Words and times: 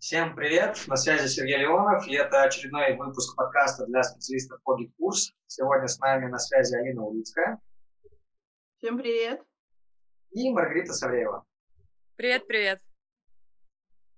Всем 0.00 0.34
привет, 0.34 0.82
на 0.86 0.96
связи 0.96 1.26
Сергей 1.26 1.58
Леонов, 1.58 2.08
и 2.08 2.14
это 2.14 2.42
очередной 2.44 2.96
выпуск 2.96 3.36
подкаста 3.36 3.84
для 3.84 4.02
специалистов 4.02 4.58
по 4.62 4.74
курс. 4.96 5.34
Сегодня 5.46 5.88
с 5.88 5.98
нами 5.98 6.24
на 6.30 6.38
связи 6.38 6.74
Алина 6.74 7.02
Улицкая. 7.02 7.58
Всем 8.78 8.96
привет. 8.96 9.42
И 10.30 10.50
Маргарита 10.50 10.94
Савреева. 10.94 11.44
Привет, 12.16 12.46
привет. 12.46 12.80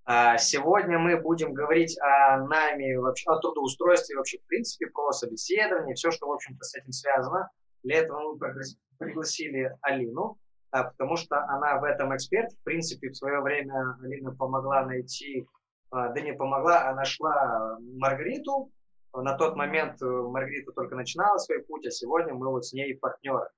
А, 0.04 0.38
сегодня 0.38 1.00
мы 1.00 1.20
будем 1.20 1.52
говорить 1.52 1.98
о 1.98 2.38
нами, 2.46 2.94
вообще, 2.94 3.28
о 3.32 3.40
трудоустройстве, 3.40 4.16
вообще, 4.16 4.38
в 4.38 4.46
принципе, 4.46 4.86
про 4.86 5.10
собеседование, 5.10 5.96
все, 5.96 6.12
что, 6.12 6.28
в 6.28 6.32
общем-то, 6.32 6.62
с 6.62 6.76
этим 6.76 6.92
связано. 6.92 7.50
Для 7.82 7.98
этого 8.02 8.34
мы 8.34 8.52
пригласили 8.98 9.76
Алину, 9.80 10.38
а, 10.70 10.84
потому 10.84 11.16
что 11.16 11.38
она 11.48 11.80
в 11.80 11.84
этом 11.84 12.14
эксперт. 12.14 12.52
В 12.52 12.62
принципе, 12.62 13.08
в 13.08 13.16
свое 13.16 13.40
время 13.40 13.96
Алина 14.00 14.32
помогла 14.32 14.86
найти, 14.86 15.44
а, 15.92 16.08
да 16.08 16.20
не 16.20 16.32
помогла, 16.32 16.88
а 16.88 16.94
нашла 16.94 17.78
Маргариту. 17.80 18.72
На 19.14 19.36
тот 19.36 19.56
момент 19.56 20.00
э, 20.00 20.06
Маргарита 20.06 20.72
только 20.72 20.96
начинала 20.96 21.36
свой 21.36 21.62
путь, 21.62 21.86
а 21.86 21.90
сегодня 21.90 22.32
мы 22.32 22.48
вот 22.48 22.64
с 22.64 22.72
ней 22.72 22.96
партнеры. 22.96 23.48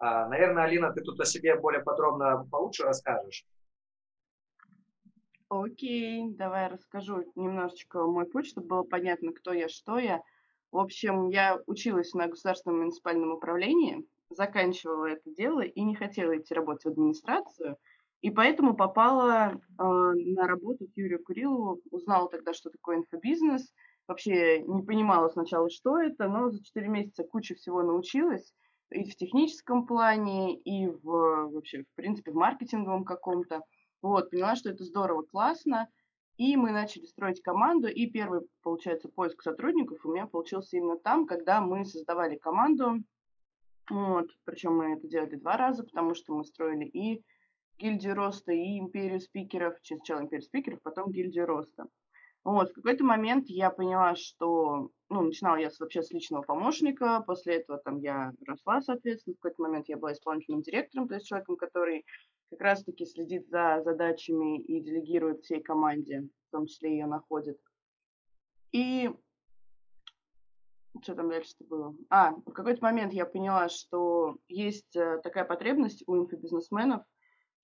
Наверное, 0.00 0.64
Алина, 0.64 0.92
ты 0.92 1.00
тут 1.02 1.18
о 1.20 1.24
себе 1.24 1.56
более 1.56 1.82
подробно 1.82 2.46
получше 2.50 2.84
расскажешь. 2.84 3.46
Окей, 5.48 6.30
давай 6.30 6.68
расскажу 6.68 7.24
немножечко 7.36 8.04
мой 8.06 8.26
путь, 8.26 8.46
чтобы 8.46 8.66
было 8.66 8.82
понятно, 8.82 9.32
кто 9.32 9.52
я, 9.52 9.68
что 9.68 9.98
я. 9.98 10.22
В 10.72 10.78
общем, 10.78 11.28
я 11.28 11.60
училась 11.66 12.12
на 12.14 12.26
государственном 12.26 12.80
муниципальном 12.80 13.30
управлении, 13.30 14.04
заканчивала 14.30 15.06
это 15.06 15.30
дело 15.30 15.60
и 15.60 15.82
не 15.82 15.94
хотела 15.94 16.36
идти 16.36 16.54
работать 16.54 16.84
в 16.84 16.88
администрацию, 16.88 17.76
и 18.24 18.30
поэтому 18.30 18.74
попала 18.74 19.52
э, 19.52 19.82
на 19.82 20.46
работу 20.46 20.86
к 20.86 20.96
Юрию 20.96 21.22
Курилову, 21.22 21.82
узнала 21.90 22.30
тогда, 22.30 22.54
что 22.54 22.70
такое 22.70 22.96
инфобизнес, 22.96 23.70
вообще 24.08 24.62
не 24.62 24.82
понимала 24.82 25.28
сначала, 25.28 25.68
что 25.68 26.00
это, 26.00 26.26
но 26.26 26.48
за 26.48 26.64
4 26.64 26.88
месяца 26.88 27.22
куча 27.24 27.54
всего 27.54 27.82
научилась, 27.82 28.54
и 28.90 29.04
в 29.10 29.14
техническом 29.14 29.86
плане, 29.86 30.56
и 30.56 30.86
в, 30.86 31.02
вообще, 31.02 31.82
в 31.82 31.94
принципе, 31.96 32.30
в 32.30 32.36
маркетинговом 32.36 33.04
каком-то. 33.04 33.60
Вот, 34.00 34.30
поняла, 34.30 34.56
что 34.56 34.70
это 34.70 34.84
здорово, 34.84 35.24
классно. 35.24 35.90
И 36.38 36.56
мы 36.56 36.72
начали 36.72 37.04
строить 37.04 37.42
команду, 37.42 37.88
и 37.88 38.06
первый, 38.06 38.40
получается, 38.62 39.10
поиск 39.10 39.42
сотрудников 39.42 40.02
у 40.06 40.10
меня 40.10 40.26
получился 40.26 40.78
именно 40.78 40.96
там, 40.96 41.26
когда 41.26 41.60
мы 41.60 41.84
создавали 41.84 42.36
команду. 42.36 43.04
Вот, 43.90 44.30
причем 44.44 44.78
мы 44.78 44.94
это 44.94 45.06
делали 45.08 45.36
два 45.36 45.58
раза, 45.58 45.84
потому 45.84 46.14
что 46.14 46.34
мы 46.34 46.46
строили 46.46 46.86
и 46.86 47.22
гильдию 47.78 48.14
роста, 48.14 48.52
и 48.52 48.78
империю 48.78 49.20
спикеров, 49.20 49.74
сначала 49.82 50.20
империю 50.20 50.44
спикеров, 50.44 50.80
потом 50.82 51.10
гильдию 51.10 51.46
роста. 51.46 51.86
Вот, 52.44 52.70
в 52.70 52.74
какой-то 52.74 53.04
момент 53.04 53.46
я 53.48 53.70
поняла, 53.70 54.16
что, 54.16 54.90
ну, 55.08 55.22
начинала 55.22 55.56
я 55.56 55.70
вообще 55.80 56.02
с 56.02 56.10
личного 56.10 56.42
помощника, 56.42 57.22
после 57.26 57.56
этого 57.56 57.78
там 57.78 57.98
я 57.98 58.32
росла, 58.46 58.82
соответственно, 58.82 59.34
в 59.34 59.38
какой-то 59.38 59.62
момент 59.62 59.88
я 59.88 59.96
была 59.96 60.12
исполнительным 60.12 60.60
директором, 60.60 61.08
то 61.08 61.14
есть 61.14 61.26
человеком, 61.26 61.56
который 61.56 62.04
как 62.50 62.60
раз-таки 62.60 63.06
следит 63.06 63.48
за 63.48 63.80
задачами 63.82 64.60
и 64.60 64.80
делегирует 64.80 65.40
всей 65.40 65.62
команде, 65.62 66.28
в 66.48 66.50
том 66.50 66.66
числе 66.66 66.90
ее 66.90 67.06
находит. 67.06 67.58
И 68.72 69.10
что 71.02 71.14
там 71.14 71.30
дальше-то 71.30 71.64
было? 71.64 71.96
А, 72.10 72.32
в 72.32 72.52
какой-то 72.52 72.82
момент 72.82 73.12
я 73.12 73.24
поняла, 73.24 73.68
что 73.68 74.36
есть 74.48 74.94
э, 74.94 75.18
такая 75.22 75.44
потребность 75.44 76.04
у 76.06 76.16
инфобизнесменов, 76.16 77.02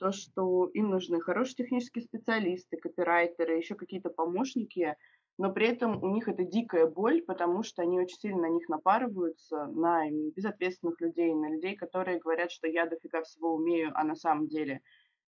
то, 0.00 0.12
что 0.12 0.68
им 0.72 0.88
нужны 0.88 1.20
хорошие 1.20 1.56
технические 1.56 2.02
специалисты, 2.02 2.78
копирайтеры, 2.78 3.56
еще 3.56 3.74
какие-то 3.74 4.08
помощники, 4.08 4.96
но 5.38 5.52
при 5.52 5.68
этом 5.68 6.02
у 6.02 6.08
них 6.08 6.26
это 6.26 6.42
дикая 6.42 6.86
боль, 6.86 7.22
потому 7.22 7.62
что 7.62 7.82
они 7.82 8.00
очень 8.00 8.16
сильно 8.16 8.42
на 8.42 8.48
них 8.48 8.68
напарываются, 8.68 9.66
на 9.66 10.10
безответственных 10.10 11.00
людей, 11.00 11.34
на 11.34 11.50
людей, 11.50 11.76
которые 11.76 12.18
говорят, 12.18 12.50
что 12.50 12.66
я 12.66 12.86
дофига 12.86 13.22
всего 13.22 13.54
умею, 13.54 13.92
а 13.94 14.04
на 14.04 14.16
самом 14.16 14.48
деле 14.48 14.80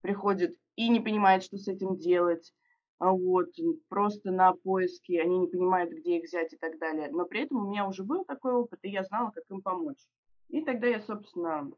приходят 0.01 0.55
и 0.77 0.89
не 0.89 1.01
понимают, 1.01 1.43
что 1.43 1.57
с 1.57 1.67
этим 1.67 1.97
делать, 1.97 2.53
а 2.99 3.11
вот, 3.11 3.49
просто 3.89 4.31
на 4.31 4.53
поиски, 4.53 5.13
они 5.17 5.39
не 5.39 5.47
понимают, 5.47 5.91
где 5.91 6.17
их 6.17 6.23
взять 6.23 6.53
и 6.53 6.57
так 6.57 6.79
далее. 6.79 7.09
Но 7.11 7.25
при 7.25 7.41
этом 7.41 7.65
у 7.65 7.69
меня 7.69 7.85
уже 7.85 8.03
был 8.03 8.23
такой 8.23 8.53
опыт, 8.53 8.79
и 8.83 8.89
я 8.89 9.03
знала, 9.03 9.31
как 9.31 9.43
им 9.49 9.61
помочь. 9.61 9.99
И 10.47 10.61
тогда 10.61 10.87
я, 10.87 11.01
собственно, 11.01 11.69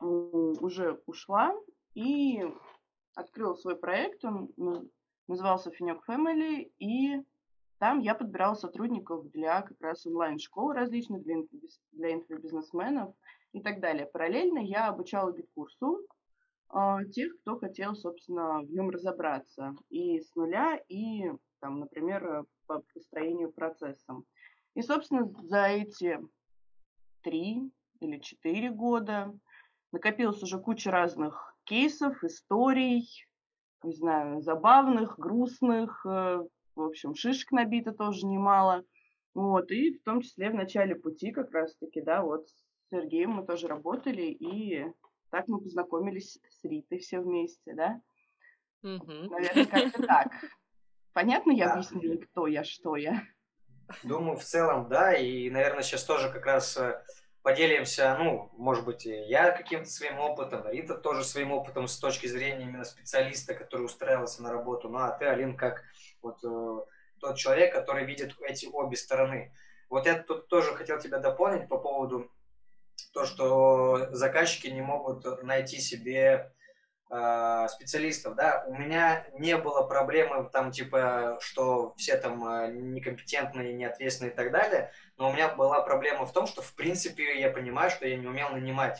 уже 0.00 1.00
ушла 1.06 1.54
и 1.94 2.44
открыла 3.14 3.54
свой 3.54 3.76
проект, 3.76 4.24
он 4.24 4.50
назывался 5.26 5.70
Финек 5.70 6.02
Family, 6.08 6.72
и 6.78 7.22
там 7.78 8.00
я 8.00 8.14
подбирала 8.14 8.54
сотрудников 8.54 9.30
для 9.30 9.62
как 9.62 9.80
раз 9.80 10.04
онлайн-школ 10.06 10.72
различных, 10.72 11.22
для, 11.22 11.36
для 11.92 12.14
инфобизнесменов 12.14 13.14
и 13.52 13.60
так 13.60 13.80
далее. 13.80 14.06
Параллельно 14.06 14.58
я 14.58 14.88
обучала 14.88 15.32
GetCourse 15.32 15.93
у 15.93 16.00
э, 16.72 16.96
тех, 17.12 17.38
кто 17.40 17.58
хотел, 17.58 17.94
собственно, 17.94 18.60
в 18.60 18.70
нем 18.70 18.90
разобраться 18.90 19.74
и 19.90 20.20
с 20.20 20.34
нуля, 20.34 20.80
и, 20.88 21.30
там, 21.60 21.80
например, 21.80 22.44
по 22.66 22.82
построению 22.94 23.52
процессом. 23.52 24.24
И, 24.74 24.82
собственно, 24.82 25.32
за 25.42 25.66
эти 25.66 26.18
три 27.22 27.70
или 28.00 28.18
четыре 28.18 28.70
года 28.70 29.36
накопилась 29.92 30.42
уже 30.42 30.60
куча 30.60 30.90
разных 30.90 31.47
кейсов, 31.68 32.22
историй, 32.24 33.08
не 33.82 33.94
знаю, 33.94 34.40
забавных, 34.40 35.18
грустных, 35.18 36.04
э, 36.06 36.40
в 36.74 36.82
общем, 36.82 37.14
шишек 37.14 37.52
набито 37.52 37.92
тоже 37.92 38.26
немало. 38.26 38.84
Вот, 39.34 39.70
и 39.70 39.98
в 39.98 40.02
том 40.02 40.22
числе 40.22 40.50
в 40.50 40.54
начале 40.54 40.96
пути 40.96 41.30
как 41.30 41.52
раз-таки, 41.52 42.00
да, 42.00 42.22
вот 42.22 42.48
с 42.48 42.90
Сергеем 42.90 43.32
мы 43.32 43.46
тоже 43.46 43.68
работали, 43.68 44.22
и 44.22 44.86
так 45.30 45.46
мы 45.48 45.60
познакомились 45.60 46.38
с 46.48 46.64
Ритой 46.64 46.98
все 46.98 47.20
вместе, 47.20 47.74
да? 47.74 48.00
Угу. 48.82 49.12
Наверное, 49.30 49.66
как-то 49.66 50.02
так. 50.02 50.32
Понятно 51.12 51.52
я 51.52 51.66
да. 51.66 51.72
объяснила, 51.74 52.16
кто 52.16 52.46
я, 52.46 52.64
что 52.64 52.96
я? 52.96 53.22
Думаю, 54.02 54.36
в 54.36 54.44
целом, 54.44 54.88
да, 54.88 55.14
и, 55.14 55.50
наверное, 55.50 55.82
сейчас 55.82 56.04
тоже 56.04 56.30
как 56.30 56.46
раз 56.46 56.76
э, 56.76 57.02
поделимся, 57.48 58.14
ну, 58.18 58.50
может 58.58 58.84
быть, 58.84 59.06
я 59.06 59.50
каким-то 59.52 59.88
своим 59.88 60.18
опытом, 60.18 60.68
Рита 60.68 60.94
тоже 60.94 61.24
своим 61.24 61.50
опытом 61.52 61.88
с 61.88 61.98
точки 61.98 62.26
зрения 62.26 62.64
именно 62.64 62.84
специалиста, 62.84 63.54
который 63.54 63.86
устраивался 63.86 64.42
на 64.42 64.52
работу, 64.52 64.90
ну, 64.90 64.98
а 64.98 65.12
ты, 65.12 65.24
Алин, 65.24 65.56
как 65.56 65.82
вот 66.20 66.44
э, 66.44 66.78
тот 67.18 67.38
человек, 67.38 67.72
который 67.72 68.04
видит 68.04 68.36
эти 68.42 68.66
обе 68.66 68.98
стороны. 68.98 69.54
Вот 69.88 70.04
я 70.04 70.22
тут 70.22 70.48
тоже 70.48 70.74
хотел 70.74 70.98
тебя 70.98 71.20
дополнить 71.20 71.70
по 71.70 71.78
поводу 71.78 72.30
то, 73.14 73.24
что 73.24 74.08
заказчики 74.10 74.66
не 74.66 74.82
могут 74.82 75.42
найти 75.42 75.80
себе 75.80 76.52
специалистов, 77.68 78.34
да, 78.34 78.64
у 78.66 78.74
меня 78.74 79.26
не 79.32 79.56
было 79.56 79.82
проблемы 79.82 80.48
там 80.52 80.70
типа, 80.70 81.38
что 81.40 81.94
все 81.96 82.18
там 82.18 82.46
э, 82.46 82.70
некомпетентные, 82.72 83.72
неответственные 83.72 84.32
и 84.32 84.36
так 84.36 84.52
далее, 84.52 84.92
но 85.16 85.30
у 85.30 85.32
меня 85.32 85.48
была 85.48 85.80
проблема 85.80 86.26
в 86.26 86.32
том, 86.32 86.46
что 86.46 86.60
в 86.60 86.74
принципе 86.74 87.40
я 87.40 87.50
понимаю, 87.50 87.90
что 87.90 88.06
я 88.06 88.16
не 88.16 88.26
умел 88.26 88.50
нанимать. 88.50 88.96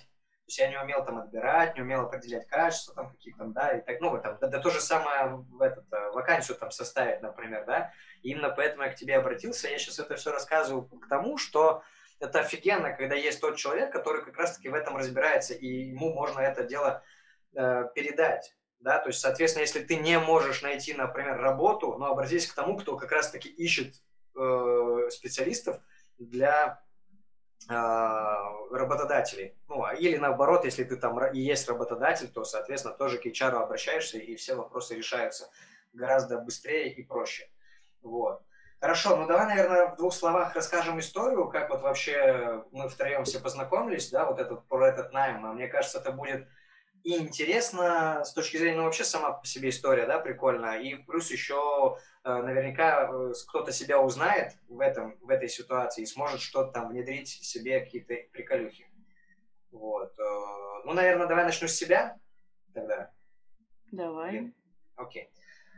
То 0.49 0.51
есть 0.51 0.59
я 0.61 0.69
не 0.71 0.81
умел 0.81 1.05
там 1.05 1.19
отбирать, 1.19 1.75
не 1.77 1.83
умел 1.83 2.07
определять 2.07 2.47
качество 2.47 2.95
там 2.95 3.11
какие-то 3.11 3.41
там, 3.41 3.53
да, 3.53 3.77
и 3.77 3.83
так, 3.83 4.01
ну, 4.01 4.19
там, 4.23 4.39
да, 4.41 4.47
да 4.47 4.59
то 4.59 4.71
же 4.71 4.81
самое 4.81 5.45
в 5.51 5.61
этот, 5.61 5.85
э, 5.93 6.11
вакансию 6.13 6.57
там 6.57 6.71
составить, 6.71 7.21
например, 7.21 7.67
да. 7.67 7.93
И 8.23 8.31
именно 8.31 8.49
поэтому 8.49 8.85
я 8.85 8.91
к 8.91 8.97
тебе 8.97 9.19
обратился. 9.19 9.69
Я 9.69 9.79
сейчас 9.79 9.99
это 9.99 10.17
все 10.17 10.33
рассказываю 10.33 10.87
к 10.87 11.07
тому, 11.09 11.37
что 11.37 11.83
это 12.21 12.41
офигенно, 12.41 12.93
когда 12.93 13.15
есть 13.15 13.41
тот 13.41 13.57
человек, 13.57 13.93
который 13.93 14.25
как 14.25 14.39
раз-таки 14.39 14.71
в 14.71 14.75
этом 14.75 14.97
разбирается, 14.97 15.53
и 15.53 15.67
ему 15.67 16.15
можно 16.15 16.41
это 16.41 16.65
дело 16.65 17.03
э, 17.03 17.18
передать. 17.95 18.55
Да, 18.81 18.99
то 18.99 19.09
есть, 19.09 19.21
соответственно, 19.21 19.63
если 19.63 19.83
ты 19.83 19.97
не 19.97 20.19
можешь 20.19 20.63
найти, 20.63 20.95
например, 20.95 21.39
работу, 21.41 21.97
но 21.99 22.07
обратись 22.07 22.47
к 22.47 22.55
тому, 22.55 22.77
кто 22.77 22.97
как 22.97 23.10
раз-таки 23.10 23.49
ищет 23.49 23.97
э, 24.37 25.09
специалистов 25.10 25.81
для 26.19 26.81
э, 27.69 27.75
работодателей. 28.71 29.57
Ну, 29.69 29.83
а, 29.83 29.95
или 29.95 30.16
наоборот, 30.16 30.65
если 30.65 30.84
ты 30.84 30.97
там 30.97 31.19
и 31.27 31.41
есть 31.41 31.69
работодатель, 31.69 32.28
то, 32.28 32.45
соответственно, 32.45 32.95
тоже 32.95 33.19
к 33.19 33.27
HR 33.27 33.63
обращаешься, 33.63 34.19
и 34.19 34.37
все 34.37 34.54
вопросы 34.54 34.95
решаются 34.95 35.51
гораздо 35.93 36.39
быстрее 36.39 36.93
и 36.93 37.03
проще. 37.03 37.51
Вот. 38.03 38.43
Хорошо, 38.81 39.16
ну 39.16 39.27
давай, 39.27 39.47
наверное, 39.47 39.87
в 39.89 39.97
двух 39.97 40.15
словах 40.15 40.54
расскажем 40.54 41.01
историю, 41.01 41.49
как 41.49 41.69
вот 41.69 41.83
вообще 41.83 42.65
мы 42.71 42.89
втроем 42.89 43.25
все 43.25 43.41
познакомились, 43.41 44.09
да, 44.11 44.25
вот 44.25 44.39
этот, 44.39 44.69
про 44.69 44.87
этот 44.87 45.13
найм. 45.13 45.45
А 45.45 45.53
мне 45.53 45.66
кажется, 45.66 45.99
это 45.99 46.13
будет 46.13 46.47
и 47.04 47.16
интересно 47.16 48.22
с 48.24 48.33
точки 48.33 48.56
зрения, 48.56 48.78
ну, 48.78 48.84
вообще 48.84 49.04
сама 49.04 49.33
по 49.33 49.47
себе 49.47 49.71
история, 49.71 50.06
да, 50.06 50.18
прикольная. 50.18 50.80
И 50.80 50.95
плюс 50.97 51.30
еще 51.30 51.98
э, 52.24 52.42
наверняка 52.42 53.09
э, 53.10 53.33
кто-то 53.48 53.72
себя 53.72 54.00
узнает 54.00 54.53
в, 54.68 54.80
этом, 54.80 55.16
в 55.21 55.30
этой 55.30 55.48
ситуации 55.48 56.03
и 56.03 56.06
сможет 56.06 56.41
что-то 56.41 56.72
там 56.72 56.89
внедрить 56.89 57.28
себе, 57.28 57.80
какие-то 57.80 58.15
приколюхи. 58.33 58.91
Вот. 59.71 60.18
Э, 60.18 60.83
ну, 60.84 60.92
наверное, 60.92 61.27
давай 61.27 61.45
начну 61.45 61.68
с 61.68 61.74
себя 61.74 62.18
тогда. 62.74 63.10
Давай. 63.92 64.53
Окей. 64.97 65.30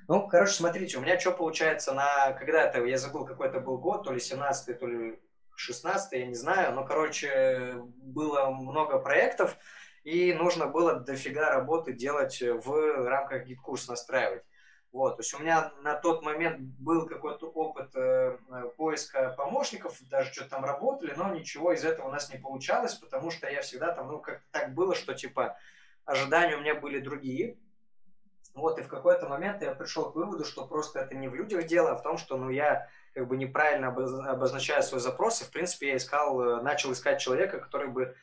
Ну, 0.09 0.27
короче, 0.27 0.55
смотрите, 0.55 0.99
у 0.99 1.01
меня 1.01 1.21
что 1.21 1.31
получается 1.31 1.93
на... 1.93 2.33
Когда-то, 2.33 2.85
я 2.85 2.99
забыл, 2.99 3.25
какой 3.25 3.49
это 3.49 3.61
был 3.61 3.79
год, 3.79 4.05
то 4.05 4.13
ли 4.13 4.19
17 4.19 4.79
то 4.79 4.87
ли 4.87 5.21
16 5.55 6.13
я 6.13 6.27
не 6.27 6.35
знаю. 6.35 6.75
Но, 6.75 6.85
короче, 6.85 7.75
было 7.77 8.51
много 8.51 8.99
проектов, 8.99 9.57
и 10.05 10.33
нужно 10.33 10.67
было 10.67 10.95
дофига 10.95 11.51
работы 11.51 11.93
делать 11.93 12.41
в 12.41 13.09
рамках 13.09 13.45
GetCourse 13.45 13.86
а 13.86 13.91
настраивать. 13.91 14.43
Вот, 14.93 15.17
то 15.17 15.21
есть 15.21 15.33
у 15.35 15.39
меня 15.39 15.73
на 15.83 15.95
тот 15.95 16.25
момент 16.25 16.59
был 16.59 17.07
какой-то 17.07 17.47
опыт 17.49 17.95
э, 17.95 18.37
поиска 18.77 19.33
помощников, 19.37 19.97
даже 20.09 20.33
что-то 20.33 20.51
там 20.51 20.65
работали, 20.65 21.15
но 21.17 21.33
ничего 21.33 21.73
из 21.73 21.85
этого 21.85 22.09
у 22.09 22.11
нас 22.11 22.33
не 22.33 22.41
получалось, 22.41 22.95
потому 22.95 23.31
что 23.31 23.49
я 23.49 23.61
всегда 23.63 23.95
там, 23.95 24.09
ну, 24.09 24.19
как 24.19 24.43
так 24.51 24.75
было, 24.75 24.97
что 24.97 25.15
типа 25.15 25.57
ожидания 26.05 26.57
у 26.57 26.61
меня 26.61 26.75
были 26.75 26.99
другие. 26.99 27.57
Вот, 28.53 28.81
и 28.81 28.83
в 28.83 28.89
какой-то 28.89 29.29
момент 29.29 29.63
я 29.63 29.73
пришел 29.73 30.11
к 30.11 30.17
выводу, 30.17 30.45
что 30.45 30.67
просто 30.67 30.99
это 30.99 31.15
не 31.15 31.29
в 31.29 31.37
людях 31.37 31.67
дело, 31.67 31.93
а 31.93 31.97
в 31.97 32.03
том, 32.03 32.19
что, 32.19 32.37
ну, 32.37 32.51
я 32.51 32.89
как 33.15 33.29
бы 33.29 33.37
неправильно 33.37 33.89
обозначаю 33.89 34.83
свой 34.83 35.01
запрос, 35.01 35.41
и, 35.41 35.45
в 35.45 35.53
принципе, 35.53 35.91
я 35.91 35.97
искал, 35.97 36.41
э, 36.41 36.63
начал 36.63 36.93
искать 36.93 37.21
человека, 37.21 37.61
который 37.61 37.89
бы 37.89 38.03
э, 38.03 38.07
э, 38.07 38.15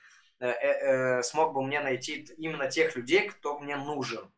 смог 1.24 1.54
бы 1.54 1.64
мне 1.64 1.80
найти 1.80 2.28
именно 2.38 2.70
тех 2.70 2.96
людей, 2.96 3.28
кто 3.30 3.60
мне 3.60 3.76
нужен. 3.76 4.32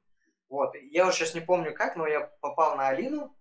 Вот. 0.49 0.75
Я 0.75 1.07
уже 1.07 1.17
сейчас 1.17 1.35
не 1.35 1.41
помню 1.41 1.73
как, 1.73 1.95
но 1.95 2.07
я 2.07 2.21
попал 2.41 2.75
на 2.75 2.87
Алину. 2.87 3.35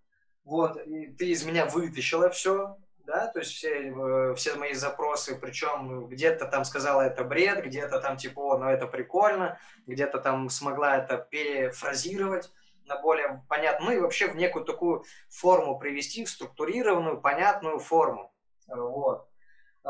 Вот. 0.44 0.76
И 0.86 1.06
ты 1.06 1.30
из 1.30 1.44
меня 1.44 1.66
вытащила 1.66 2.30
все. 2.30 2.76
Да, 3.08 3.26
то 3.28 3.38
есть 3.38 3.52
все, 3.52 3.90
э, 3.90 4.34
все 4.34 4.56
мои 4.56 4.74
запросы, 4.74 5.34
причем 5.34 6.08
где-то 6.08 6.44
там 6.44 6.66
сказала 6.66 7.00
это 7.00 7.24
бред, 7.24 7.64
где-то 7.64 8.00
там 8.00 8.18
типа, 8.18 8.38
о, 8.38 8.58
ну 8.58 8.66
это 8.66 8.86
прикольно, 8.86 9.58
где-то 9.86 10.18
там 10.18 10.50
смогла 10.50 10.98
это 10.98 11.16
перефразировать 11.16 12.52
на 12.84 13.00
более 13.00 13.42
понятную, 13.48 13.90
ну 13.90 13.96
и 13.96 14.00
вообще 14.00 14.28
в 14.28 14.36
некую 14.36 14.66
такую 14.66 15.04
форму 15.30 15.78
привести, 15.78 16.26
в 16.26 16.28
структурированную, 16.28 17.18
понятную 17.18 17.78
форму. 17.78 18.30
Вот. 18.66 19.26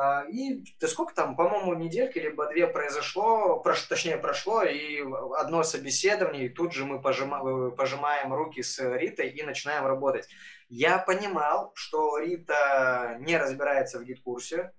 А, 0.00 0.22
и 0.28 0.62
да 0.80 0.86
сколько 0.86 1.12
там, 1.12 1.34
по-моему, 1.34 1.74
недельки 1.74 2.20
либо 2.20 2.46
две 2.46 2.68
произошло, 2.68 3.58
прош, 3.58 3.82
точнее 3.82 4.16
прошло, 4.16 4.62
и 4.62 5.02
одно 5.36 5.64
собеседование, 5.64 6.46
и 6.46 6.48
тут 6.48 6.72
же 6.72 6.84
мы 6.84 7.02
пожима, 7.02 7.70
пожимаем 7.72 8.32
руки 8.32 8.62
с 8.62 8.78
Ритой 8.78 9.30
и 9.30 9.42
начинаем 9.42 9.86
работать. 9.86 10.28
Я 10.68 10.98
понимал, 10.98 11.72
что 11.74 12.16
Рита 12.18 13.16
не 13.18 13.36
разбирается 13.36 13.98
в 13.98 14.04
гид-курсе, 14.04 14.72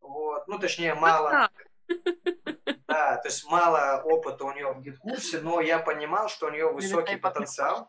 вот, 0.00 0.48
ну, 0.48 0.58
точнее, 0.58 0.94
мало... 0.94 1.50
Да, 2.88 3.16
то 3.16 3.28
есть 3.28 3.44
мало 3.50 4.02
опыта 4.02 4.44
у 4.44 4.52
нее 4.52 4.70
в 4.72 4.82
гид-курсе, 4.82 5.40
но 5.40 5.62
я 5.62 5.78
понимал, 5.78 6.28
что 6.28 6.46
у 6.46 6.50
нее 6.50 6.70
высокий 6.70 7.16
потенциал. 7.16 7.88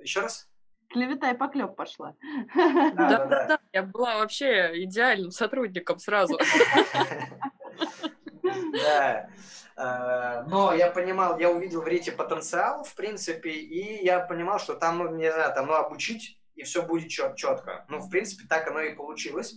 Еще 0.00 0.20
раз? 0.20 0.48
Клевета 0.92 1.30
и 1.30 1.36
поклеп 1.36 1.74
пошла. 1.74 2.14
Да, 2.54 3.24
да, 3.26 3.46
да. 3.46 3.58
Я 3.72 3.82
была 3.82 4.18
вообще 4.18 4.82
идеальным 4.84 5.30
сотрудником 5.30 5.98
сразу. 5.98 6.38
Да. 8.42 9.28
А, 9.74 10.42
но 10.42 10.74
я 10.74 10.90
понимал, 10.90 11.38
я 11.38 11.50
увидел 11.50 11.82
в 11.82 11.88
Рите 11.88 12.12
потенциал, 12.12 12.84
в 12.84 12.94
принципе, 12.94 13.50
и 13.50 14.04
я 14.04 14.20
понимал, 14.20 14.58
что 14.58 14.74
там, 14.74 14.98
ну, 14.98 15.08
не 15.16 15.32
знаю, 15.32 15.54
там, 15.54 15.66
ну, 15.66 15.74
обучить, 15.74 16.38
и 16.54 16.62
все 16.62 16.82
будет 16.82 17.08
чет 17.08 17.36
четко. 17.36 17.86
Ну, 17.88 17.98
в 17.98 18.10
принципе, 18.10 18.46
так 18.46 18.68
оно 18.68 18.80
и 18.80 18.94
получилось. 18.94 19.54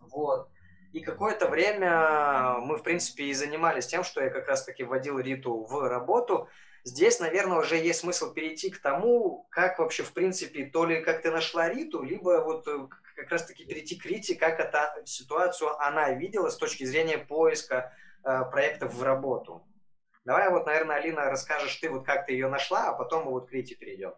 Вот. 0.00 0.48
И 0.92 1.00
какое-то 1.00 1.48
время 1.48 2.58
мы, 2.60 2.76
в 2.76 2.82
принципе, 2.82 3.24
и 3.24 3.32
занимались 3.32 3.86
тем, 3.86 4.04
что 4.04 4.22
я 4.22 4.28
как 4.28 4.46
раз-таки 4.46 4.84
вводил 4.84 5.18
Риту 5.18 5.64
в 5.64 5.88
работу, 5.88 6.48
Здесь, 6.84 7.20
наверное, 7.20 7.58
уже 7.58 7.76
есть 7.76 8.00
смысл 8.00 8.32
перейти 8.32 8.70
к 8.70 8.78
тому, 8.80 9.46
как 9.50 9.78
вообще, 9.78 10.02
в 10.02 10.12
принципе, 10.12 10.66
то 10.66 10.84
ли 10.84 11.00
как 11.00 11.22
ты 11.22 11.30
нашла 11.30 11.68
Риту, 11.68 12.02
либо 12.02 12.42
вот 12.44 12.66
э, 12.66 12.88
как 13.14 13.30
раз-таки 13.30 13.64
перейти 13.64 13.96
к 13.96 14.04
Рите, 14.04 14.34
как 14.34 14.58
эта 14.58 15.00
ситуацию 15.04 15.70
она 15.80 16.10
видела 16.10 16.50
с 16.50 16.56
точки 16.56 16.82
зрения 16.84 17.18
поиска 17.18 17.92
э, 18.24 18.44
проектов 18.50 18.94
в 18.94 19.02
работу. 19.02 19.64
Давай 20.24 20.50
вот, 20.50 20.66
наверное, 20.66 20.96
Алина, 20.96 21.30
расскажешь 21.30 21.76
ты, 21.76 21.88
вот 21.88 22.04
как 22.04 22.26
ты 22.26 22.32
ее 22.32 22.48
нашла, 22.48 22.88
а 22.88 22.94
потом 22.94 23.26
мы 23.26 23.30
вот 23.30 23.48
к 23.48 23.52
Рите 23.52 23.76
перейдем. 23.76 24.14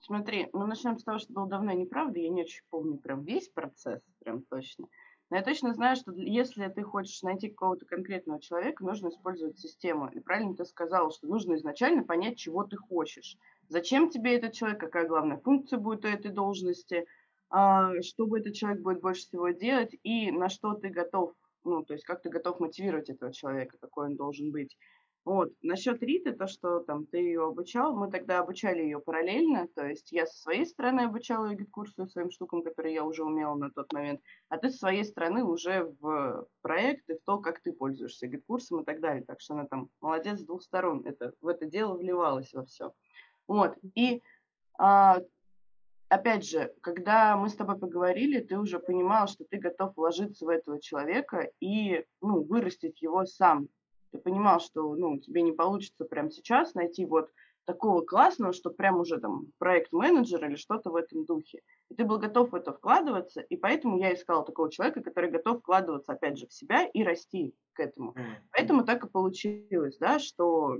Смотри, 0.00 0.48
ну 0.52 0.66
начнем 0.66 0.98
с 0.98 1.04
того, 1.04 1.18
что 1.18 1.32
было 1.32 1.48
давно 1.48 1.72
неправда, 1.72 2.18
я 2.18 2.28
не 2.28 2.42
очень 2.42 2.62
помню 2.70 2.98
прям 2.98 3.24
весь 3.24 3.48
процесс, 3.48 4.02
прям 4.20 4.42
точно. 4.42 4.86
Но 5.30 5.36
я 5.36 5.42
точно 5.42 5.74
знаю, 5.74 5.96
что 5.96 6.12
если 6.12 6.68
ты 6.68 6.82
хочешь 6.82 7.22
найти 7.22 7.48
какого-то 7.48 7.84
конкретного 7.84 8.40
человека, 8.40 8.84
нужно 8.84 9.08
использовать 9.08 9.58
систему. 9.58 10.08
И 10.08 10.20
правильно 10.20 10.54
ты 10.54 10.64
сказал, 10.64 11.10
что 11.10 11.26
нужно 11.26 11.54
изначально 11.56 12.04
понять, 12.04 12.38
чего 12.38 12.62
ты 12.62 12.76
хочешь. 12.76 13.36
Зачем 13.68 14.08
тебе 14.08 14.36
этот 14.36 14.52
человек, 14.52 14.78
какая 14.78 15.08
главная 15.08 15.38
функция 15.38 15.78
будет 15.80 16.04
у 16.04 16.08
этой 16.08 16.30
должности, 16.30 17.06
а, 17.50 18.00
что 18.02 18.26
бы 18.26 18.38
этот 18.38 18.54
человек 18.54 18.82
будет 18.82 19.00
больше 19.00 19.22
всего 19.22 19.48
делать 19.48 19.96
и 20.04 20.30
на 20.30 20.48
что 20.48 20.74
ты 20.74 20.88
готов, 20.88 21.32
ну, 21.64 21.84
то 21.84 21.94
есть 21.94 22.04
как 22.04 22.22
ты 22.22 22.28
готов 22.28 22.60
мотивировать 22.60 23.10
этого 23.10 23.32
человека, 23.32 23.78
какой 23.80 24.06
он 24.06 24.16
должен 24.16 24.52
быть. 24.52 24.76
Вот. 25.26 25.52
Насчет 25.60 26.00
Риты, 26.04 26.34
то, 26.34 26.46
что 26.46 26.78
там 26.78 27.04
ты 27.04 27.18
ее 27.18 27.48
обучал, 27.48 27.96
мы 27.96 28.08
тогда 28.08 28.38
обучали 28.38 28.82
ее 28.82 29.00
параллельно, 29.00 29.66
то 29.74 29.84
есть 29.84 30.12
я 30.12 30.24
со 30.24 30.38
своей 30.38 30.64
стороны 30.64 31.00
обучала 31.00 31.46
ее 31.46 31.56
GetCourse 31.56 32.01
у 32.01 32.06
своим 32.06 32.30
штукам, 32.30 32.62
которые 32.62 32.94
я 32.94 33.02
уже 33.02 33.24
умела 33.24 33.56
на 33.56 33.72
тот 33.72 33.92
момент, 33.92 34.20
а 34.48 34.56
ты 34.56 34.70
со 34.70 34.78
своей 34.78 35.02
стороны 35.02 35.42
уже 35.42 35.92
в 35.98 36.46
проект 36.62 37.10
и 37.10 37.14
в 37.14 37.22
то, 37.24 37.40
как 37.40 37.58
ты 37.58 37.72
пользуешься 37.72 38.28
GetCourse 38.28 38.72
ом 38.72 38.82
и 38.82 38.84
так 38.84 39.00
далее. 39.00 39.24
Так 39.24 39.40
что 39.40 39.54
она 39.54 39.66
там 39.66 39.90
молодец 40.00 40.38
с 40.38 40.44
двух 40.44 40.62
сторон, 40.62 41.02
это, 41.04 41.32
в 41.40 41.48
это 41.48 41.66
дело 41.66 41.96
вливалась 41.96 42.52
во 42.54 42.64
все. 42.64 42.92
Вот. 43.48 43.76
И 43.96 44.22
а, 44.78 45.20
опять 46.08 46.48
же, 46.48 46.72
когда 46.82 47.36
мы 47.36 47.48
с 47.48 47.56
тобой 47.56 47.76
поговорили, 47.76 48.38
ты 48.38 48.56
уже 48.56 48.78
понимал, 48.78 49.26
что 49.26 49.44
ты 49.44 49.58
готов 49.58 49.96
вложиться 49.96 50.44
в 50.44 50.50
этого 50.50 50.80
человека 50.80 51.50
и 51.58 52.04
ну, 52.20 52.44
вырастить 52.44 53.02
его 53.02 53.24
сам 53.24 53.66
ты 54.16 54.22
понимал, 54.22 54.60
что 54.60 54.94
ну, 54.94 55.18
тебе 55.18 55.42
не 55.42 55.52
получится 55.52 56.04
прямо 56.04 56.30
сейчас 56.30 56.74
найти 56.74 57.04
вот 57.04 57.30
такого 57.64 58.00
классного, 58.00 58.52
что 58.52 58.70
прям 58.70 59.00
уже 59.00 59.18
там 59.18 59.46
проект-менеджер 59.58 60.44
или 60.46 60.54
что-то 60.54 60.90
в 60.90 60.96
этом 60.96 61.24
духе. 61.24 61.60
И 61.90 61.94
ты 61.94 62.04
был 62.04 62.18
готов 62.18 62.52
в 62.52 62.54
это 62.54 62.72
вкладываться, 62.72 63.40
и 63.40 63.56
поэтому 63.56 63.98
я 63.98 64.14
искала 64.14 64.44
такого 64.44 64.70
человека, 64.70 65.02
который 65.02 65.30
готов 65.30 65.58
вкладываться, 65.58 66.12
опять 66.12 66.38
же, 66.38 66.46
в 66.46 66.52
себя 66.52 66.86
и 66.86 67.02
расти 67.02 67.54
к 67.72 67.80
этому. 67.80 68.14
Поэтому 68.52 68.84
так 68.84 69.04
и 69.04 69.08
получилось, 69.08 69.98
да, 69.98 70.18
что 70.18 70.78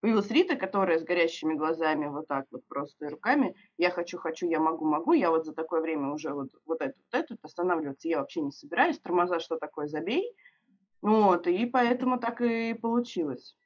появилась 0.00 0.30
Рита, 0.30 0.56
которая 0.56 0.98
с 0.98 1.04
горящими 1.04 1.54
глазами 1.54 2.06
вот 2.06 2.26
так 2.26 2.46
вот 2.50 2.66
просто 2.66 3.08
руками, 3.08 3.54
я 3.76 3.90
хочу, 3.90 4.18
хочу, 4.18 4.48
я 4.48 4.60
могу, 4.60 4.84
могу, 4.84 5.12
я 5.12 5.30
вот 5.30 5.44
за 5.44 5.52
такое 5.52 5.80
время 5.80 6.12
уже 6.12 6.32
вот, 6.32 6.50
вот 6.66 6.80
это, 6.82 6.94
вот 7.12 7.20
это, 7.20 7.36
останавливаться 7.42 8.08
я 8.08 8.18
вообще 8.18 8.40
не 8.40 8.50
собираюсь, 8.50 8.98
тормоза, 8.98 9.38
что 9.38 9.58
такое, 9.58 9.86
забей, 9.86 10.34
вот, 11.02 11.46
и 11.48 11.66
поэтому 11.66 12.18
так 12.18 12.40
и 12.40 12.74
получилось. 12.74 13.56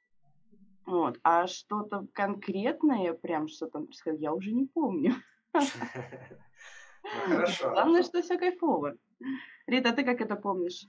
Вот. 0.85 1.19
А 1.23 1.47
что-то 1.47 2.07
конкретное, 2.13 3.13
прям 3.13 3.47
что 3.47 3.67
там 3.67 3.85
происходило, 3.85 4.21
я 4.21 4.33
уже 4.33 4.51
не 4.51 4.65
помню. 4.65 5.15
Ну, 7.29 7.35
хорошо. 7.35 7.69
Главное, 7.69 8.03
что 8.03 8.21
все 8.21 8.37
кайфово. 8.37 8.95
Рита, 9.65 9.93
ты 9.93 10.03
как 10.03 10.19
это 10.19 10.35
помнишь? 10.35 10.85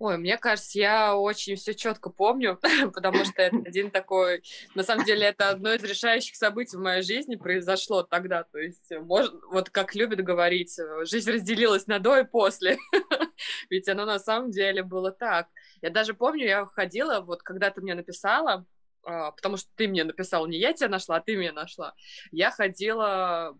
Ой, 0.00 0.18
мне 0.18 0.36
кажется, 0.38 0.78
я 0.78 1.16
очень 1.16 1.54
все 1.54 1.74
четко 1.74 2.10
помню, 2.10 2.58
потому 2.94 3.24
что 3.24 3.42
это 3.42 3.56
один 3.64 3.90
такой, 3.90 4.42
на 4.74 4.82
самом 4.82 5.04
деле, 5.04 5.26
это 5.26 5.50
одно 5.50 5.72
из 5.72 5.82
решающих 5.84 6.34
событий 6.36 6.76
в 6.76 6.80
моей 6.80 7.02
жизни 7.02 7.36
произошло 7.36 8.02
тогда. 8.02 8.42
То 8.44 8.58
есть, 8.58 8.90
может, 8.90 9.32
вот 9.50 9.70
как 9.70 9.94
любят 9.94 10.20
говорить, 10.20 10.76
жизнь 11.02 11.30
разделилась 11.30 11.86
на 11.86 12.00
до 12.00 12.18
и 12.18 12.24
после. 12.24 12.78
Ведь 13.70 13.88
оно 13.88 14.04
на 14.04 14.18
самом 14.18 14.50
деле 14.50 14.82
было 14.82 15.12
так. 15.12 15.48
Я 15.80 15.90
даже 15.90 16.14
помню, 16.14 16.44
я 16.46 16.66
ходила, 16.66 17.20
вот 17.20 17.42
когда 17.42 17.70
ты 17.70 17.80
мне 17.80 17.94
написала, 17.94 18.66
а, 19.04 19.30
потому 19.30 19.56
что 19.56 19.70
ты 19.76 19.86
мне 19.86 20.02
написал, 20.04 20.46
не 20.46 20.58
я 20.58 20.72
тебя 20.72 20.88
нашла, 20.88 21.16
а 21.16 21.20
ты 21.20 21.36
меня 21.36 21.52
нашла. 21.52 21.94
Я 22.32 22.50
ходила 22.50 23.56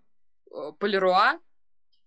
э, 0.51 0.73
по 0.79 0.87
Леруа, 0.87 1.39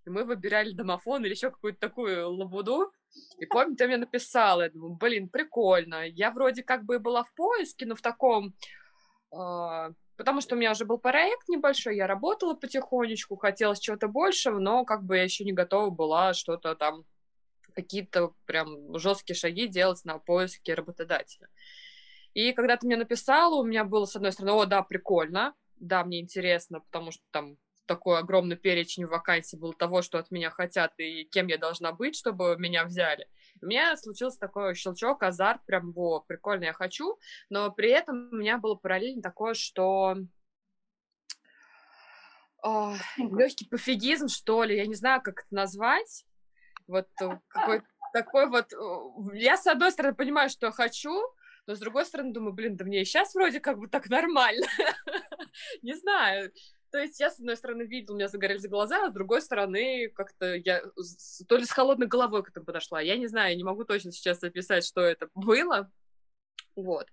и 0.06 0.10
мы 0.10 0.24
выбирали 0.24 0.72
домофон 0.72 1.24
или 1.24 1.34
еще 1.34 1.52
какую-то 1.52 1.80
такую 1.80 2.30
лабуду, 2.30 2.92
и 3.38 3.46
помню, 3.46 3.76
ты 3.76 3.88
мне 3.88 3.98
написала, 3.98 4.64
я 4.64 4.70
думаю, 4.70 4.96
блин, 4.96 5.30
прикольно. 5.30 6.08
Я 6.08 6.32
вроде 6.32 6.64
как 6.64 6.86
бы 6.86 7.00
была 7.00 7.24
в 7.24 7.34
поиске, 7.34 7.86
но 7.86 7.96
в 7.96 8.02
таком... 8.02 8.54
Э, 9.32 9.92
потому 10.16 10.42
что 10.42 10.56
у 10.56 10.58
меня 10.58 10.72
уже 10.72 10.86
был 10.86 10.98
проект 10.98 11.48
небольшой, 11.48 11.98
я 11.98 12.08
работала 12.08 12.56
потихонечку, 12.56 13.36
хотелось 13.36 13.80
чего-то 13.80 14.08
большего, 14.08 14.60
но 14.60 14.86
как 14.86 15.04
бы 15.04 15.18
я 15.18 15.24
еще 15.24 15.44
не 15.44 15.54
готова 15.54 15.90
была 15.92 16.34
что-то 16.34 16.76
там, 16.76 17.06
какие-то 17.74 18.34
прям 18.46 18.98
жесткие 18.98 19.36
шаги 19.36 19.68
делать 19.68 20.04
на 20.04 20.18
поиске 20.18 20.74
работодателя. 20.74 21.48
И 22.34 22.52
когда 22.54 22.78
ты 22.78 22.88
мне 22.88 22.98
написала, 22.98 23.56
у 23.56 23.64
меня 23.64 23.84
было, 23.84 24.06
с 24.06 24.16
одной 24.16 24.32
стороны, 24.32 24.52
о, 24.54 24.66
да, 24.66 24.82
прикольно, 24.82 25.54
да, 25.76 26.04
мне 26.04 26.20
интересно, 26.20 26.80
потому 26.80 27.12
что 27.12 27.24
там 27.32 27.58
такой 27.88 28.20
огромный 28.20 28.56
перечень 28.56 29.06
вакансий 29.06 29.58
был 29.58 29.74
того, 29.74 30.02
что 30.02 30.20
от 30.20 30.30
меня 30.30 30.52
хотят 30.52 30.94
и 30.98 31.24
кем 31.24 31.48
я 31.48 31.58
должна 31.58 31.92
быть, 31.92 32.16
чтобы 32.16 32.56
меня 32.58 32.86
взяли. 32.86 33.28
У 33.62 33.66
меня 33.66 33.96
случился 33.98 34.40
такой 34.40 34.76
щелчок, 34.76 35.24
азарт, 35.24 35.66
прям, 35.66 35.92
во, 35.92 36.22
прикольно, 36.22 36.66
я 36.66 36.74
хочу, 36.74 37.18
но 37.50 37.72
при 37.72 37.90
этом 37.90 38.30
у 38.32 38.36
меня 38.36 38.58
было 38.58 38.76
параллельно 38.76 39.22
такое, 39.22 39.54
что 39.54 40.18
О, 42.62 42.96
легкий 43.18 43.66
пофигизм, 43.66 44.28
что 44.28 44.64
ли, 44.64 44.78
я 44.78 44.86
не 44.86 44.96
знаю, 44.96 45.22
как 45.22 45.40
это 45.40 45.56
назвать. 45.56 46.26
Вот 46.88 47.08
э, 47.22 47.40
какой 47.48 47.82
такой 48.14 48.48
вот... 48.48 48.74
Я, 49.34 49.58
с 49.58 49.68
одной 49.68 49.92
стороны, 49.92 50.16
понимаю, 50.16 50.50
что 50.50 50.72
хочу, 50.72 51.22
но 51.68 51.76
с 51.76 51.80
другой 51.80 52.06
стороны 52.06 52.34
думаю, 52.34 52.54
блин, 52.54 52.76
да 52.78 52.86
мне 52.86 53.02
и 53.02 53.06
сейчас 53.06 53.36
вроде 53.36 53.60
как 53.60 53.78
бы 53.78 53.88
так 53.88 54.10
нормально. 54.10 54.66
Не 55.82 55.94
знаю. 55.94 56.52
То 56.92 57.00
есть 57.00 57.20
я, 57.20 57.30
с 57.30 57.40
одной 57.40 57.58
стороны, 57.58 57.84
видел, 57.84 58.14
у 58.14 58.18
меня 58.18 58.28
загорелись 58.28 58.68
глаза, 58.68 59.06
а 59.06 59.10
с 59.10 59.14
другой 59.14 59.42
стороны, 59.42 60.10
как-то 60.10 60.56
я 60.56 60.82
то 61.48 61.58
ли 61.58 61.66
с 61.66 61.72
холодной 61.72 62.08
головой 62.08 62.44
к 62.44 62.50
этому 62.50 62.66
подошла. 62.66 63.02
Я 63.02 63.18
не 63.18 63.28
знаю, 63.28 63.58
не 63.58 63.64
могу 63.64 63.84
точно 63.84 64.12
сейчас 64.12 64.42
описать, 64.44 64.86
что 64.86 65.02
это 65.02 65.30
было. 65.34 65.92
Вот. 66.76 67.08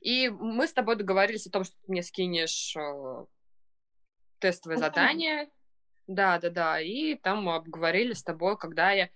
И 0.00 0.28
мы 0.30 0.66
с 0.66 0.72
тобой 0.72 0.96
договорились 0.96 1.46
о 1.46 1.50
том, 1.50 1.64
что 1.64 1.74
ты 1.74 1.92
мне 1.92 2.02
скинешь 2.02 2.74
э, 2.76 3.26
тестовое 4.38 4.78
задание. 4.78 5.50
Да, 6.06 6.38
да, 6.38 6.50
да. 6.50 6.80
И 6.80 7.16
там 7.16 7.42
мы 7.42 7.56
обговорили 7.56 8.12
с 8.12 8.22
тобой, 8.22 8.56
когда 8.56 8.92
я 8.92 9.06
э, 9.06 9.10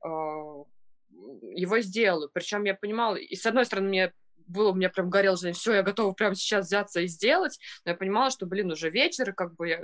его 0.00 1.80
сделаю. 1.80 2.30
Причем 2.32 2.64
я 2.64 2.74
понимала, 2.74 3.16
и 3.16 3.34
с 3.34 3.44
одной 3.44 3.66
стороны, 3.66 3.88
мне 3.88 4.12
было, 4.46 4.70
у 4.70 4.74
меня 4.74 4.90
прям 4.90 5.10
горело 5.10 5.36
желание, 5.36 5.54
все, 5.54 5.74
я 5.74 5.82
готова 5.82 6.12
прямо 6.12 6.34
сейчас 6.34 6.66
взяться 6.66 7.00
и 7.00 7.06
сделать, 7.06 7.58
но 7.84 7.92
я 7.92 7.96
понимала, 7.96 8.30
что, 8.30 8.46
блин, 8.46 8.70
уже 8.70 8.90
вечер, 8.90 9.30
и 9.30 9.34
как 9.34 9.54
бы 9.54 9.68
я, 9.68 9.80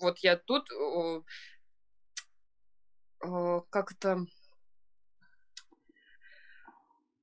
вот 0.00 0.18
я 0.18 0.36
тут, 0.36 0.68
как-то 3.70 4.26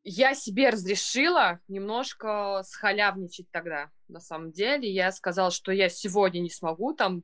я 0.03 0.33
себе 0.33 0.69
разрешила 0.69 1.59
немножко 1.67 2.61
схалявничать 2.65 3.51
тогда, 3.51 3.91
на 4.07 4.19
самом 4.19 4.51
деле. 4.51 4.89
Я 4.89 5.11
сказала, 5.11 5.51
что 5.51 5.71
я 5.71 5.89
сегодня 5.89 6.39
не 6.39 6.49
смогу 6.49 6.93
там, 6.93 7.23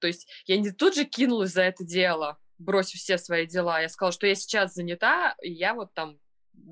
то 0.00 0.06
есть 0.08 0.28
я 0.46 0.58
не 0.58 0.72
тут 0.72 0.96
же 0.96 1.04
кинулась 1.04 1.52
за 1.52 1.62
это 1.62 1.84
дело, 1.84 2.38
бросив 2.58 3.00
все 3.00 3.18
свои 3.18 3.46
дела. 3.46 3.80
Я 3.80 3.88
сказала, 3.88 4.12
что 4.12 4.26
я 4.26 4.34
сейчас 4.34 4.74
занята, 4.74 5.36
и 5.40 5.52
я 5.52 5.74
вот 5.74 5.94
там 5.94 6.18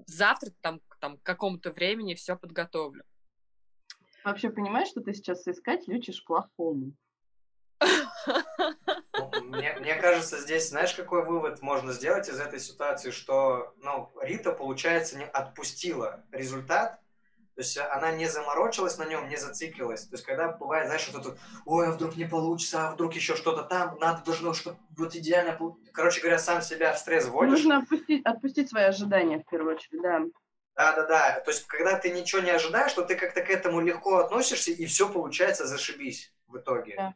завтра 0.06 0.50
там, 0.60 0.80
там 1.00 1.18
к 1.18 1.22
какому-то 1.22 1.72
времени 1.72 2.14
все 2.14 2.36
подготовлю. 2.36 3.04
Вообще 4.24 4.50
понимаешь, 4.50 4.88
что 4.88 5.00
ты 5.00 5.14
сейчас 5.14 5.46
искатель 5.48 5.96
учишь 5.96 6.24
плохому? 6.24 6.92
Ну, 7.80 9.30
мне, 9.44 9.74
мне 9.80 9.94
кажется, 9.96 10.38
здесь, 10.38 10.68
знаешь, 10.68 10.94
какой 10.94 11.24
вывод 11.24 11.62
можно 11.62 11.92
сделать 11.92 12.28
из 12.28 12.38
этой 12.38 12.60
ситуации, 12.60 13.10
что 13.10 13.74
ну, 13.78 14.10
Рита, 14.20 14.52
получается, 14.52 15.16
не 15.16 15.24
отпустила 15.24 16.24
результат, 16.30 17.00
то 17.54 17.62
есть 17.62 17.76
она 17.76 18.12
не 18.12 18.26
заморочилась 18.26 18.96
на 18.96 19.04
нем, 19.04 19.28
не 19.28 19.36
зациклилась. 19.36 20.06
То 20.06 20.14
есть 20.14 20.24
когда 20.24 20.48
бывает, 20.48 20.86
знаешь, 20.86 21.02
что 21.02 21.20
тут, 21.20 21.38
ой, 21.66 21.88
а 21.88 21.92
вдруг 21.92 22.16
не 22.16 22.24
получится, 22.24 22.88
а 22.88 22.92
вдруг 22.92 23.14
еще 23.14 23.36
что-то 23.36 23.64
там, 23.64 23.98
надо 23.98 24.24
должно 24.24 24.54
что 24.54 24.76
вот 24.96 25.14
идеально 25.14 25.58
Короче 25.92 26.20
говоря, 26.20 26.38
сам 26.38 26.62
себя 26.62 26.94
в 26.94 26.98
стресс 26.98 27.26
вводишь. 27.26 27.52
Нужно 27.52 27.78
отпустить, 27.78 28.24
отпустить 28.24 28.70
свои 28.70 28.84
ожидания 28.84 29.40
в 29.40 29.50
первую 29.50 29.76
очередь, 29.76 30.00
да. 30.02 30.22
Да, 30.76 30.94
да, 30.94 31.06
да. 31.06 31.40
То 31.40 31.50
есть, 31.50 31.66
когда 31.66 31.98
ты 31.98 32.10
ничего 32.10 32.40
не 32.40 32.50
ожидаешь, 32.50 32.92
то 32.92 33.02
ты 33.02 33.16
как-то 33.16 33.42
к 33.42 33.50
этому 33.50 33.80
легко 33.80 34.18
относишься, 34.18 34.70
и 34.70 34.86
все 34.86 35.08
получается 35.08 35.66
зашибись 35.66 36.32
в 36.46 36.58
итоге. 36.58 36.94
Да. 36.96 37.14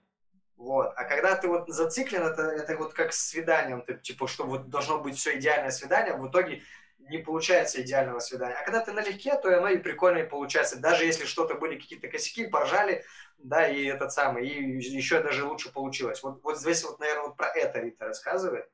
Вот. 0.56 0.92
А 0.96 1.04
когда 1.04 1.34
ты 1.36 1.48
вот 1.48 1.68
зациклен, 1.68 2.22
это, 2.22 2.42
это 2.42 2.76
вот 2.76 2.94
как 2.94 3.12
с 3.12 3.28
свиданием, 3.28 3.82
ты, 3.82 3.94
типа, 3.94 4.28
что 4.28 4.44
вот 4.44 4.68
должно 4.68 4.98
быть 4.98 5.16
все 5.16 5.38
идеальное 5.38 5.70
свидание, 5.70 6.14
в 6.16 6.28
итоге 6.28 6.62
не 6.98 7.18
получается 7.18 7.82
идеального 7.82 8.20
свидания. 8.20 8.54
А 8.54 8.64
когда 8.64 8.80
ты 8.80 8.92
налегке, 8.92 9.36
то 9.36 9.56
оно 9.56 9.68
и 9.68 9.78
прикольно 9.78 10.18
и 10.18 10.28
получается. 10.28 10.78
Даже 10.78 11.04
если 11.04 11.24
что-то 11.24 11.54
были 11.54 11.78
какие-то 11.78 12.08
косяки, 12.08 12.46
поржали, 12.46 13.04
да, 13.38 13.68
и 13.68 13.84
этот 13.84 14.12
самый, 14.12 14.48
и 14.48 14.78
еще 14.78 15.20
даже 15.20 15.44
лучше 15.44 15.72
получилось. 15.72 16.22
Вот, 16.22 16.42
вот 16.42 16.58
здесь 16.58 16.82
вот, 16.84 16.98
наверное, 16.98 17.26
вот 17.26 17.36
про 17.36 17.48
это 17.48 17.80
Рита 17.80 18.06
рассказывает. 18.06 18.70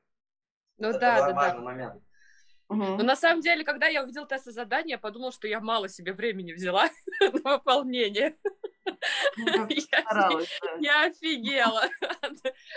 Ну 0.77 0.89
это 0.89 0.99
да, 0.99 1.27
да, 1.27 1.33
важный 1.33 1.59
да. 1.59 1.65
момент. 1.65 2.03
Угу. 2.71 2.77
Но 2.77 3.03
на 3.03 3.17
самом 3.17 3.41
деле, 3.41 3.65
когда 3.65 3.87
я 3.87 4.01
увидела 4.01 4.25
тест 4.25 4.45
задание, 4.45 4.93
я 4.93 4.97
подумала, 4.97 5.33
что 5.33 5.45
я 5.45 5.59
мало 5.59 5.89
себе 5.89 6.13
времени 6.13 6.53
взяла 6.53 6.87
на 7.19 7.57
выполнение. 7.57 8.37
Ну, 9.35 9.67
я 10.79 11.03
офигела 11.05 11.83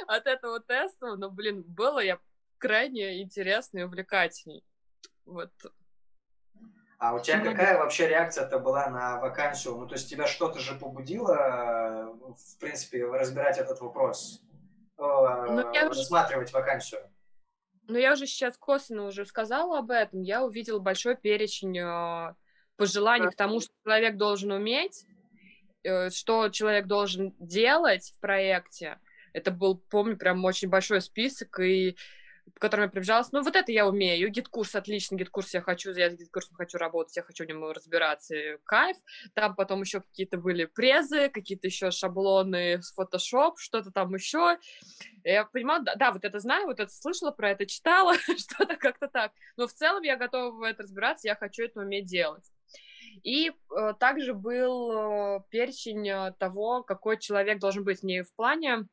от 0.08 0.26
этого 0.26 0.58
теста, 0.58 1.14
но, 1.14 1.30
блин, 1.30 1.62
было 1.62 2.00
я 2.00 2.18
крайне 2.58 3.22
интересно 3.22 3.78
и 3.78 3.82
увлекательней. 3.84 4.64
Вот. 5.26 5.52
А 6.98 7.14
у 7.14 7.20
тебя 7.20 7.38
ну, 7.38 7.44
какая 7.44 7.78
вообще 7.78 8.08
реакция-то 8.08 8.58
была 8.58 8.88
на 8.90 9.20
вакансию? 9.20 9.76
Ну, 9.76 9.86
то 9.86 9.94
есть 9.94 10.10
тебя 10.10 10.26
что-то 10.26 10.58
же 10.58 10.74
побудило, 10.74 12.16
в 12.36 12.58
принципе, 12.58 13.06
разбирать 13.06 13.58
этот 13.58 13.80
вопрос, 13.80 14.42
ну, 14.96 15.72
я 15.72 15.88
рассматривать 15.88 16.52
вакансию? 16.52 17.00
Ну, 17.87 17.99
я 17.99 18.12
уже 18.12 18.26
сейчас 18.26 18.57
косвенно 18.57 19.07
уже 19.07 19.26
сказала 19.26 19.79
об 19.79 19.91
этом. 19.91 20.23
Я 20.23 20.43
увидела 20.43 20.79
большой 20.79 21.17
перечень 21.17 21.79
э, 21.79 22.35
пожеланий 22.76 23.31
к 23.31 23.37
тому, 23.37 23.61
что 23.61 23.71
человек 23.85 24.17
должен 24.17 24.53
уметь, 24.53 25.05
э, 25.83 26.11
что 26.11 26.49
человек 26.49 26.87
должен 26.87 27.35
делать 27.38 28.12
в 28.17 28.21
проекте. 28.21 28.99
Это 29.33 29.50
был, 29.50 29.76
помню, 29.76 30.17
прям 30.17 30.45
очень 30.45 30.69
большой 30.69 31.00
список, 31.00 31.61
и 31.61 31.97
по 32.52 32.60
которым 32.60 32.84
я 32.84 32.90
пробежалась. 32.90 33.32
Ну, 33.32 33.42
вот 33.42 33.56
это 33.56 33.72
я 33.72 33.86
умею. 33.86 34.30
GetCourse 34.30 34.75
отлично, 34.74 35.16
GetCourse 35.16 35.54
я 35.54 35.60
хочу, 35.60 35.92
я 35.92 36.10
с 36.10 36.14
GetCourse 36.14 36.49
ом 36.49 36.56
хочу 36.56 36.78
работать, 36.78 37.16
я 37.16 37.22
хочу 37.22 37.44
в 37.44 37.48
нем 37.48 37.70
разбираться, 37.70 38.34
кайф. 38.64 38.96
Там 39.34 39.54
потом 39.54 39.80
еще 39.80 40.00
какие-то 40.00 40.38
были 40.38 40.66
презы, 40.66 41.28
какие-то 41.28 41.66
еще 41.66 41.90
шаблоны 41.90 42.82
с 42.82 42.96
Photoshop, 42.96 43.54
что-то 43.56 43.90
там 43.90 44.14
еще. 44.14 44.58
Я 45.24 45.44
понимала, 45.44 45.82
да, 45.82 45.94
да, 45.94 46.12
вот 46.12 46.24
это 46.24 46.38
знаю, 46.38 46.66
вот 46.66 46.80
это 46.80 46.92
слышала 46.92 47.30
про 47.30 47.50
это, 47.50 47.66
читала, 47.66 48.14
что-то 48.38 48.76
как-то 48.76 49.08
так. 49.08 49.32
Но 49.56 49.66
в 49.66 49.72
целом 49.72 50.02
я 50.02 50.16
готова 50.16 50.50
в 50.50 50.62
это 50.62 50.82
разбираться, 50.82 51.28
я 51.28 51.36
хочу 51.36 51.64
это 51.64 51.80
уметь 51.80 52.06
делать. 52.06 52.44
И 53.22 53.50
э, 53.50 53.94
также 53.98 54.34
был 54.34 54.92
э, 54.92 55.40
перечень 55.50 56.08
э, 56.08 56.32
того, 56.38 56.82
какой 56.82 57.18
человек 57.18 57.58
должен 57.58 57.84
быть 57.84 58.02
не 58.02 58.22
в 58.22 58.34
плане 58.34 58.86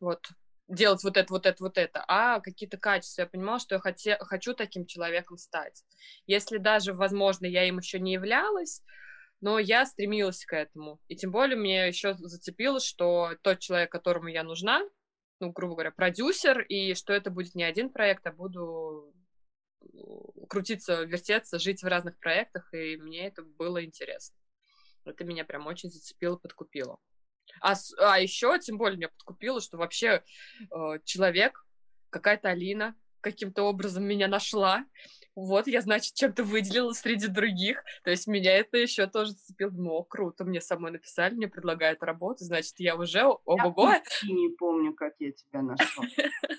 вот 0.00 0.28
делать 0.68 1.02
вот 1.04 1.16
это, 1.16 1.32
вот 1.32 1.46
это, 1.46 1.62
вот 1.62 1.78
это, 1.78 2.04
а 2.08 2.40
какие-то 2.40 2.78
качества. 2.78 3.22
Я 3.22 3.26
понимала, 3.26 3.58
что 3.58 3.74
я 3.74 3.80
хоте, 3.80 4.16
хочу 4.20 4.54
таким 4.54 4.86
человеком 4.86 5.36
стать. 5.36 5.84
Если 6.26 6.58
даже, 6.58 6.92
возможно, 6.92 7.46
я 7.46 7.66
им 7.66 7.78
еще 7.78 8.00
не 8.00 8.14
являлась, 8.14 8.82
но 9.40 9.58
я 9.58 9.84
стремилась 9.86 10.44
к 10.44 10.54
этому. 10.54 11.00
И 11.08 11.16
тем 11.16 11.32
более 11.32 11.56
мне 11.56 11.88
еще 11.88 12.14
зацепило, 12.14 12.80
что 12.80 13.36
тот 13.42 13.58
человек, 13.58 13.90
которому 13.90 14.28
я 14.28 14.44
нужна, 14.44 14.82
ну, 15.40 15.50
грубо 15.50 15.74
говоря, 15.74 15.90
продюсер, 15.90 16.60
и 16.60 16.94
что 16.94 17.12
это 17.12 17.30
будет 17.30 17.54
не 17.54 17.64
один 17.64 17.90
проект, 17.90 18.26
а 18.26 18.32
буду 18.32 19.12
крутиться, 20.48 21.02
вертеться, 21.02 21.58
жить 21.58 21.82
в 21.82 21.86
разных 21.86 22.18
проектах, 22.18 22.72
и 22.72 22.96
мне 22.96 23.26
это 23.26 23.42
было 23.42 23.84
интересно. 23.84 24.36
Это 25.04 25.24
меня 25.24 25.44
прям 25.44 25.66
очень 25.66 25.90
зацепило, 25.90 26.36
подкупило. 26.36 26.98
А, 27.60 27.74
а 27.98 28.20
еще, 28.20 28.58
тем 28.58 28.78
более, 28.78 28.96
меня 28.96 29.08
подкупило, 29.08 29.60
что 29.60 29.76
вообще 29.78 30.22
э, 30.70 30.98
человек, 31.04 31.64
какая-то 32.10 32.50
Алина, 32.50 32.94
каким-то 33.20 33.62
образом 33.62 34.04
меня 34.04 34.28
нашла. 34.28 34.84
Вот, 35.34 35.66
я, 35.66 35.80
значит, 35.80 36.12
чем-то 36.14 36.44
выделила 36.44 36.92
среди 36.92 37.28
других. 37.28 37.82
То 38.04 38.10
есть 38.10 38.26
меня 38.26 38.54
это 38.54 38.76
еще 38.76 39.06
тоже 39.06 39.32
зацепило. 39.32 39.70
Ну, 39.70 40.04
круто, 40.04 40.44
мне 40.44 40.60
самой 40.60 40.92
написали, 40.92 41.34
мне 41.34 41.48
предлагают 41.48 42.02
работу, 42.02 42.44
значит, 42.44 42.74
я 42.78 42.96
уже 42.96 43.24
ого-го. 43.24 43.88
Я 43.88 44.02
не 44.22 44.50
помню, 44.50 44.92
как 44.92 45.14
я 45.20 45.32
тебя 45.32 45.62
нашла. 45.62 46.04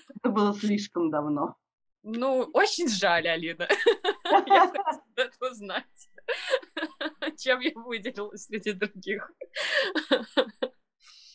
Это 0.08 0.28
было 0.30 0.54
слишком 0.54 1.10
давно. 1.10 1.56
Ну, 2.02 2.50
очень 2.52 2.88
жаль, 2.88 3.26
Алина. 3.28 3.66
Я 4.46 4.66
хочу 4.66 5.00
это 5.16 5.50
узнать. 5.50 5.84
Чем 7.38 7.60
я 7.60 7.70
выделилась 7.74 8.44
среди 8.44 8.72
других. 8.72 9.30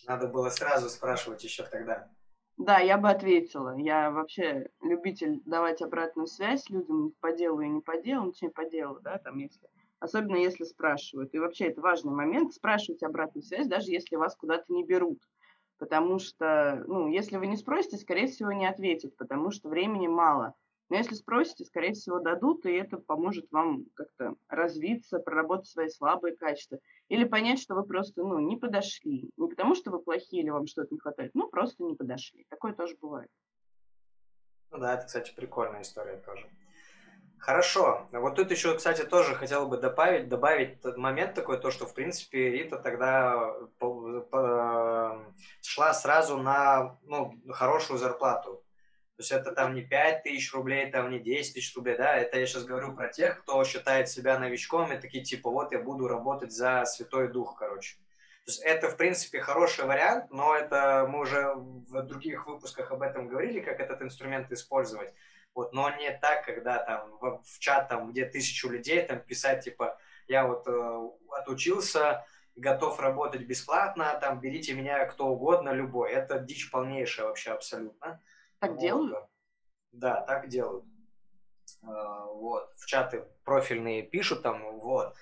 Надо 0.10 0.28
было 0.28 0.50
сразу 0.50 0.90
спрашивать 0.90 1.44
еще 1.44 1.62
тогда. 1.62 2.10
Да, 2.58 2.80
я 2.80 2.98
бы 2.98 3.12
ответила. 3.12 3.78
Я 3.78 4.10
вообще 4.10 4.68
любитель 4.82 5.40
давать 5.46 5.84
обратную 5.84 6.26
связь 6.26 6.68
людям 6.68 7.14
по 7.22 7.32
делу 7.32 7.62
и 7.62 7.70
не 7.70 7.80
по 7.80 7.96
делу, 7.96 8.26
ну, 8.26 8.32
точнее, 8.32 8.50
по 8.50 8.66
делу, 8.66 9.00
да, 9.02 9.20
там, 9.20 9.38
если... 9.38 9.70
Особенно 10.00 10.38
если 10.38 10.64
спрашивают. 10.64 11.36
И 11.36 11.40
вообще 11.40 11.66
это 11.66 11.82
важный 11.82 12.12
момент, 12.12 12.54
спрашивать 12.54 13.04
обратную 13.04 13.44
связь, 13.44 13.68
даже 13.68 13.92
если 13.92 14.16
вас 14.16 14.36
куда-то 14.36 14.64
не 14.70 14.84
берут. 14.84 15.20
Потому 15.78 16.18
что, 16.18 16.84
ну, 16.88 17.08
если 17.08 17.38
вы 17.38 17.46
не 17.46 17.58
спросите, 17.58 17.98
скорее 17.98 18.28
всего, 18.28 18.52
не 18.52 18.66
ответят, 18.66 19.16
потому 19.16 19.52
что 19.52 19.70
времени 19.70 20.08
мало. 20.08 20.56
Но 20.90 20.98
если 20.98 21.14
спросите, 21.14 21.66
скорее 21.66 21.94
всего, 21.94 22.20
дадут, 22.20 22.66
и 22.66 22.72
это 22.72 22.98
поможет 22.98 23.52
вам 23.52 23.86
как-то 23.94 24.36
развиться, 24.48 25.20
проработать 25.20 25.68
свои 25.68 25.88
слабые 25.88 26.36
качества. 26.36 26.80
Или 27.10 27.26
понять, 27.26 27.60
что 27.60 27.76
вы 27.76 27.84
просто 27.84 28.24
ну, 28.24 28.40
не 28.40 28.58
подошли. 28.58 29.30
Не 29.38 29.48
потому, 29.48 29.76
что 29.76 29.92
вы 29.92 30.00
плохие 30.02 30.42
или 30.42 30.50
вам 30.50 30.66
что-то 30.66 30.94
не 30.94 31.00
хватает, 31.00 31.32
ну, 31.36 31.48
просто 31.48 31.84
не 31.84 31.96
подошли. 31.96 32.46
Такое 32.50 32.74
тоже 32.74 32.98
бывает. 33.00 33.30
Ну 34.72 34.80
да, 34.80 34.96
это, 34.96 35.06
кстати, 35.06 35.34
прикольная 35.36 35.82
история 35.82 36.18
тоже. 36.18 36.50
Хорошо. 37.40 38.08
Вот 38.12 38.36
тут 38.36 38.52
еще, 38.52 38.76
кстати, 38.76 39.04
тоже 39.04 39.34
хотел 39.34 39.68
бы 39.68 39.78
добавить, 39.78 40.28
добавить 40.28 40.84
момент 40.98 41.36
такой, 41.36 41.60
то, 41.60 41.72
что, 41.72 41.86
в 41.86 41.94
принципе, 41.94 42.50
Рита 42.50 42.78
тогда 42.78 43.56
шла 45.62 45.94
сразу 45.94 46.38
на 46.38 46.98
ну, 47.04 47.40
хорошую 47.50 47.98
зарплату. 47.98 48.64
То 49.20 49.24
есть 49.24 49.32
это 49.34 49.52
там 49.52 49.74
не 49.74 49.82
5 49.82 50.24
тысяч 50.24 50.54
рублей, 50.54 50.90
там 50.90 51.10
не 51.10 51.20
10 51.20 51.54
тысяч 51.54 51.76
рублей, 51.76 51.98
да, 51.98 52.16
это 52.16 52.40
я 52.40 52.46
сейчас 52.46 52.64
говорю 52.64 52.96
про 52.96 53.10
тех, 53.10 53.42
кто 53.42 53.62
считает 53.66 54.08
себя 54.08 54.40
новичком 54.40 54.94
и 54.94 54.98
такие 54.98 55.26
типа, 55.26 55.50
вот 55.50 55.74
я 55.74 55.80
буду 55.80 56.08
работать 56.08 56.54
за 56.54 56.86
Святой 56.86 57.28
Дух, 57.28 57.58
короче. 57.60 57.98
То 58.46 58.52
есть 58.52 58.62
это, 58.62 58.88
в 58.88 58.96
принципе, 58.96 59.42
хороший 59.42 59.84
вариант, 59.84 60.32
но 60.32 60.56
это 60.56 61.06
мы 61.10 61.20
уже 61.20 61.52
в 61.54 62.02
других 62.04 62.48
выпусках 62.48 62.94
об 62.94 63.02
этом 63.02 63.28
говорили, 63.28 63.60
как 63.60 63.82
этот 63.82 64.02
инструмент 64.02 64.50
использовать. 64.54 65.14
Вот, 65.54 65.74
но 65.74 65.90
не 65.98 66.18
так, 66.20 66.46
когда 66.46 66.82
там 66.82 67.12
в, 67.20 67.44
в 67.44 67.60
чат, 67.60 67.90
там, 67.90 68.12
где 68.12 68.24
тысячу 68.24 68.70
людей, 68.70 69.02
там 69.02 69.20
писать, 69.20 69.66
типа, 69.66 70.00
я 70.30 70.48
вот 70.48 70.66
э, 70.66 71.10
отучился, 71.42 72.26
готов 72.56 73.02
работать 73.02 73.42
бесплатно, 73.42 74.18
там, 74.22 74.40
берите 74.40 74.74
меня 74.76 75.04
кто 75.08 75.28
угодно, 75.28 75.72
любой. 75.72 76.10
Это 76.12 76.40
дичь 76.40 76.72
полнейшая 76.72 77.26
вообще 77.26 77.52
абсолютно. 77.52 78.22
Так 78.60 78.72
вот. 78.72 78.80
делают? 78.80 79.26
Да, 79.92 80.22
так 80.22 80.48
делают. 80.48 80.86
А, 81.82 82.26
вот, 82.26 82.72
в 82.78 82.86
чаты 82.86 83.26
профильные 83.44 84.04
пишут 84.04 84.44
там, 84.44 84.80
вот. 84.80 85.16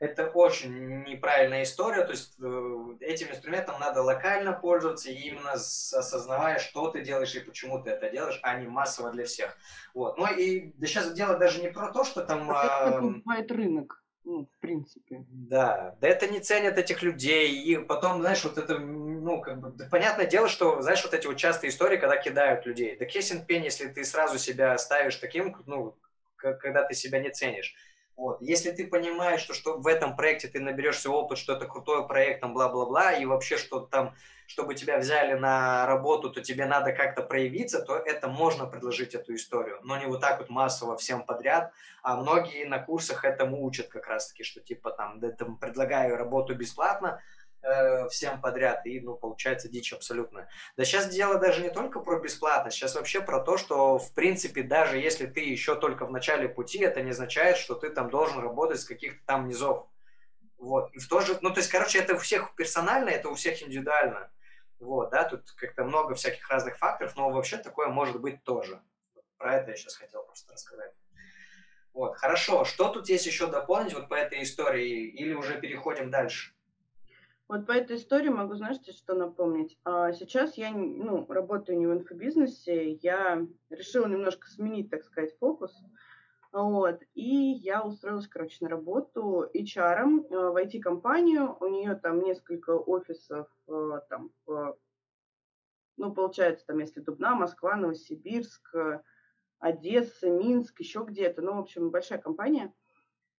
Это 0.00 0.30
очень 0.30 1.02
неправильная 1.02 1.62
история, 1.62 2.04
то 2.04 2.12
есть 2.12 2.34
э, 2.40 2.96
этим 3.00 3.28
инструментом 3.28 3.78
надо 3.78 4.02
локально 4.02 4.54
пользоваться, 4.54 5.10
именно 5.10 5.52
осознавая, 5.52 6.58
что 6.58 6.90
ты 6.90 7.02
делаешь 7.02 7.34
и 7.34 7.40
почему 7.40 7.82
ты 7.82 7.90
это 7.90 8.08
делаешь, 8.08 8.40
а 8.42 8.58
не 8.58 8.66
массово 8.66 9.10
для 9.10 9.26
всех. 9.26 9.54
Вот. 9.92 10.16
Ну 10.16 10.26
и 10.26 10.72
да 10.78 10.86
сейчас 10.86 11.12
дело 11.12 11.36
даже 11.36 11.60
не 11.60 11.68
про 11.68 11.92
то, 11.92 12.04
что 12.04 12.24
там... 12.24 12.50
А 12.50 12.98
бывает 12.98 13.52
рынок 13.52 14.00
ну, 14.24 14.46
в 14.46 14.60
принципе. 14.60 15.24
Да, 15.28 15.96
да 16.00 16.08
это 16.08 16.28
не 16.28 16.40
ценят 16.40 16.78
этих 16.78 17.02
людей, 17.02 17.52
и 17.62 17.76
потом, 17.78 18.20
знаешь, 18.20 18.44
вот 18.44 18.58
это, 18.58 18.78
ну, 19.20 19.40
как 19.40 19.60
бы, 19.60 19.70
да, 19.70 19.86
понятное 19.90 20.26
дело, 20.26 20.48
что, 20.48 20.82
знаешь, 20.82 21.02
вот 21.04 21.14
эти 21.14 21.26
вот 21.26 21.36
частые 21.36 21.70
истории, 21.70 21.96
когда 21.96 22.16
кидают 22.16 22.66
людей, 22.66 22.96
да 22.96 23.04
кесен 23.04 23.44
пень, 23.44 23.64
если 23.64 23.86
ты 23.88 24.04
сразу 24.04 24.38
себя 24.38 24.76
ставишь 24.78 25.16
таким, 25.16 25.56
ну, 25.66 25.96
когда 26.36 26.84
ты 26.84 26.94
себя 26.94 27.20
не 27.20 27.30
ценишь. 27.30 27.74
Вот. 28.16 28.42
Если 28.42 28.70
ты 28.70 28.86
понимаешь, 28.86 29.40
что, 29.40 29.54
что 29.54 29.78
в 29.78 29.86
этом 29.86 30.14
проекте 30.14 30.48
ты 30.48 30.60
наберешься 30.60 31.08
опыт, 31.10 31.38
что 31.38 31.54
это 31.54 31.66
крутой 31.66 32.06
проект, 32.06 32.42
там, 32.42 32.52
бла-бла-бла, 32.52 33.12
и 33.12 33.24
вообще, 33.24 33.56
что 33.56 33.80
там, 33.80 34.14
чтобы 34.46 34.74
тебя 34.74 34.98
взяли 34.98 35.32
на 35.32 35.86
работу, 35.86 36.28
то 36.28 36.42
тебе 36.42 36.66
надо 36.66 36.92
как-то 36.92 37.22
проявиться, 37.22 37.80
то 37.80 37.96
это 37.96 38.28
можно 38.28 38.66
предложить 38.66 39.14
эту 39.14 39.34
историю, 39.34 39.78
но 39.84 39.96
не 39.96 40.04
вот 40.04 40.20
так 40.20 40.38
вот 40.38 40.50
массово 40.50 40.98
всем 40.98 41.22
подряд, 41.22 41.72
а 42.02 42.16
многие 42.16 42.64
на 42.64 42.78
курсах 42.78 43.24
этому 43.24 43.64
учат 43.64 43.88
как 43.88 44.06
раз-таки, 44.06 44.42
что 44.44 44.60
типа 44.60 44.90
там, 44.90 45.18
да, 45.20 45.30
там 45.30 45.56
предлагаю 45.56 46.16
работу 46.16 46.54
бесплатно, 46.54 47.22
Э, 47.62 48.08
всем 48.08 48.40
подряд, 48.40 48.86
и, 48.86 49.00
ну, 49.00 49.16
получается 49.16 49.68
дичь 49.68 49.92
абсолютно. 49.92 50.48
Да 50.78 50.84
сейчас 50.84 51.10
дело 51.10 51.38
даже 51.38 51.62
не 51.62 51.68
только 51.68 52.00
про 52.00 52.18
бесплатность, 52.18 52.78
сейчас 52.78 52.94
вообще 52.94 53.20
про 53.20 53.38
то, 53.40 53.58
что, 53.58 53.98
в 53.98 54.14
принципе, 54.14 54.62
даже 54.62 54.96
если 54.96 55.26
ты 55.26 55.40
еще 55.40 55.74
только 55.74 56.06
в 56.06 56.10
начале 56.10 56.48
пути, 56.48 56.78
это 56.78 57.02
не 57.02 57.10
означает, 57.10 57.58
что 57.58 57.74
ты 57.74 57.90
там 57.90 58.08
должен 58.08 58.40
работать 58.40 58.80
с 58.80 58.86
каких-то 58.86 59.20
там 59.26 59.46
низов. 59.46 59.86
Вот. 60.56 60.90
И 60.94 60.98
в 60.98 61.06
то 61.06 61.20
же, 61.20 61.38
ну, 61.42 61.50
то 61.50 61.60
есть, 61.60 61.70
короче, 61.70 61.98
это 61.98 62.14
у 62.14 62.18
всех 62.18 62.54
персонально, 62.54 63.10
это 63.10 63.28
у 63.28 63.34
всех 63.34 63.62
индивидуально. 63.62 64.30
Вот, 64.78 65.10
да, 65.10 65.24
тут 65.24 65.50
как-то 65.50 65.84
много 65.84 66.14
всяких 66.14 66.48
разных 66.48 66.78
факторов, 66.78 67.14
но 67.14 67.30
вообще 67.30 67.58
такое 67.58 67.88
может 67.88 68.18
быть 68.22 68.42
тоже. 68.42 68.80
Про 69.36 69.56
это 69.56 69.72
я 69.72 69.76
сейчас 69.76 69.96
хотел 69.96 70.22
просто 70.22 70.50
рассказать. 70.54 70.94
Вот, 71.92 72.16
хорошо. 72.16 72.64
Что 72.64 72.88
тут 72.88 73.10
есть 73.10 73.26
еще 73.26 73.48
дополнить 73.48 73.92
вот 73.92 74.08
по 74.08 74.14
этой 74.14 74.42
истории? 74.42 75.08
Или 75.08 75.34
уже 75.34 75.60
переходим 75.60 76.10
дальше? 76.10 76.54
Вот 77.50 77.66
по 77.66 77.72
этой 77.72 77.96
истории 77.96 78.28
могу, 78.28 78.54
знаете, 78.54 78.92
что 78.92 79.14
напомнить. 79.14 79.76
А 79.82 80.12
сейчас 80.12 80.56
я 80.56 80.70
ну, 80.70 81.26
работаю 81.28 81.78
не 81.78 81.86
в 81.88 81.92
инфобизнесе, 81.92 82.92
я 82.92 83.44
решила 83.70 84.06
немножко 84.06 84.46
сменить, 84.46 84.88
так 84.88 85.02
сказать, 85.02 85.36
фокус. 85.40 85.76
Вот. 86.52 87.02
И 87.14 87.26
я 87.26 87.82
устроилась, 87.82 88.28
короче, 88.28 88.58
на 88.60 88.68
работу 88.68 89.50
HR 89.52 90.28
э, 90.30 90.50
в 90.50 90.64
IT-компанию. 90.64 91.56
У 91.58 91.66
нее 91.66 91.96
там 91.96 92.20
несколько 92.20 92.70
офисов, 92.70 93.48
э, 93.66 94.00
там, 94.08 94.30
ну, 95.96 96.14
получается, 96.14 96.64
там, 96.66 96.78
если 96.78 97.00
Дубна, 97.00 97.34
Москва, 97.34 97.74
Новосибирск, 97.74 98.76
Одесса, 99.58 100.30
Минск, 100.30 100.78
еще 100.78 101.04
где-то. 101.04 101.42
Ну, 101.42 101.54
в 101.54 101.58
общем, 101.58 101.90
большая 101.90 102.20
компания. 102.20 102.72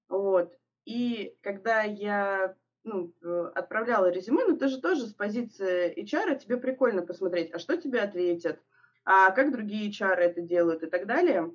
Вот. 0.09 0.53
И 0.85 1.37
когда 1.43 1.83
я 1.83 2.57
ну, 2.85 3.13
э, 3.23 3.51
отправляла 3.55 4.11
резюме, 4.11 4.45
но 4.47 4.57
ты 4.57 4.69
же 4.69 4.81
тоже 4.81 5.07
с 5.07 5.15
позиции 5.15 5.95
HR, 5.99 6.39
тебе 6.39 6.57
прикольно 6.57 7.03
посмотреть, 7.03 7.53
а 7.53 7.59
что 7.59 7.77
тебе 7.77 8.01
ответят, 8.01 8.61
а 9.05 9.31
как 9.31 9.53
другие 9.53 9.91
HR 9.91 10.17
это 10.17 10.41
делают 10.41 10.83
и 10.83 10.87
так 10.87 11.07
далее. 11.07 11.53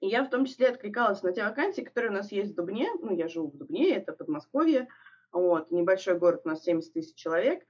И 0.00 0.08
я 0.08 0.24
в 0.24 0.30
том 0.30 0.46
числе 0.46 0.68
откликалась 0.68 1.22
на 1.22 1.32
те 1.32 1.44
вакансии, 1.44 1.82
которые 1.82 2.10
у 2.10 2.14
нас 2.14 2.32
есть 2.32 2.52
в 2.52 2.54
Дубне. 2.56 2.88
Ну, 3.00 3.14
я 3.14 3.28
живу 3.28 3.50
в 3.50 3.56
Дубне, 3.56 3.94
это 3.94 4.12
Подмосковье. 4.12 4.88
Вот, 5.30 5.70
небольшой 5.70 6.18
город, 6.18 6.42
у 6.44 6.48
нас 6.48 6.64
70 6.64 6.92
тысяч 6.92 7.14
человек. 7.14 7.62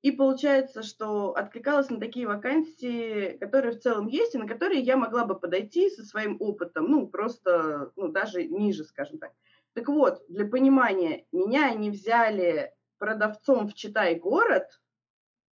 И 0.00 0.10
получается, 0.10 0.82
что 0.82 1.34
откликалась 1.34 1.88
на 1.88 1.98
такие 1.98 2.26
вакансии, 2.26 3.38
которые 3.38 3.72
в 3.72 3.80
целом 3.80 4.06
есть, 4.06 4.34
и 4.34 4.38
на 4.38 4.46
которые 4.46 4.80
я 4.80 4.96
могла 4.96 5.24
бы 5.24 5.38
подойти 5.38 5.88
со 5.88 6.04
своим 6.04 6.36
опытом, 6.40 6.90
ну, 6.90 7.06
просто, 7.06 7.90
ну, 7.96 8.08
даже 8.08 8.44
ниже, 8.44 8.84
скажем 8.84 9.18
так. 9.18 9.32
Так 9.74 9.88
вот, 9.88 10.22
для 10.28 10.46
понимания, 10.46 11.26
меня 11.32 11.66
они 11.66 11.90
взяли 11.90 12.72
продавцом 12.98 13.68
в 13.68 13.74
Читай 13.74 14.14
город, 14.14 14.80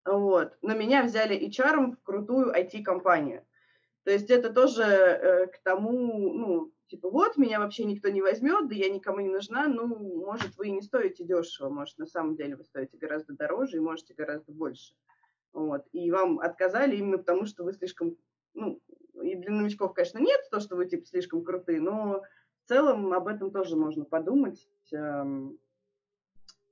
вот, 0.05 0.57
но 0.61 0.73
меня 0.73 1.03
взяли 1.03 1.47
HR 1.47 1.91
в 1.91 2.03
крутую 2.03 2.51
IT-компанию. 2.51 3.45
То 4.03 4.11
есть 4.11 4.29
это 4.29 4.51
тоже 4.51 4.83
э, 4.83 5.47
к 5.47 5.59
тому, 5.63 6.33
ну, 6.33 6.73
типа, 6.87 7.09
вот, 7.09 7.37
меня 7.37 7.59
вообще 7.59 7.83
никто 7.83 8.09
не 8.09 8.21
возьмет, 8.21 8.67
да 8.67 8.73
я 8.73 8.89
никому 8.89 9.19
не 9.19 9.29
нужна, 9.29 9.67
ну, 9.67 9.85
может, 10.25 10.55
вы 10.57 10.69
и 10.69 10.71
не 10.71 10.81
стоите 10.81 11.23
дешево, 11.23 11.69
может, 11.69 11.97
на 11.97 12.07
самом 12.07 12.35
деле 12.35 12.55
вы 12.55 12.63
стоите 12.63 12.97
гораздо 12.97 13.33
дороже 13.33 13.77
и 13.77 13.81
можете 13.81 14.15
гораздо 14.15 14.51
больше. 14.51 14.95
Вот. 15.53 15.85
И 15.91 16.09
вам 16.09 16.39
отказали 16.39 16.95
именно 16.95 17.17
потому, 17.17 17.45
что 17.45 17.63
вы 17.63 17.73
слишком, 17.73 18.15
ну, 18.53 18.81
и 19.21 19.35
для 19.35 19.51
новичков, 19.51 19.93
конечно, 19.93 20.19
нет, 20.19 20.39
то, 20.49 20.59
что 20.59 20.75
вы, 20.75 20.87
типа, 20.87 21.05
слишком 21.05 21.43
крутые, 21.43 21.81
но 21.81 22.23
в 22.67 22.69
целом 22.69 23.13
об 23.13 23.29
этом 23.29 23.49
тоже 23.49 23.77
можно 23.77 24.03
подумать. 24.03 24.67
Эм, 24.91 25.57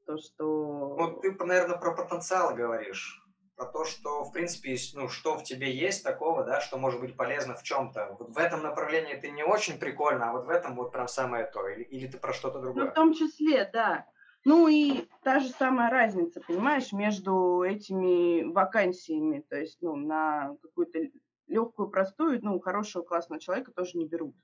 то, 0.05 0.17
что... 0.17 0.97
Ну, 0.99 1.21
ты, 1.21 1.31
наверное, 1.45 1.77
про 1.77 1.95
потенциал 1.95 2.53
говоришь. 2.53 3.23
Про 3.55 3.67
то, 3.67 3.85
что, 3.85 4.25
в 4.25 4.33
принципе, 4.33 4.75
ну, 4.93 5.07
что 5.07 5.37
в 5.37 5.43
тебе 5.43 5.73
есть 5.73 6.03
такого, 6.03 6.43
да, 6.43 6.59
что 6.59 6.77
может 6.77 6.99
быть 6.99 7.15
полезно 7.15 7.55
в 7.55 7.63
чем-то. 7.63 8.17
Вот 8.19 8.29
в 8.29 8.37
этом 8.37 8.61
направлении 8.61 9.15
ты 9.15 9.31
не 9.31 9.43
очень 9.43 9.79
прикольно, 9.79 10.29
а 10.29 10.33
вот 10.33 10.47
в 10.47 10.49
этом 10.49 10.75
вот 10.75 10.91
прям 10.91 11.07
самое 11.07 11.45
то. 11.45 11.65
Или, 11.69 11.83
или 11.83 12.07
ты 12.07 12.17
про 12.17 12.33
что-то 12.33 12.59
другое. 12.59 12.83
Ну, 12.83 12.91
в 12.91 12.93
том 12.93 13.13
числе, 13.13 13.69
да. 13.71 14.05
Ну 14.43 14.67
и 14.67 15.07
та 15.23 15.39
же 15.39 15.47
самая 15.47 15.89
разница, 15.89 16.41
понимаешь, 16.45 16.91
между 16.91 17.63
этими 17.63 18.43
вакансиями. 18.43 19.45
То 19.49 19.55
есть, 19.55 19.77
ну, 19.79 19.95
на 19.95 20.57
какую-то 20.61 20.99
легкую, 21.47 21.89
простую, 21.89 22.41
ну, 22.43 22.59
хорошего, 22.59 23.03
классного 23.03 23.39
человека 23.39 23.71
тоже 23.71 23.97
не 23.97 24.05
берут. 24.05 24.35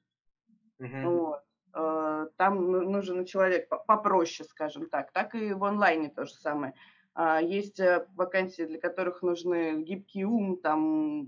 Uh-huh. 0.81 1.09
Вот. 1.09 1.43
Э, 1.73 2.27
там 2.37 2.71
ну, 2.71 2.81
нужен 2.81 3.25
человек 3.25 3.69
попроще, 3.69 4.47
скажем 4.49 4.89
так. 4.89 5.11
Так 5.11 5.35
и 5.35 5.53
в 5.53 5.63
онлайне 5.63 6.09
то 6.09 6.25
же 6.25 6.33
самое. 6.33 6.73
А, 7.13 7.41
есть 7.41 7.79
э, 7.79 8.07
вакансии, 8.15 8.63
для 8.63 8.79
которых 8.79 9.21
нужны 9.21 9.83
гибкий 9.83 10.25
ум, 10.25 10.57
там, 10.57 11.27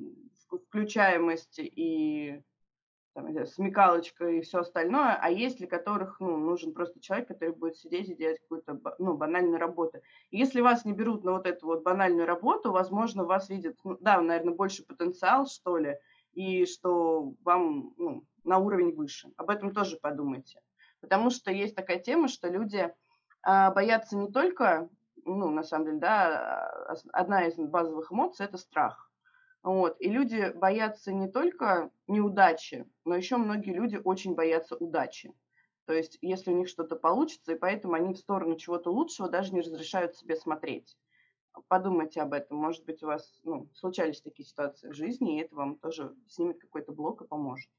включаемость 0.69 1.59
и 1.59 2.41
там, 3.13 3.45
смекалочка 3.45 4.27
и 4.27 4.41
все 4.41 4.59
остальное, 4.59 5.17
а 5.21 5.29
есть 5.29 5.57
для 5.57 5.67
которых 5.67 6.19
ну, 6.19 6.37
нужен 6.37 6.73
просто 6.73 6.99
человек, 6.99 7.27
который 7.27 7.53
будет 7.53 7.77
сидеть 7.77 8.09
и 8.09 8.15
делать 8.15 8.39
какую-то 8.39 8.79
ну, 8.97 9.15
банальную 9.15 9.59
работу. 9.59 10.01
И 10.31 10.37
если 10.37 10.61
вас 10.61 10.83
не 10.85 10.93
берут 10.93 11.23
на 11.23 11.33
вот 11.33 11.45
эту 11.45 11.67
вот 11.67 11.83
банальную 11.83 12.25
работу, 12.25 12.71
возможно, 12.71 13.23
вас 13.23 13.49
видят, 13.49 13.77
ну, 13.83 13.97
да, 13.99 14.19
наверное, 14.21 14.55
больше 14.55 14.83
потенциал, 14.83 15.45
что 15.45 15.77
ли, 15.77 15.97
и 16.33 16.65
что 16.65 17.33
вам 17.43 17.93
ну, 17.97 18.23
на 18.43 18.57
уровень 18.57 18.95
выше. 18.95 19.31
Об 19.37 19.49
этом 19.49 19.73
тоже 19.73 19.97
подумайте. 19.97 20.61
Потому 21.01 21.29
что 21.29 21.51
есть 21.51 21.75
такая 21.75 21.99
тема, 21.99 22.27
что 22.27 22.47
люди 22.47 22.93
а, 23.41 23.71
боятся 23.71 24.15
не 24.15 24.31
только, 24.31 24.89
ну, 25.25 25.49
на 25.49 25.63
самом 25.63 25.85
деле, 25.85 25.97
да, 25.99 26.67
а, 26.87 26.95
одна 27.11 27.45
из 27.45 27.55
базовых 27.55 28.11
эмоций– 28.11 28.45
это 28.47 28.57
страх. 28.57 29.11
Вот. 29.63 29.95
И 29.99 30.09
люди 30.09 30.51
боятся 30.55 31.13
не 31.13 31.29
только 31.29 31.89
неудачи, 32.07 32.85
но 33.05 33.15
еще 33.15 33.37
многие 33.37 33.73
люди 33.73 33.99
очень 34.03 34.35
боятся 34.35 34.75
удачи. 34.75 35.33
То 35.85 35.93
есть, 35.93 36.17
если 36.21 36.51
у 36.51 36.57
них 36.57 36.69
что-то 36.69 36.95
получится, 36.95 37.53
и 37.53 37.57
поэтому 37.57 37.93
они 37.93 38.13
в 38.13 38.17
сторону 38.17 38.55
чего-то 38.55 38.89
лучшего 38.89 39.29
даже 39.29 39.53
не 39.53 39.61
разрешают 39.61 40.15
себе 40.15 40.35
смотреть. 40.35 40.97
Подумайте 41.67 42.21
об 42.21 42.33
этом. 42.33 42.57
Может 42.57 42.85
быть, 42.85 43.03
у 43.03 43.07
вас 43.07 43.39
ну, 43.43 43.69
случались 43.73 44.21
такие 44.21 44.47
ситуации 44.47 44.89
в 44.89 44.93
жизни, 44.93 45.37
и 45.37 45.43
это 45.43 45.55
вам 45.55 45.77
тоже 45.77 46.15
снимет 46.27 46.59
какой-то 46.59 46.91
блок 46.91 47.21
и 47.21 47.27
поможет. 47.27 47.69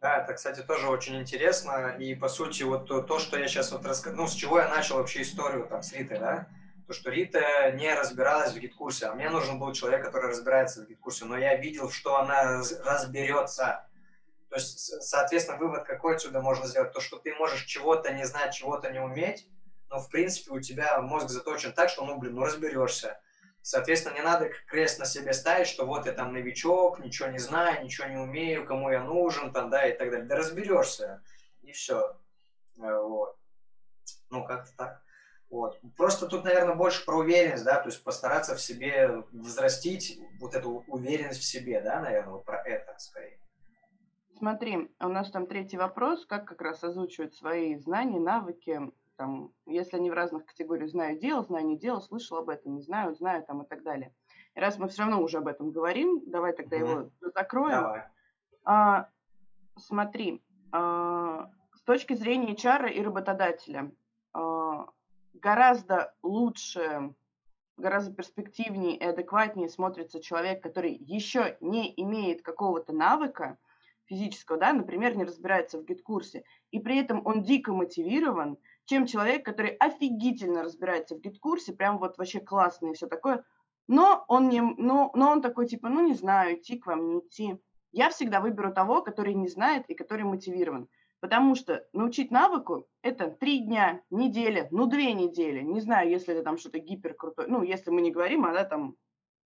Да, 0.00 0.22
это, 0.22 0.34
кстати, 0.34 0.60
тоже 0.62 0.88
очень 0.88 1.16
интересно. 1.20 1.96
И, 1.98 2.14
по 2.14 2.28
сути, 2.28 2.62
вот 2.62 2.86
то, 2.86 3.00
то 3.00 3.18
что 3.18 3.38
я 3.38 3.48
сейчас 3.48 3.72
вот 3.72 3.84
рассказал, 3.86 4.20
ну, 4.20 4.26
с 4.28 4.34
чего 4.34 4.58
я 4.58 4.68
начал 4.68 4.96
вообще 4.96 5.22
историю 5.22 5.66
там 5.68 5.82
с 5.82 5.92
Ритой, 5.92 6.18
да? 6.18 6.48
то, 6.86 6.92
что 6.92 7.10
Рита 7.10 7.72
не 7.72 7.92
разбиралась 7.92 8.52
в 8.52 8.58
гид-курсе, 8.58 9.06
а 9.06 9.14
мне 9.14 9.28
нужен 9.28 9.58
был 9.58 9.72
человек, 9.72 10.04
который 10.04 10.30
разбирается 10.30 10.82
в 10.82 10.88
гид-курсе, 10.88 11.24
но 11.24 11.36
я 11.36 11.56
видел, 11.56 11.90
что 11.90 12.18
она 12.18 12.62
разберется. 12.84 13.88
То 14.48 14.56
есть, 14.56 15.02
соответственно, 15.02 15.58
вывод 15.58 15.84
какой 15.84 16.14
отсюда 16.14 16.40
можно 16.40 16.66
сделать? 16.66 16.92
То, 16.92 17.00
что 17.00 17.18
ты 17.18 17.34
можешь 17.34 17.64
чего-то 17.64 18.12
не 18.12 18.24
знать, 18.24 18.54
чего-то 18.54 18.90
не 18.90 19.00
уметь, 19.00 19.48
но, 19.90 20.00
в 20.00 20.08
принципе, 20.10 20.52
у 20.52 20.60
тебя 20.60 21.00
мозг 21.00 21.28
заточен 21.28 21.72
так, 21.72 21.88
что, 21.88 22.04
ну, 22.04 22.18
блин, 22.18 22.34
ну, 22.34 22.44
разберешься. 22.44 23.20
Соответственно, 23.62 24.14
не 24.14 24.22
надо 24.22 24.50
крест 24.68 24.98
на 24.98 25.06
себе 25.06 25.32
ставить, 25.32 25.66
что 25.66 25.86
вот 25.86 26.06
я 26.06 26.12
там 26.12 26.32
новичок, 26.32 27.00
ничего 27.00 27.28
не 27.28 27.38
знаю, 27.38 27.84
ничего 27.84 28.06
не 28.06 28.16
умею, 28.16 28.64
кому 28.64 28.90
я 28.90 29.02
нужен, 29.02 29.52
там, 29.52 29.70
да, 29.70 29.86
и 29.86 29.96
так 29.96 30.10
далее. 30.10 30.26
Да 30.26 30.36
разберешься, 30.36 31.22
и 31.62 31.72
все. 31.72 32.16
Э, 32.78 33.00
вот. 33.00 33.36
Ну, 34.30 34.44
как-то 34.44 34.70
так. 34.76 35.02
Вот. 35.50 35.80
Просто 35.96 36.26
тут, 36.26 36.44
наверное, 36.44 36.74
больше 36.74 37.04
про 37.04 37.16
уверенность, 37.18 37.64
да, 37.64 37.80
то 37.80 37.88
есть 37.88 38.02
постараться 38.02 38.54
в 38.54 38.60
себе 38.60 39.24
взрастить 39.32 40.20
вот 40.40 40.54
эту 40.54 40.84
уверенность 40.88 41.40
в 41.40 41.44
себе, 41.44 41.80
да, 41.80 42.00
наверное, 42.00 42.34
вот 42.34 42.44
про 42.44 42.62
это 42.62 42.94
скорее. 42.98 43.38
Смотри, 44.38 44.90
у 45.00 45.08
нас 45.08 45.30
там 45.30 45.46
третий 45.46 45.78
вопрос, 45.78 46.26
как 46.26 46.46
как 46.46 46.60
раз 46.60 46.84
озвучивать 46.84 47.34
свои 47.34 47.76
знания, 47.76 48.20
навыки, 48.20 48.80
там, 49.16 49.52
если 49.66 49.96
они 49.96 50.10
в 50.10 50.14
разных 50.14 50.46
категориях 50.46 50.90
знаю 50.90 51.18
дело, 51.18 51.42
знаю 51.42 51.66
не 51.66 51.78
дело, 51.78 52.00
слышал 52.00 52.38
об 52.38 52.48
этом, 52.48 52.76
не 52.76 52.82
знаю, 52.82 53.14
знаю 53.14 53.44
там 53.44 53.62
и 53.62 53.66
так 53.66 53.82
далее. 53.82 54.14
И 54.54 54.60
раз 54.60 54.78
мы 54.78 54.88
все 54.88 55.02
равно 55.02 55.22
уже 55.22 55.38
об 55.38 55.48
этом 55.48 55.70
говорим, 55.70 56.22
давай 56.26 56.52
тогда 56.52 56.76
mm-hmm. 56.76 56.90
его 56.90 57.10
закроем. 57.34 57.82
Давай. 57.82 58.04
А, 58.64 59.08
смотри, 59.76 60.42
а, 60.72 61.50
с 61.74 61.82
точки 61.82 62.14
зрения 62.14 62.54
HR 62.54 62.92
и 62.92 63.02
работодателя, 63.02 63.92
а, 64.32 64.88
гораздо 65.34 66.14
лучше, 66.22 67.14
гораздо 67.76 68.14
перспективнее 68.14 68.96
и 68.96 69.04
адекватнее 69.04 69.68
смотрится 69.68 70.20
человек, 70.20 70.62
который 70.62 70.94
еще 70.94 71.56
не 71.60 71.92
имеет 71.96 72.42
какого-то 72.42 72.92
навыка 72.92 73.58
физического, 74.06 74.58
да, 74.58 74.72
например, 74.72 75.16
не 75.16 75.24
разбирается 75.24 75.78
в 75.78 75.84
гид-курсе, 75.84 76.44
и 76.70 76.78
при 76.78 76.98
этом 76.98 77.22
он 77.26 77.42
дико 77.42 77.72
мотивирован, 77.72 78.56
чем 78.86 79.06
человек, 79.06 79.44
который 79.44 79.70
офигительно 79.70 80.62
разбирается 80.62 81.14
в 81.14 81.20
гид-курсе, 81.20 81.72
прям 81.72 81.98
вот 81.98 82.18
вообще 82.18 82.40
классный 82.40 82.92
и 82.92 82.94
все 82.94 83.06
такое, 83.06 83.44
но 83.88 84.24
он, 84.28 84.48
не, 84.48 84.60
но, 84.60 85.10
но 85.14 85.30
он 85.30 85.42
такой 85.42 85.66
типа, 85.66 85.88
ну 85.88 86.04
не 86.06 86.14
знаю, 86.14 86.56
идти 86.56 86.78
к 86.78 86.86
вам, 86.86 87.08
не 87.08 87.18
идти. 87.20 87.56
Я 87.92 88.10
всегда 88.10 88.40
выберу 88.40 88.72
того, 88.72 89.02
который 89.02 89.34
не 89.34 89.48
знает 89.48 89.88
и 89.88 89.94
который 89.94 90.24
мотивирован. 90.24 90.88
Потому 91.20 91.54
что 91.54 91.86
научить 91.92 92.30
навыку– 92.30 92.86
это 93.02 93.30
три 93.30 93.60
дня, 93.60 94.02
неделя, 94.10 94.68
ну 94.70 94.86
две 94.86 95.12
недели. 95.12 95.62
Не 95.62 95.80
знаю, 95.80 96.10
если 96.10 96.34
это 96.34 96.42
там 96.42 96.58
что-то 96.58 96.78
гиперкрутое. 96.78 97.46
Ну, 97.46 97.62
если 97.62 97.90
мы 97.90 98.02
не 98.02 98.10
говорим 98.10 98.44
о 98.44 98.52
да, 98.52 98.64
там, 98.64 98.96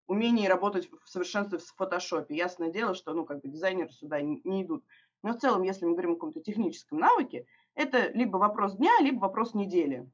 умении 0.07 0.47
работать 0.47 0.89
в 1.03 1.07
совершенстве 1.07 1.59
в 1.59 1.65
фотошопе. 1.75 2.35
Ясное 2.35 2.71
дело, 2.71 2.95
что 2.95 3.13
ну, 3.13 3.23
как 3.23 3.41
бы 3.41 3.49
дизайнеры 3.49 3.91
сюда 3.91 4.19
не 4.21 4.63
идут. 4.63 4.83
Но 5.23 5.33
в 5.33 5.37
целом, 5.37 5.63
если 5.63 5.85
мы 5.85 5.93
говорим 5.93 6.11
о 6.11 6.15
каком-то 6.15 6.41
техническом 6.41 6.99
навыке, 6.99 7.45
это 7.75 8.09
либо 8.11 8.37
вопрос 8.37 8.75
дня, 8.75 8.91
либо 9.01 9.19
вопрос 9.19 9.53
недели. 9.53 10.09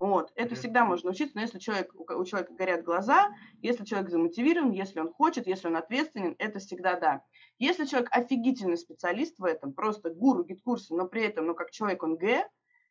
Вот. 0.00 0.32
Это 0.34 0.54
всегда 0.54 0.86
можно 0.86 1.10
учиться, 1.10 1.36
но 1.36 1.42
если 1.42 1.58
человек, 1.58 1.92
у 1.94 2.24
человека 2.24 2.54
горят 2.54 2.84
глаза, 2.84 3.34
если 3.60 3.84
человек 3.84 4.08
замотивирован, 4.08 4.70
если 4.70 4.98
он 4.98 5.12
хочет, 5.12 5.46
если 5.46 5.68
он 5.68 5.76
ответственен, 5.76 6.36
это 6.38 6.58
всегда 6.58 6.98
да. 6.98 7.22
Если 7.58 7.84
человек 7.84 8.08
офигительный 8.10 8.78
специалист 8.78 9.38
в 9.38 9.44
этом, 9.44 9.74
просто 9.74 10.08
гуру 10.08 10.42
GetCourse 10.42 10.85
а, 10.85 10.94
но 10.94 11.06
при 11.06 11.22
этом, 11.22 11.46
ну, 11.46 11.54
как 11.54 11.70
человек 11.70 12.02
он 12.02 12.16
Г, 12.16 12.48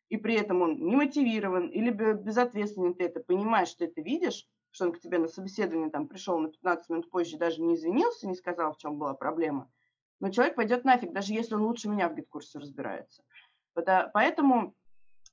и 0.08 0.16
при 0.16 0.34
этом 0.34 0.62
он 0.62 0.76
не 0.76 0.94
мотивирован 0.94 1.66
или 1.66 1.90
безответственен, 1.90 2.94
ты 2.94 3.04
это 3.04 3.20
понимаешь, 3.20 3.68
что 3.68 3.80
ты 3.80 3.86
это 3.86 4.02
видишь, 4.02 4.46
что 4.70 4.86
он 4.86 4.92
к 4.92 5.00
тебе 5.00 5.18
на 5.18 5.26
собеседование 5.26 5.90
там 5.90 6.06
пришел 6.06 6.38
на 6.38 6.48
15 6.48 6.90
минут 6.90 7.10
позже, 7.10 7.38
даже 7.38 7.60
не 7.60 7.74
извинился, 7.74 8.28
не 8.28 8.34
сказал, 8.36 8.72
в 8.72 8.78
чем 8.78 8.98
была 8.98 9.14
проблема, 9.14 9.68
но 10.20 10.30
человек 10.30 10.54
пойдет 10.54 10.84
нафиг, 10.84 11.12
даже 11.12 11.32
если 11.32 11.54
он 11.54 11.62
лучше 11.62 11.88
меня 11.88 12.08
в 12.08 12.14
гид-курсе 12.14 12.58
разбирается. 12.58 13.22
Поэтому 13.74 14.74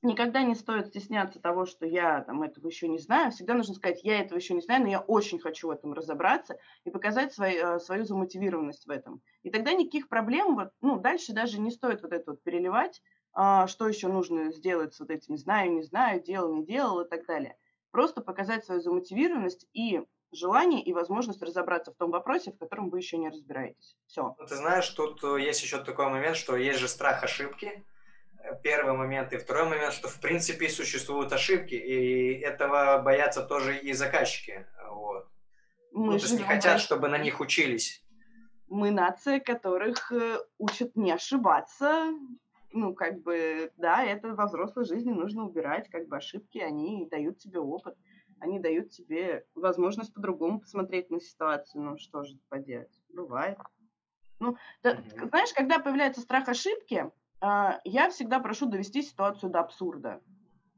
никогда 0.02 0.43
не 0.43 0.56
стоит 0.56 0.88
стесняться 0.88 1.39
того, 1.39 1.65
что 1.65 1.86
я 1.86 2.21
там 2.21 2.41
этого 2.43 2.67
еще 2.67 2.88
не 2.88 3.00
знаю. 3.00 3.32
Всегда 3.32 3.54
нужно 3.54 3.76
сказать, 3.76 4.04
я 4.04 4.19
этого 4.19 4.38
еще 4.38 4.54
не 4.54 4.62
знаю, 4.62 4.84
но 4.84 4.89
я 4.89 5.00
очень 5.02 5.39
хочу 5.39 5.67
в 5.67 5.71
этом 5.71 5.93
разобраться 5.93 6.58
и 6.84 6.91
показать 6.91 7.34
свой, 7.34 7.56
э, 7.56 7.80
свою 7.80 8.06
замотивированность 8.06 8.86
в 8.86 8.89
этом. 8.89 9.21
И 9.43 9.50
тогда 9.50 9.73
никаких 9.73 10.08
проблем, 10.08 10.56
вот, 10.56 10.71
ну, 10.82 11.00
дальше 11.00 11.34
даже 11.34 11.60
не 11.60 11.71
стоит 11.71 12.02
вот 12.02 12.13
это 12.13 12.32
вот 12.32 12.43
переливать, 12.43 13.02
а, 13.34 13.67
что 13.67 13.88
еще 13.88 14.08
нужно 14.08 14.52
сделать 14.52 14.93
с 14.93 15.00
вот 15.00 15.10
этими 15.10 15.36
знаю, 15.36 15.71
не 15.73 15.84
знаю, 15.84 16.21
делал, 16.23 16.56
не 16.56 16.65
делал 16.65 17.02
и 17.02 17.10
так 17.10 17.26
далее. 17.26 17.56
Просто 17.91 18.21
показать 18.21 18.65
свою 18.65 18.82
замотивированность 18.82 19.67
и 19.73 20.04
желание 20.31 20.81
и 20.81 20.93
возможность 20.93 21.41
разобраться 21.41 21.91
в 21.91 21.95
том 21.95 22.11
вопросе, 22.11 22.51
в 22.51 22.57
котором 22.57 22.89
вы 22.89 22.99
еще 22.99 23.17
не 23.17 23.29
разбираетесь. 23.29 23.97
Все. 24.07 24.35
Ну, 24.37 24.45
ты 24.45 24.55
знаешь, 24.55 24.89
тут 24.89 25.23
э, 25.23 25.41
есть 25.41 25.63
еще 25.63 25.83
такой 25.83 26.09
момент, 26.09 26.37
что 26.37 26.55
есть 26.55 26.79
же 26.79 26.87
страх 26.87 27.23
ошибки 27.23 27.85
первый 28.63 28.95
момент. 28.95 29.33
И 29.33 29.37
второй 29.37 29.69
момент, 29.69 29.93
что 29.93 30.07
в 30.07 30.19
принципе 30.19 30.69
существуют 30.69 31.33
ошибки, 31.33 31.75
и 31.75 32.39
этого 32.39 33.01
боятся 33.03 33.43
тоже 33.43 33.77
и 33.77 33.93
заказчики. 33.93 34.65
Вот. 34.89 35.27
Мы 35.91 36.13
ну, 36.13 36.17
то 36.17 36.23
есть 36.23 36.37
не 36.37 36.43
хотят, 36.43 36.79
чтобы 36.79 37.07
на 37.07 37.17
них 37.17 37.39
учились. 37.39 38.03
Мы 38.67 38.91
нация, 38.91 39.39
которых 39.39 40.11
э, 40.11 40.39
учат 40.57 40.95
не 40.95 41.11
ошибаться. 41.11 42.11
Ну, 42.73 42.93
как 42.93 43.21
бы, 43.21 43.71
да, 43.77 44.03
это 44.03 44.35
во 44.35 44.45
взрослой 44.45 44.85
жизни 44.85 45.11
нужно 45.11 45.45
убирать, 45.45 45.89
как 45.89 46.07
бы 46.07 46.17
ошибки, 46.17 46.57
они 46.57 47.07
дают 47.09 47.37
тебе 47.39 47.59
опыт, 47.59 47.95
они 48.39 48.60
дают 48.60 48.89
тебе 48.89 49.45
возможность 49.56 50.13
по-другому 50.13 50.60
посмотреть 50.60 51.10
на 51.10 51.19
ситуацию. 51.19 51.84
Ну, 51.84 51.97
что 51.97 52.23
же 52.23 52.38
поделать? 52.50 52.91
Бывает. 53.10 53.58
Ну, 54.39 54.56
да, 54.84 54.93
mm-hmm. 54.93 55.30
знаешь, 55.30 55.54
когда 55.54 55.80
появляется 55.80 56.21
страх 56.21 56.47
ошибки, 56.47 57.12
а, 57.41 57.80
я 57.84 58.10
всегда 58.10 58.39
прошу 58.39 58.67
довести 58.67 59.02
ситуацию 59.02 59.52
до 59.52 59.60
абсурда. 59.60 60.21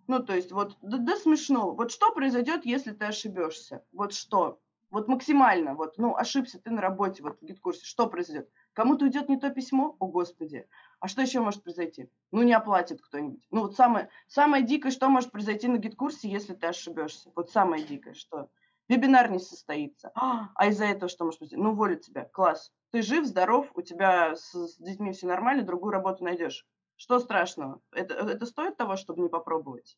Ну, 0.07 0.23
то 0.23 0.33
есть, 0.33 0.51
вот 0.51 0.77
до, 0.81 0.97
до 0.97 1.15
смешного. 1.15 1.73
Вот 1.73 1.91
что 1.91 2.11
произойдет, 2.11 2.65
если 2.65 2.91
ты 2.91 3.05
ошибешься? 3.05 3.83
Вот 3.91 4.13
что? 4.13 4.59
Вот 4.89 5.07
максимально, 5.07 5.75
вот, 5.75 5.99
ну, 5.99 6.15
ошибся 6.15 6.59
ты 6.59 6.71
на 6.71 6.81
работе, 6.81 7.21
вот 7.21 7.39
в 7.39 7.45
гид-курсе, 7.45 7.85
что 7.85 8.07
произойдет? 8.07 8.49
Кому-то 8.73 9.05
уйдет 9.05 9.29
не 9.29 9.37
то 9.37 9.49
письмо? 9.49 9.95
О, 9.99 10.07
Господи. 10.07 10.67
А 10.99 11.07
что 11.07 11.21
еще 11.21 11.39
может 11.39 11.63
произойти? 11.63 12.09
Ну, 12.31 12.43
не 12.43 12.53
оплатит 12.53 13.01
кто-нибудь. 13.01 13.43
Ну, 13.51 13.61
вот 13.61 13.75
самое, 13.75 14.09
самое 14.27 14.63
дикое, 14.63 14.91
что 14.91 15.09
может 15.09 15.31
произойти 15.31 15.67
на 15.67 15.77
гид-курсе, 15.77 16.29
если 16.29 16.53
ты 16.53 16.67
ошибешься? 16.67 17.31
Вот 17.35 17.51
самое 17.51 17.83
дикое, 17.83 18.13
что? 18.13 18.49
Вебинар 18.87 19.29
не 19.29 19.39
состоится. 19.39 20.11
А, 20.15 20.49
а 20.55 20.67
из-за 20.67 20.85
этого 20.85 21.09
что 21.09 21.25
может 21.25 21.39
произойти? 21.39 21.61
Ну, 21.61 21.71
уволят 21.71 22.01
тебя. 22.01 22.25
Класс 22.25 22.71
ты 22.91 23.01
жив, 23.01 23.25
здоров, 23.25 23.71
у 23.75 23.81
тебя 23.81 24.35
с, 24.35 24.51
с 24.51 24.77
детьми 24.77 25.11
все 25.11 25.27
нормально, 25.27 25.63
другую 25.63 25.91
работу 25.91 26.23
найдешь. 26.23 26.65
Что 26.95 27.19
страшного? 27.19 27.81
Это, 27.91 28.15
это 28.15 28.45
стоит 28.45 28.77
того, 28.77 28.95
чтобы 28.97 29.21
не 29.21 29.29
попробовать? 29.29 29.97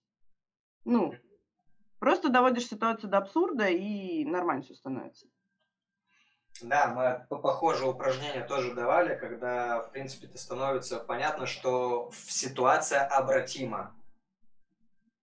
Ну, 0.86 1.14
просто 2.00 2.30
доводишь 2.30 2.68
ситуацию 2.68 3.10
до 3.10 3.20
абсурда, 3.20 3.68
и 3.68 4.26
нормально 4.26 4.64
все 4.64 4.76
становится. 4.76 5.28
Да, 6.62 6.88
мы 6.88 7.26
по 7.30 7.38
похожее 7.38 7.90
упражнение 7.90 8.44
тоже 8.44 8.74
давали, 8.74 9.16
когда, 9.16 9.82
в 9.82 9.92
принципе, 9.92 10.28
это 10.28 10.38
становится 10.38 11.00
понятно, 11.00 11.48
что 11.48 12.12
ситуация 12.14 13.04
обратима. 13.04 13.96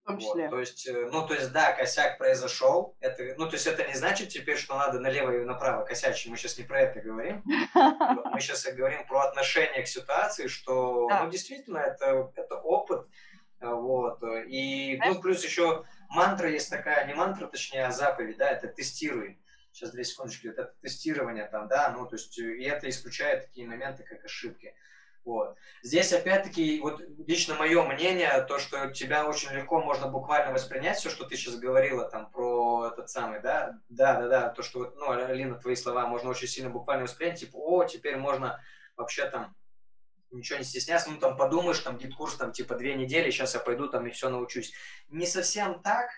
Вот, 0.05 0.49
то 0.49 0.59
есть, 0.59 0.87
э, 0.87 1.09
ну, 1.11 1.27
то 1.27 1.35
есть, 1.35 1.51
да, 1.51 1.71
косяк 1.71 2.17
произошел. 2.17 2.95
Это, 2.99 3.35
ну, 3.37 3.45
то 3.45 3.53
есть, 3.53 3.67
это 3.67 3.87
не 3.87 3.93
значит 3.93 4.29
теперь, 4.29 4.57
что 4.57 4.75
надо 4.75 4.99
налево 4.99 5.31
и 5.31 5.45
направо 5.45 5.85
косячить. 5.85 6.31
Мы 6.31 6.37
сейчас 6.37 6.57
не 6.57 6.63
про 6.63 6.81
это 6.81 6.99
говорим. 6.99 7.43
Мы 7.45 8.39
сейчас 8.39 8.65
говорим 8.73 9.05
про 9.05 9.21
отношение 9.21 9.83
к 9.83 9.87
ситуации, 9.87 10.47
что, 10.47 11.07
ну, 11.09 11.29
действительно, 11.29 11.77
это, 11.77 12.31
это 12.35 12.55
опыт. 12.55 13.07
Вот. 13.61 14.23
И, 14.47 14.99
ну, 15.05 15.21
плюс 15.21 15.43
еще 15.43 15.85
мантра 16.09 16.49
есть 16.49 16.71
такая, 16.71 17.05
не 17.05 17.13
мантра, 17.13 17.45
точнее, 17.45 17.85
а 17.85 17.91
заповедь, 17.91 18.37
да, 18.37 18.49
это 18.49 18.67
тестируй. 18.67 19.37
Сейчас, 19.71 19.91
две 19.91 20.03
секундочки, 20.03 20.47
это 20.47 20.73
тестирование 20.81 21.45
там, 21.45 21.67
да, 21.67 21.93
ну, 21.97 22.07
то 22.07 22.15
есть, 22.15 22.37
и 22.37 22.63
это 22.63 22.89
исключает 22.89 23.45
такие 23.45 23.67
моменты, 23.67 24.03
как 24.03 24.23
ошибки. 24.25 24.73
Вот. 25.25 25.55
Здесь, 25.83 26.11
опять-таки, 26.11 26.79
вот 26.79 27.01
лично 27.27 27.53
мое 27.55 27.83
мнение, 27.83 28.43
то, 28.47 28.57
что 28.57 28.89
тебя 28.89 29.27
очень 29.27 29.51
легко 29.51 29.79
можно 29.81 30.07
буквально 30.07 30.53
воспринять, 30.53 30.97
все, 30.97 31.09
что 31.09 31.25
ты 31.25 31.35
сейчас 31.35 31.55
говорила 31.55 32.09
там 32.09 32.31
про 32.31 32.89
этот 32.91 33.09
самый, 33.09 33.41
да, 33.41 33.79
да, 33.89 34.19
да, 34.19 34.27
да, 34.27 34.49
то, 34.49 34.63
что, 34.63 34.91
ну, 34.95 35.11
Алина, 35.11 35.55
твои 35.55 35.75
слова 35.75 36.07
можно 36.07 36.29
очень 36.29 36.47
сильно 36.47 36.69
буквально 36.69 37.03
воспринять, 37.03 37.39
типа, 37.39 37.57
о, 37.57 37.83
теперь 37.83 38.17
можно 38.17 38.59
вообще 38.95 39.29
там 39.29 39.55
ничего 40.31 40.59
не 40.59 40.65
стесняться, 40.65 41.09
ну, 41.11 41.17
там, 41.17 41.37
подумаешь, 41.37 41.79
там, 41.79 41.97
GetCourse, 41.97 42.35
там, 42.35 42.51
типа, 42.51 42.75
две 42.75 42.95
недели, 42.95 43.29
сейчас 43.29 43.53
я 43.53 43.59
пойду 43.59 43.87
там 43.87 44.07
и 44.07 44.11
все 44.11 44.29
научусь. 44.29 44.73
Не 45.09 45.25
совсем 45.25 45.81
так, 45.81 46.09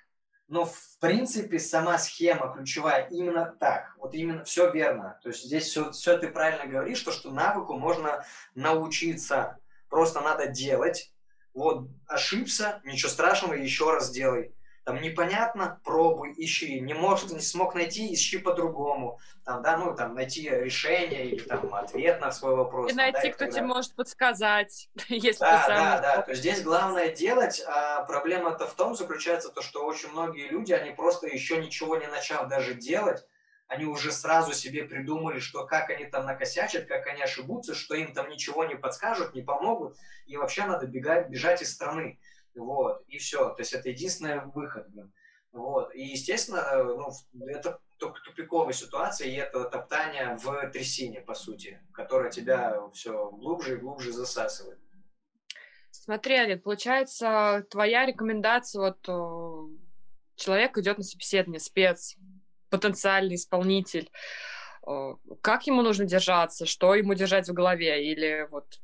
но 0.52 0.66
в 0.66 1.00
принципе 1.00 1.60
сама 1.60 1.98
схема 1.98 2.54
ключевая 2.54 3.08
именно 3.08 3.46
так. 3.58 3.96
Вот 3.98 4.14
именно 4.14 4.44
все 4.44 4.70
верно. 4.70 5.18
То 5.24 5.30
есть 5.30 5.46
здесь 5.46 5.64
все, 5.64 5.92
все 5.92 6.18
ты 6.18 6.28
правильно 6.28 6.70
говоришь, 6.70 7.00
то, 7.00 7.12
что 7.14 7.32
навыку 7.32 7.78
можно 7.78 8.26
научиться. 8.54 9.58
Просто 9.88 10.20
надо 10.20 10.48
делать. 10.48 11.14
Вот 11.54 11.88
ошибся, 12.06 12.82
ничего 12.84 13.10
страшного, 13.10 13.54
еще 13.54 13.94
раз 13.94 14.12
делай. 14.12 14.54
Там 14.84 15.00
непонятно, 15.00 15.80
пробуй, 15.84 16.34
ищи. 16.38 16.80
Не 16.80 16.96
можешь, 16.96 17.30
не 17.30 17.39
смог 17.39 17.76
найти, 17.76 18.12
ищи 18.13 18.39
по-другому. 18.39 19.20
Там, 19.46 19.62
да, 19.62 19.78
ну, 19.78 19.96
там, 19.96 20.15
найти 20.15 20.50
решение 20.50 21.28
или 21.28 21.44
там 21.44 21.74
ответ 21.76 22.20
на 22.20 22.32
свой 22.32 22.56
вопрос. 22.56 22.91
И 22.91 22.96
найти, 22.96 23.28
да, 23.28 23.34
кто 23.34 23.46
тебе 23.46 23.62
может 23.62 23.94
подсказать, 23.94 24.89
если 25.08 25.39
Да, 25.39 25.58
ты 25.58 25.67
сам 25.67 25.78
да, 25.78 26.00
да. 26.00 26.13
смог. 26.13 26.26
То 26.26 26.32
есть 26.32 26.41
здесь 26.41 26.63
главное 26.63 27.10
делать, 27.10 27.62
а 27.67 28.04
проблема-то 28.06 28.65
в 28.65 28.74
том 28.74 28.96
заключается, 28.96 29.50
то, 29.50 29.62
что 29.62 29.86
очень 29.86 30.10
многие 30.10 30.48
люди, 30.48 30.74
они 30.74 30.91
просто 30.91 31.28
еще 31.28 31.58
ничего 31.58 31.98
не 31.98 32.08
начав 32.08 32.48
даже 32.48 32.74
делать, 32.74 33.24
они 33.67 33.86
уже 33.86 34.12
сразу 34.12 34.52
себе 34.52 34.84
придумали, 34.84 35.39
что 35.39 35.65
как 35.65 35.91
они 35.91 36.06
там 36.06 36.26
накосячат, 36.26 36.88
как 36.88 37.08
они 37.08 37.22
ошибутся, 37.22 37.74
что 37.74 37.96
им 37.96 38.13
там 38.13 38.30
ничего 38.30 38.65
не 38.65 38.76
подскажут, 38.76 39.34
не 39.34 39.44
помогут, 39.44 39.96
и 40.26 40.36
вообще 40.36 40.65
надо 40.65 40.88
бегать, 40.88 41.30
бежать 41.30 41.62
из 41.62 41.72
страны. 41.72 42.20
Вот, 42.56 43.04
и 43.08 43.18
все. 43.18 43.50
То 43.50 43.62
есть 43.62 43.74
это 43.74 43.90
единственный 43.90 44.46
выход. 44.46 44.90
блин. 44.90 45.12
Вот. 45.52 45.94
И, 45.94 46.02
естественно, 46.04 46.60
э, 46.60 46.84
ну, 46.84 47.12
это 47.48 47.80
туп- 47.98 48.22
тупиковая 48.24 48.74
ситуация, 48.74 49.28
и 49.28 49.36
это 49.36 49.66
топтание 49.66 50.38
в 50.38 50.70
трясине, 50.72 51.22
по 51.22 51.34
сути, 51.34 51.82
которая 51.94 52.32
тебя 52.32 52.82
все 52.94 53.30
глубже 53.32 53.76
и 53.76 53.78
глубже 53.78 54.12
засасывает. 54.12 54.80
Смотри, 55.92 56.36
Алин, 56.36 56.60
получается, 56.62 57.66
твоя 57.70 58.06
рекомендация, 58.06 58.82
вот 58.82 59.08
э, 59.08 59.76
человек 60.36 60.78
идет 60.78 60.98
на 60.98 61.04
собеседование, 61.04 61.60
спец, 61.60 62.16
потенциальный 62.70 63.36
исполнитель, 63.36 64.10
э, 64.88 65.16
как 65.42 65.68
ему 65.68 65.82
нужно 65.82 66.06
держаться, 66.06 66.66
что 66.66 66.96
ему 66.96 67.14
держать 67.14 67.50
в 67.50 67.54
голове, 67.54 68.10
или 68.10 68.48
вот 68.50 68.80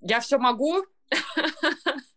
я 0.00 0.20
все 0.20 0.38
могу, 0.38 0.86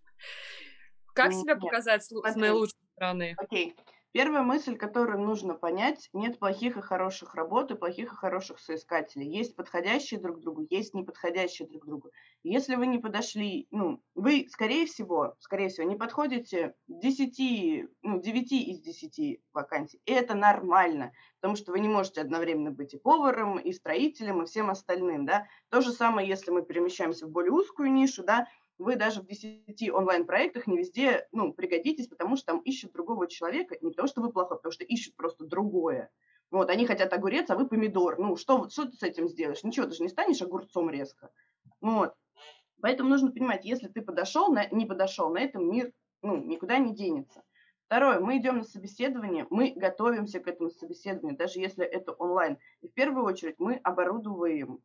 как 1.17 1.33
М, 1.33 1.33
себя 1.33 1.55
нет. 1.55 1.73
показать 1.73 2.03
с 2.05 2.11
лу- 2.11 2.25
с 2.25 2.35
Смотри. 2.35 2.35
наилучшей 2.35 2.77
стороны? 2.95 3.37
Окей. 3.37 3.75
Первая 4.13 4.43
мысль, 4.43 4.77
которую 4.77 5.19
нужно 5.21 5.55
понять, 5.55 6.09
нет 6.13 6.39
плохих 6.39 6.77
и 6.77 6.81
хороших 6.81 7.35
работ 7.35 7.71
и 7.71 7.75
плохих 7.75 8.13
и 8.13 8.15
хороших 8.15 8.59
соискателей. 8.59 9.29
Есть 9.29 9.55
подходящие 9.55 10.19
друг 10.19 10.39
другу, 10.39 10.65
есть 10.69 10.95
неподходящие 10.95 11.67
друг 11.67 11.85
другу. 11.85 12.11
Если 12.43 12.75
вы 12.75 12.87
не 12.87 12.99
подошли, 12.99 13.67
ну, 13.71 14.01
вы, 14.15 14.47
скорее 14.49 14.87
всего, 14.87 15.35
скорее 15.39 15.69
всего, 15.69 15.87
не 15.87 15.97
подходите 15.97 16.75
10, 16.87 17.85
ну, 18.01 18.19
9 18.21 18.71
из 18.71 18.79
10 18.81 19.41
вакансий. 19.53 20.01
И 20.05 20.11
это 20.13 20.35
нормально, 20.35 21.11
потому 21.39 21.55
что 21.55 21.71
вы 21.71 21.79
не 21.79 21.89
можете 21.89 22.21
одновременно 22.21 22.71
быть 22.71 22.93
и 22.95 22.97
поваром, 22.97 23.59
и 23.59 23.71
строителем, 23.73 24.41
и 24.41 24.45
всем 24.45 24.69
остальным, 24.69 25.25
да. 25.25 25.47
То 25.69 25.81
же 25.81 25.91
самое, 25.91 26.27
если 26.27 26.51
мы 26.51 26.63
перемещаемся 26.63 27.27
в 27.27 27.31
более 27.31 27.51
узкую 27.51 27.91
нишу, 27.91 28.23
да, 28.23 28.47
вы 28.77 28.95
даже 28.95 29.21
в 29.21 29.25
10 29.25 29.89
онлайн-проектах 29.91 30.67
не 30.67 30.77
везде, 30.77 31.27
ну, 31.31 31.53
пригодитесь, 31.53 32.07
потому 32.07 32.35
что 32.35 32.47
там 32.47 32.59
ищут 32.59 32.93
другого 32.93 33.27
человека, 33.27 33.77
не 33.81 33.91
потому 33.91 34.07
что 34.07 34.21
вы 34.21 34.31
плохой, 34.31 34.55
а 34.55 34.57
потому 34.57 34.71
что 34.71 34.83
ищут 34.83 35.15
просто 35.15 35.45
другое. 35.45 36.11
Вот, 36.51 36.69
они 36.69 36.85
хотят 36.85 37.11
огурец, 37.11 37.49
а 37.49 37.55
вы 37.55 37.67
помидор. 37.67 38.17
Ну, 38.19 38.37
что, 38.37 38.69
что 38.69 38.85
ты 38.85 38.95
с 38.95 39.03
этим 39.03 39.27
сделаешь? 39.27 39.63
Ничего, 39.63 39.87
ты 39.87 39.93
же 39.93 40.03
не 40.03 40.09
станешь 40.09 40.41
огурцом 40.41 40.89
резко. 40.89 41.29
Вот. 41.81 42.13
Поэтому 42.81 43.09
нужно 43.09 43.31
понимать, 43.31 43.65
если 43.65 43.87
ты 43.87 44.01
подошел, 44.01 44.53
на, 44.53 44.67
не 44.69 44.85
подошел, 44.85 45.29
на 45.29 45.39
этом 45.39 45.69
мир 45.69 45.91
ну, 46.21 46.37
никуда 46.37 46.77
не 46.77 46.93
денется. 46.93 47.43
Второе, 47.85 48.19
мы 48.19 48.37
идем 48.37 48.57
на 48.57 48.63
собеседование, 48.63 49.47
мы 49.49 49.71
готовимся 49.75 50.39
к 50.39 50.47
этому 50.47 50.69
собеседованию, 50.69 51.37
даже 51.37 51.59
если 51.59 51.85
это 51.85 52.11
онлайн. 52.11 52.57
И 52.81 52.87
в 52.87 52.93
первую 52.93 53.25
очередь 53.25 53.55
мы 53.59 53.75
оборудуем, 53.75 54.83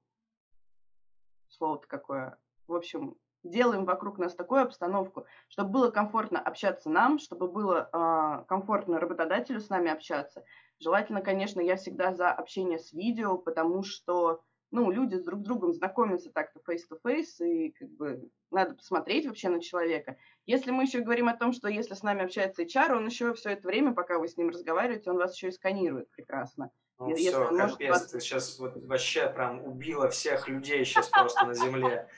слово-то 1.48 1.86
какое, 1.88 2.38
в 2.68 2.74
общем, 2.74 3.16
делаем 3.42 3.84
вокруг 3.84 4.18
нас 4.18 4.34
такую 4.34 4.62
обстановку, 4.62 5.26
чтобы 5.48 5.70
было 5.70 5.90
комфортно 5.90 6.40
общаться 6.40 6.90
нам, 6.90 7.18
чтобы 7.18 7.48
было 7.48 7.88
а, 7.92 8.44
комфортно 8.44 9.00
работодателю 9.00 9.60
с 9.60 9.68
нами 9.68 9.90
общаться. 9.90 10.44
Желательно, 10.78 11.20
конечно, 11.20 11.60
я 11.60 11.76
всегда 11.76 12.12
за 12.12 12.30
общение 12.30 12.78
с 12.78 12.92
видео, 12.92 13.38
потому 13.38 13.82
что 13.82 14.42
ну, 14.72 14.90
люди 14.90 15.16
с 15.16 15.22
друг 15.22 15.40
с 15.40 15.44
другом 15.44 15.74
знакомятся 15.74 16.30
так-то 16.32 16.60
face-to-face, 16.66 17.46
и 17.46 17.72
как 17.72 17.90
бы 17.90 18.30
надо 18.50 18.74
посмотреть 18.74 19.26
вообще 19.26 19.50
на 19.50 19.60
человека. 19.60 20.16
Если 20.46 20.70
мы 20.70 20.84
еще 20.84 21.00
говорим 21.00 21.28
о 21.28 21.36
том, 21.36 21.52
что 21.52 21.68
если 21.68 21.92
с 21.94 22.02
нами 22.02 22.24
общается 22.24 22.62
HR, 22.62 22.96
он 22.96 23.06
еще 23.06 23.34
все 23.34 23.50
это 23.50 23.68
время, 23.68 23.92
пока 23.92 24.18
вы 24.18 24.28
с 24.28 24.36
ним 24.38 24.48
разговариваете, 24.48 25.10
он 25.10 25.18
вас 25.18 25.34
еще 25.34 25.48
и 25.48 25.52
сканирует 25.52 26.10
прекрасно. 26.10 26.70
Ну 26.98 27.10
Если 27.10 27.28
все, 27.28 27.50
может 27.50 27.76
капец, 27.76 27.90
вас- 27.90 28.06
ты 28.06 28.20
сейчас 28.20 28.58
вот 28.58 28.76
вообще 28.76 29.28
прям 29.28 29.62
убила 29.62 30.08
всех 30.08 30.48
людей 30.48 30.84
сейчас 30.86 31.08
просто 31.08 31.44
на 31.44 31.54
земле. 31.54 32.08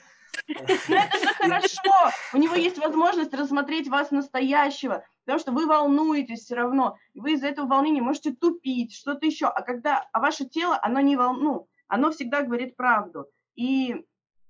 Но 0.49 0.97
это 0.97 1.19
же 1.19 1.35
хорошо. 1.35 2.11
У 2.33 2.37
него 2.37 2.55
есть 2.55 2.79
возможность 2.79 3.35
рассмотреть 3.35 3.89
вас 3.89 4.11
настоящего, 4.11 5.05
потому 5.25 5.41
что 5.41 5.53
вы 5.53 5.67
волнуетесь 5.67 6.45
все 6.45 6.55
равно. 6.55 6.97
И 7.13 7.21
вы 7.21 7.33
из-за 7.33 7.49
этого 7.49 7.67
волнения 7.67 8.03
можете 8.03 8.33
тупить, 8.33 8.95
что-то 8.95 9.27
еще. 9.27 9.47
А 9.47 9.63
когда 9.63 10.07
а 10.13 10.21
ваше 10.21 10.45
тело, 10.45 10.79
оно 10.83 11.01
не 11.01 11.17
волну, 11.17 11.69
оно 11.89 12.11
всегда 12.11 12.43
говорит 12.43 12.77
правду. 12.77 13.27
И 13.57 14.05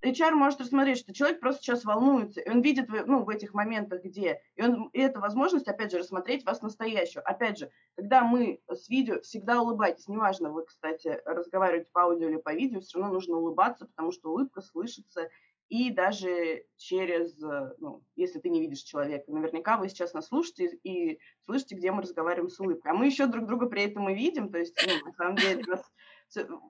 HR 0.04 0.32
может 0.32 0.60
рассмотреть, 0.60 0.98
что 0.98 1.14
человек 1.14 1.40
просто 1.40 1.62
сейчас 1.62 1.84
волнуется, 1.84 2.40
и 2.40 2.50
он 2.50 2.60
видит 2.60 2.88
ну, 3.06 3.24
в 3.24 3.28
этих 3.30 3.54
моментах, 3.54 4.02
где. 4.02 4.40
И, 4.54 4.62
он, 4.62 4.88
и 4.92 5.00
это 5.00 5.18
возможность, 5.18 5.66
опять 5.66 5.92
же, 5.92 5.98
рассмотреть 5.98 6.44
вас 6.44 6.60
настоящего. 6.62 7.22
Опять 7.22 7.58
же, 7.58 7.70
когда 7.96 8.22
мы 8.22 8.60
с 8.68 8.88
видео, 8.88 9.20
всегда 9.22 9.62
улыбайтесь. 9.62 10.06
Неважно, 10.06 10.50
вы, 10.50 10.66
кстати, 10.66 11.20
разговариваете 11.24 11.88
по 11.92 12.02
аудио 12.02 12.28
или 12.28 12.36
по 12.36 12.52
видео, 12.52 12.80
все 12.80 12.98
равно 12.98 13.14
нужно 13.14 13.36
улыбаться, 13.36 13.86
потому 13.86 14.12
что 14.12 14.30
улыбка 14.30 14.60
слышится 14.60 15.28
и 15.68 15.90
даже 15.90 16.64
через, 16.76 17.42
э, 17.42 17.74
ну, 17.78 18.02
если 18.16 18.38
ты 18.38 18.48
не 18.48 18.60
видишь 18.60 18.82
человека, 18.82 19.30
наверняка 19.30 19.76
вы 19.76 19.88
сейчас 19.88 20.12
нас 20.12 20.28
слушаете 20.28 20.78
и 20.82 21.18
слышите, 21.44 21.74
где 21.74 21.90
мы 21.90 22.02
разговариваем 22.02 22.50
с 22.50 22.60
улыбкой. 22.60 22.92
А 22.92 22.94
мы 22.94 23.06
еще 23.06 23.26
друг 23.26 23.46
друга 23.46 23.66
при 23.66 23.84
этом 23.84 24.08
и 24.08 24.14
видим, 24.14 24.50
то 24.50 24.58
есть, 24.58 24.76
ну, 24.86 25.06
на 25.06 25.12
самом 25.12 25.36
деле, 25.36 25.64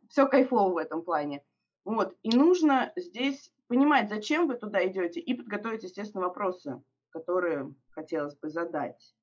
все 0.09 0.27
кайфово 0.27 0.73
в 0.73 0.77
этом 0.79 1.03
плане. 1.03 1.43
Вот, 1.85 2.17
и 2.23 2.35
нужно 2.35 2.93
здесь 2.97 3.53
понимать, 3.67 4.09
зачем 4.09 4.47
вы 4.47 4.55
туда 4.55 4.87
идете, 4.87 5.21
и 5.21 5.35
подготовить, 5.35 5.83
естественно, 5.83 6.25
вопросы, 6.25 6.83
которые 7.11 7.75
хотелось 7.91 8.37
бы 8.37 8.49
задать. 8.49 9.15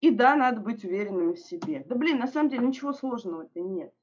И 0.00 0.10
да, 0.10 0.34
надо 0.34 0.60
быть 0.60 0.84
уверенными 0.84 1.34
в 1.34 1.38
себе. 1.38 1.84
Да 1.86 1.94
блин, 1.94 2.18
на 2.18 2.26
самом 2.26 2.50
деле 2.50 2.66
ничего 2.66 2.92
сложного-то 2.92 3.60
нет. 3.60 3.94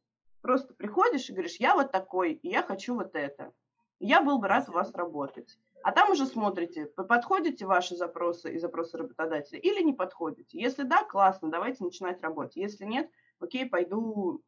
Просто 0.41 0.73
приходишь 0.73 1.29
и 1.29 1.33
говоришь, 1.33 1.57
я 1.57 1.75
вот 1.75 1.91
такой, 1.91 2.33
и 2.33 2.49
я 2.49 2.63
хочу 2.63 2.95
вот 2.95 3.15
это. 3.15 3.53
Я 3.99 4.21
был 4.21 4.39
бы 4.39 4.47
рад 4.47 4.69
у 4.69 4.71
вас 4.71 4.93
работать. 4.93 5.59
А 5.83 5.91
там 5.91 6.11
уже 6.11 6.25
смотрите, 6.25 6.85
подходите 6.87 7.65
ваши 7.65 7.95
запросы 7.95 8.53
и 8.53 8.59
запросы 8.59 8.97
работодателя 8.97 9.59
или 9.59 9.81
не 9.81 9.93
подходите. 9.93 10.59
Если 10.59 10.83
да, 10.83 11.03
классно, 11.03 11.49
давайте 11.49 11.83
начинать 11.83 12.21
работать. 12.21 12.57
Если 12.57 12.85
нет, 12.85 13.09
окей, 13.39 13.65
пойду 13.65 14.43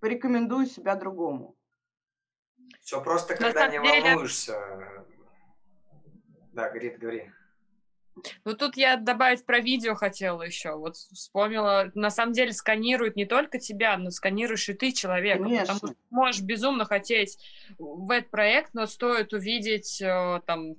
порекомендую 0.00 0.66
себя 0.66 0.94
другому. 0.94 1.56
Все 2.80 3.02
просто, 3.02 3.36
когда 3.36 3.66
не 3.68 3.78
деле- 3.78 4.10
волнуешься. 4.10 5.04
Да, 6.52 6.70
говорит, 6.70 6.98
говори. 6.98 7.30
Ну, 8.44 8.54
тут 8.54 8.76
я 8.76 8.96
добавить 8.96 9.44
про 9.46 9.60
видео 9.60 9.94
хотела 9.94 10.42
еще. 10.42 10.74
Вот 10.76 10.96
вспомнила, 10.96 11.90
на 11.94 12.10
самом 12.10 12.32
деле 12.32 12.52
сканирует 12.52 13.16
не 13.16 13.24
только 13.26 13.58
тебя, 13.58 13.96
но 13.96 14.10
сканируешь 14.10 14.68
и 14.68 14.74
ты 14.74 14.92
человека. 14.92 15.38
Потому 15.42 15.54
Конечно. 15.56 15.74
что 15.76 15.94
можешь 16.10 16.40
безумно 16.42 16.84
хотеть 16.84 17.38
в 17.78 18.10
этот 18.10 18.30
проект, 18.30 18.74
но 18.74 18.86
стоит 18.86 19.32
увидеть 19.32 20.00
э, 20.00 20.40
там 20.46 20.74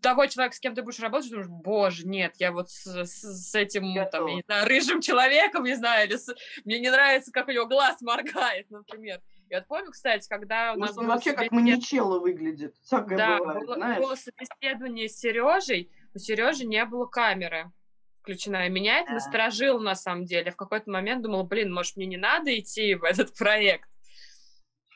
того 0.00 0.26
человека, 0.26 0.56
с 0.56 0.60
кем 0.60 0.74
ты 0.74 0.82
будешь 0.82 1.00
работать, 1.00 1.30
думаешь, 1.30 1.48
боже, 1.48 2.06
нет, 2.06 2.34
я 2.38 2.52
вот 2.52 2.70
с, 2.70 2.86
с- 3.04 3.54
этим, 3.54 3.94
там, 3.94 4.04
Готова. 4.04 4.28
я 4.28 4.34
не 4.36 4.42
знаю, 4.46 4.66
рыжим 4.68 5.00
человеком, 5.00 5.64
не 5.64 5.74
знаю, 5.74 6.08
или 6.08 6.16
с- 6.16 6.34
мне 6.64 6.78
не 6.78 6.90
нравится, 6.90 7.30
как 7.32 7.48
у 7.48 7.50
него 7.52 7.66
глаз 7.66 8.00
моргает, 8.00 8.70
например. 8.70 9.20
Я 9.50 9.58
вот 9.58 9.68
помню, 9.68 9.90
кстати, 9.92 10.26
когда 10.28 10.72
у 10.72 10.78
нас 10.78 10.90
Может, 10.90 10.98
он 10.98 11.04
было 11.06 11.14
вообще 11.14 11.30
как 11.32 11.40
собеседование- 11.44 11.74
маньячелло 11.74 12.18
выглядит. 12.18 12.74
Всякое 12.82 13.18
да, 13.18 13.38
бывает, 13.38 13.60
было, 13.66 13.74
знаешь. 13.74 13.98
было 14.02 14.14
собеседование 14.14 15.08
с 15.08 15.18
Сережей, 15.18 15.90
у 16.14 16.18
Сережи 16.18 16.64
не 16.64 16.84
было 16.84 17.06
камеры 17.06 17.72
включена. 18.20 18.66
И 18.66 18.70
меня 18.70 19.00
это 19.00 19.12
насторожило 19.12 19.78
на 19.78 19.94
самом 19.94 20.24
деле. 20.24 20.50
В 20.50 20.56
какой-то 20.56 20.90
момент 20.90 21.22
думала, 21.22 21.42
блин, 21.42 21.72
может, 21.72 21.96
мне 21.96 22.06
не 22.06 22.16
надо 22.16 22.58
идти 22.58 22.94
в 22.94 23.04
этот 23.04 23.36
проект. 23.36 23.88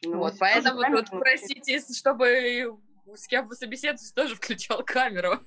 Ну, 0.04 0.18
вот, 0.18 0.34
поэтому 0.38 0.80
тут 0.96 1.10
просите, 1.10 1.80
чтобы 1.92 2.78
с 3.16 3.26
кем 3.26 3.48
вы 3.48 3.54
собеседуетесь, 3.54 4.12
тоже 4.12 4.34
включал 4.34 4.82
камеру. 4.84 5.40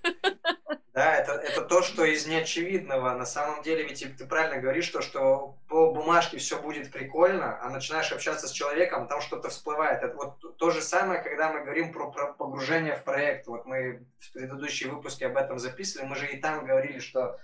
Да, 0.94 1.16
это, 1.16 1.34
это 1.34 1.62
то, 1.62 1.82
что 1.84 2.04
из 2.04 2.28
неочевидного. 2.28 3.16
На 3.16 3.26
самом 3.26 3.64
деле, 3.64 3.84
ведь 3.84 4.06
ты 4.18 4.26
правильно 4.26 4.62
говоришь, 4.62 4.90
то, 4.90 5.02
что 5.02 5.56
по 5.70 5.94
бумажке 5.94 6.38
все 6.38 6.62
будет 6.62 6.92
прикольно, 6.92 7.60
а 7.62 7.70
начинаешь 7.70 8.12
общаться 8.12 8.48
с 8.48 8.52
человеком, 8.52 9.08
там 9.08 9.22
что-то 9.22 9.50
всплывает. 9.50 10.04
Это 10.04 10.16
вот 10.16 10.58
то 10.58 10.70
же 10.72 10.82
самое, 10.82 11.22
когда 11.22 11.54
мы 11.54 11.62
говорим 11.62 11.94
про, 11.94 12.12
про 12.12 12.34
погружение 12.34 12.96
в 12.96 13.04
проект. 13.04 13.48
Вот 13.48 13.66
мы 13.66 14.06
в 14.20 14.34
предыдущие 14.34 14.92
выпуске 14.92 15.28
об 15.28 15.38
этом 15.38 15.60
записывали, 15.60 16.08
мы 16.08 16.16
же 16.18 16.28
и 16.28 16.38
там 16.38 16.66
говорили, 16.66 17.00
что 17.00 17.40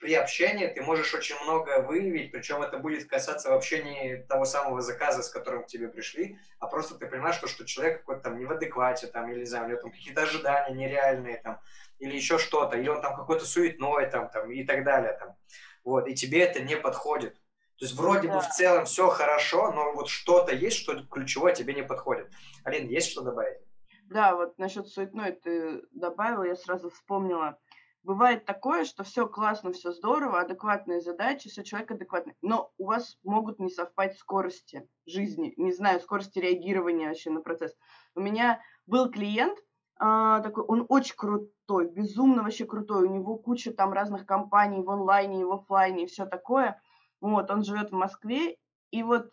при 0.00 0.14
общении 0.14 0.66
ты 0.66 0.80
можешь 0.80 1.14
очень 1.14 1.36
много 1.42 1.82
выявить, 1.82 2.32
причем 2.32 2.62
это 2.62 2.78
будет 2.78 3.06
касаться 3.08 3.50
вообще 3.50 3.84
не 3.84 4.16
того 4.16 4.46
самого 4.46 4.80
заказа, 4.80 5.22
с 5.22 5.28
которым 5.28 5.62
к 5.62 5.66
тебе 5.66 5.88
пришли, 5.88 6.38
а 6.58 6.66
просто 6.66 6.94
ты 6.94 7.06
понимаешь, 7.06 7.36
что, 7.36 7.46
что 7.46 7.66
человек 7.66 8.00
какой-то 8.00 8.22
там 8.22 8.38
не 8.38 8.46
в 8.46 8.50
адеквате, 8.50 9.08
там, 9.08 9.30
или, 9.30 9.40
не 9.40 9.44
знаю, 9.44 9.66
у 9.66 9.68
него 9.68 9.80
там 9.80 9.90
какие-то 9.90 10.22
ожидания 10.22 10.74
нереальные, 10.74 11.36
там, 11.36 11.60
или 11.98 12.16
еще 12.16 12.38
что-то, 12.38 12.78
или 12.78 12.88
он 12.88 13.02
там 13.02 13.14
какой-то 13.14 13.44
суетной, 13.44 14.10
там, 14.10 14.30
там, 14.30 14.50
и 14.50 14.64
так 14.64 14.84
далее, 14.84 15.12
там. 15.20 15.36
Вот, 15.84 16.08
и 16.08 16.14
тебе 16.14 16.40
это 16.40 16.62
не 16.62 16.76
подходит. 16.76 17.34
То 17.76 17.84
есть 17.84 17.94
вроде 17.94 18.28
да. 18.28 18.34
бы 18.34 18.40
в 18.40 18.48
целом 18.48 18.86
все 18.86 19.10
хорошо, 19.10 19.70
но 19.70 19.92
вот 19.92 20.08
что-то 20.08 20.54
есть, 20.54 20.78
что 20.78 20.98
ключевое 21.04 21.54
тебе 21.54 21.74
не 21.74 21.82
подходит. 21.82 22.30
Алина, 22.64 22.88
есть 22.88 23.10
что 23.10 23.20
добавить? 23.20 23.58
Да, 24.04 24.34
вот 24.34 24.58
насчет 24.58 24.88
суетной 24.88 25.32
ты 25.32 25.82
добавила, 25.92 26.44
я 26.44 26.56
сразу 26.56 26.88
вспомнила– 26.88 27.58
бывает 28.02 28.44
такое, 28.44 28.84
что 28.84 29.04
все 29.04 29.26
классно, 29.26 29.72
все 29.72 29.92
здорово, 29.92 30.40
адекватные 30.40 31.00
задачи, 31.00 31.48
все 31.48 31.62
человек 31.62 31.90
адекватный, 31.90 32.34
но 32.42 32.72
у 32.78 32.86
вас 32.86 33.18
могут 33.22 33.58
не 33.58 33.70
совпасть 33.70 34.18
скорости 34.18 34.88
жизни, 35.06 35.54
не 35.56 35.72
знаю, 35.72 36.00
скорости 36.00 36.38
реагирования 36.38 37.08
вообще 37.08 37.30
на 37.30 37.40
процесс. 37.40 37.76
У 38.14 38.20
меня 38.20 38.60
был 38.86 39.10
клиент, 39.10 39.58
а, 39.98 40.40
такой, 40.40 40.64
он 40.64 40.86
очень 40.88 41.14
крутой, 41.16 41.90
безумно 41.90 42.42
вообще 42.42 42.64
крутой, 42.64 43.06
у 43.06 43.12
него 43.12 43.36
куча 43.36 43.72
там 43.72 43.92
разных 43.92 44.24
компаний 44.24 44.82
в 44.82 44.90
онлайне 44.90 45.44
в 45.44 45.52
офлайне 45.52 46.04
и 46.04 46.06
все 46.06 46.24
такое. 46.26 46.80
Вот, 47.20 47.50
он 47.50 47.64
живет 47.64 47.90
в 47.90 47.94
Москве, 47.94 48.56
и 48.90 49.02
вот 49.02 49.30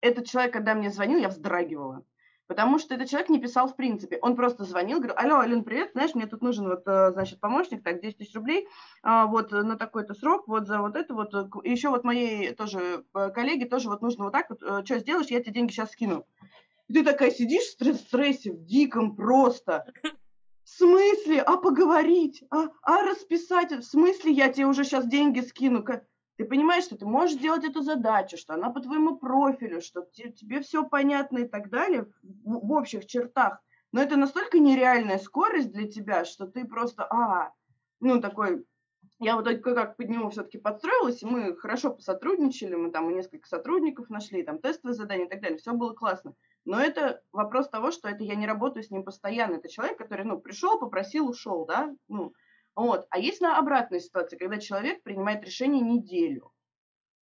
этот 0.00 0.26
человек, 0.26 0.52
когда 0.52 0.74
мне 0.74 0.90
звонил, 0.90 1.18
я 1.18 1.28
вздрагивала. 1.28 2.04
Потому 2.50 2.80
что 2.80 2.96
этот 2.96 3.08
человек 3.08 3.28
не 3.28 3.38
писал 3.38 3.68
в 3.68 3.76
принципе. 3.76 4.18
Он 4.20 4.34
просто 4.34 4.64
звонил, 4.64 4.98
говорил, 4.98 5.16
алло, 5.16 5.36
Ален, 5.36 5.62
привет, 5.62 5.92
знаешь, 5.92 6.16
мне 6.16 6.26
тут 6.26 6.42
нужен 6.42 6.66
вот, 6.66 6.82
э, 6.84 7.12
значит, 7.12 7.38
помощник, 7.38 7.84
так, 7.84 8.02
10 8.02 8.18
тысяч 8.18 8.34
рублей, 8.34 8.66
а, 9.04 9.26
вот 9.26 9.52
на 9.52 9.76
такой-то 9.76 10.14
срок, 10.14 10.48
вот 10.48 10.66
за 10.66 10.80
вот 10.80 10.96
это 10.96 11.14
вот. 11.14 11.32
И 11.62 11.70
еще 11.70 11.90
вот 11.90 12.02
моей 12.02 12.52
тоже 12.52 13.04
э, 13.14 13.30
коллеге 13.30 13.66
тоже 13.66 13.88
вот 13.88 14.02
нужно 14.02 14.24
вот 14.24 14.32
так 14.32 14.50
вот, 14.50 14.64
э, 14.64 14.84
что 14.84 14.98
сделаешь, 14.98 15.28
я 15.28 15.40
тебе 15.40 15.52
деньги 15.52 15.70
сейчас 15.70 15.92
скину. 15.92 16.26
И 16.88 16.94
ты 16.94 17.04
такая 17.04 17.30
сидишь 17.30 17.76
в 17.78 17.94
стрессе, 17.94 18.50
в 18.50 18.64
диком 18.64 19.14
просто. 19.14 19.86
В 20.64 20.70
смысле? 20.70 21.42
А 21.42 21.56
поговорить? 21.56 22.42
А, 22.50 22.66
а 22.82 23.04
расписать? 23.04 23.70
В 23.70 23.84
смысле 23.84 24.32
я 24.32 24.52
тебе 24.52 24.66
уже 24.66 24.82
сейчас 24.82 25.06
деньги 25.06 25.38
скину? 25.38 25.84
Ты 26.40 26.46
понимаешь, 26.46 26.84
что 26.84 26.96
ты 26.96 27.04
можешь 27.04 27.36
сделать 27.36 27.64
эту 27.64 27.82
задачу, 27.82 28.38
что 28.38 28.54
она 28.54 28.70
по 28.70 28.80
твоему 28.80 29.18
профилю, 29.18 29.82
что 29.82 30.08
тебе, 30.10 30.62
все 30.62 30.88
понятно 30.88 31.40
и 31.40 31.46
так 31.46 31.68
далее 31.68 32.06
в, 32.22 32.72
общих 32.72 33.04
чертах. 33.04 33.60
Но 33.92 34.00
это 34.00 34.16
настолько 34.16 34.58
нереальная 34.58 35.18
скорость 35.18 35.70
для 35.70 35.86
тебя, 35.86 36.24
что 36.24 36.46
ты 36.46 36.64
просто, 36.64 37.04
а, 37.10 37.52
ну 38.00 38.22
такой, 38.22 38.64
я 39.18 39.36
вот 39.36 39.44
только 39.44 39.74
как 39.74 39.98
под 39.98 40.08
него 40.08 40.30
все-таки 40.30 40.56
подстроилась, 40.56 41.22
и 41.22 41.26
мы 41.26 41.54
хорошо 41.56 41.90
посотрудничали, 41.92 42.74
мы 42.74 42.90
там 42.90 43.14
несколько 43.14 43.46
сотрудников 43.46 44.08
нашли, 44.08 44.42
там 44.42 44.60
тестовые 44.60 44.94
задания 44.94 45.26
и 45.26 45.28
так 45.28 45.42
далее, 45.42 45.58
все 45.58 45.74
было 45.74 45.92
классно. 45.92 46.32
Но 46.64 46.80
это 46.80 47.20
вопрос 47.32 47.68
того, 47.68 47.90
что 47.90 48.08
это 48.08 48.24
я 48.24 48.34
не 48.34 48.46
работаю 48.46 48.82
с 48.82 48.90
ним 48.90 49.04
постоянно. 49.04 49.56
Это 49.56 49.68
человек, 49.68 49.98
который, 49.98 50.24
ну, 50.24 50.40
пришел, 50.40 50.80
попросил, 50.80 51.28
ушел, 51.28 51.66
да, 51.66 51.94
ну, 52.08 52.32
вот. 52.76 53.06
А 53.10 53.18
есть 53.18 53.40
на 53.40 53.58
обратной 53.58 54.00
ситуации, 54.00 54.36
когда 54.36 54.58
человек 54.58 55.02
принимает 55.02 55.44
решение 55.44 55.82
неделю. 55.82 56.52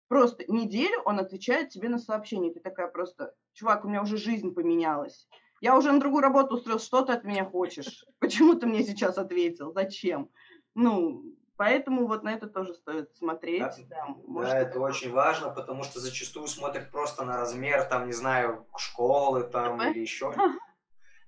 Просто 0.09 0.45
неделю 0.49 1.03
он 1.05 1.19
отвечает 1.19 1.69
тебе 1.69 1.89
на 1.89 1.99
сообщение. 1.99 2.53
Ты 2.53 2.61
такая 2.61 2.89
просто, 2.89 3.35
чувак, 3.53 3.85
у 3.85 3.89
меня 3.89 4.03
уже 4.03 4.17
жизнь 4.17 4.55
поменялась. 4.55 5.29
Я 5.61 5.77
уже 5.77 5.93
на 5.93 6.01
другую 6.01 6.23
работу 6.23 6.55
устроил, 6.55 6.79
что 6.79 7.03
ты 7.03 7.13
от 7.13 7.25
меня 7.25 7.45
хочешь? 7.45 8.05
Почему 8.19 8.55
ты 8.55 8.67
мне 8.67 8.83
сейчас 8.85 9.19
ответил? 9.19 9.73
Зачем? 9.73 10.31
Ну, 10.75 11.25
поэтому 11.57 12.07
вот 12.07 12.23
на 12.23 12.33
это 12.33 12.47
тоже 12.47 12.75
стоит 12.75 13.15
смотреть. 13.17 13.61
Да, 13.61 13.75
да, 13.91 14.07
может, 14.27 14.53
да 14.53 14.59
это 14.61 14.81
очень 14.81 15.11
важно, 15.11 15.51
потому 15.51 15.83
что 15.83 16.01
зачастую 16.01 16.47
смотрят 16.47 16.91
просто 16.91 17.25
на 17.25 17.37
размер, 17.37 17.85
там, 17.85 18.07
не 18.07 18.13
знаю, 18.13 18.67
школы 18.77 19.43
там 19.43 19.83
или 19.83 20.01
еще 20.01 20.33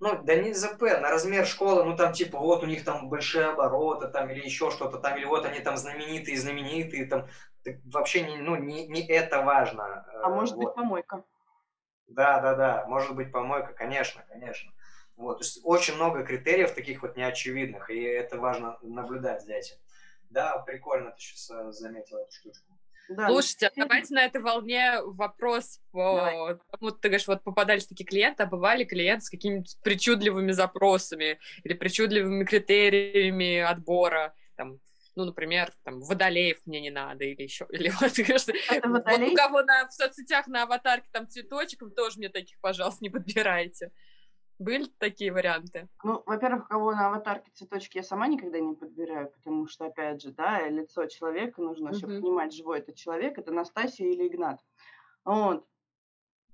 ну, 0.01 0.19
да 0.23 0.35
не 0.35 0.51
ЗП, 0.51 0.81
на 0.81 1.11
размер 1.11 1.45
школы, 1.45 1.83
ну, 1.83 1.95
там, 1.95 2.11
типа, 2.11 2.39
вот 2.39 2.63
у 2.63 2.65
них 2.65 2.83
там 2.83 3.07
большие 3.07 3.45
обороты, 3.45 4.07
там, 4.07 4.31
или 4.31 4.43
еще 4.43 4.71
что-то 4.71 4.97
там, 4.97 5.15
или 5.15 5.25
вот 5.25 5.45
они 5.45 5.59
там 5.59 5.77
знаменитые, 5.77 6.39
знаменитые, 6.39 7.05
там, 7.05 7.27
вообще, 7.85 8.23
не, 8.23 8.37
ну, 8.37 8.55
не, 8.55 8.87
не 8.87 9.05
это 9.07 9.43
важно. 9.43 10.03
А 10.23 10.29
может 10.29 10.55
вот. 10.55 10.65
быть 10.65 10.73
помойка. 10.73 11.23
Да, 12.07 12.41
да, 12.41 12.55
да, 12.55 12.85
может 12.87 13.15
быть 13.15 13.31
помойка, 13.31 13.73
конечно, 13.73 14.25
конечно. 14.27 14.73
Вот, 15.17 15.37
то 15.37 15.43
есть 15.43 15.59
очень 15.63 15.93
много 15.93 16.23
критериев 16.23 16.73
таких 16.73 17.03
вот 17.03 17.15
неочевидных, 17.15 17.91
и 17.91 18.01
это 18.01 18.39
важно 18.39 18.79
наблюдать 18.81 19.43
за 19.43 19.53
этим. 19.53 19.75
Да, 20.31 20.57
прикольно 20.57 21.11
ты 21.11 21.19
сейчас 21.19 21.51
э, 21.51 21.71
заметил 21.73 22.17
эту 22.17 22.31
штучку. 22.31 22.73
Да, 23.15 23.27
Слушайте, 23.27 23.67
а 23.67 23.71
давайте 23.75 24.13
на 24.13 24.23
этой 24.23 24.41
волне 24.41 25.01
вопрос 25.03 25.79
по 25.91 26.57
тому, 26.71 26.91
ты 26.91 27.09
говоришь, 27.09 27.27
вот 27.27 27.43
попадались 27.43 27.85
такие 27.85 28.05
клиенты, 28.05 28.43
а 28.43 28.45
бывали 28.45 28.85
клиенты 28.85 29.25
с 29.25 29.29
какими-то 29.29 29.71
причудливыми 29.83 30.51
запросами 30.51 31.39
или 31.63 31.73
причудливыми 31.73 32.45
критериями 32.45 33.59
отбора, 33.59 34.33
там, 34.55 34.79
ну, 35.15 35.25
например, 35.25 35.73
там, 35.83 36.01
водолеев 36.01 36.59
мне 36.65 36.79
не 36.79 36.89
надо, 36.89 37.25
или 37.25 37.41
еще, 37.41 37.67
или 37.71 37.89
вот, 38.01 38.17
вот 38.17 39.19
у 39.21 39.35
кого 39.35 39.61
на, 39.63 39.87
в 39.87 39.93
соцсетях 39.93 40.47
на 40.47 40.63
аватарке 40.63 41.09
там 41.11 41.27
цветочек, 41.27 41.83
тоже 41.95 42.17
мне 42.17 42.29
таких, 42.29 42.59
пожалуйста, 42.61 43.03
не 43.03 43.09
подбирайте. 43.09 43.91
Были 44.61 44.85
такие 44.99 45.33
варианты? 45.33 45.89
Ну, 46.03 46.21
во-первых, 46.27 46.67
кого 46.67 46.91
на 46.91 47.07
аватарке 47.07 47.49
цветочки 47.51 47.97
я 47.97 48.03
сама 48.03 48.27
никогда 48.27 48.59
не 48.59 48.75
подбираю, 48.75 49.31
потому 49.31 49.65
что, 49.67 49.85
опять 49.85 50.21
же, 50.21 50.31
да, 50.31 50.69
лицо 50.69 51.07
человека 51.07 51.63
нужно, 51.63 51.89
mm-hmm. 51.89 51.97
чтобы 51.97 52.21
понимать, 52.21 52.53
живой 52.53 52.77
это 52.77 52.93
человек, 52.93 53.39
это 53.39 53.51
Настасья 53.51 54.05
или 54.05 54.27
Игнат. 54.27 54.59
Вот. 55.25 55.65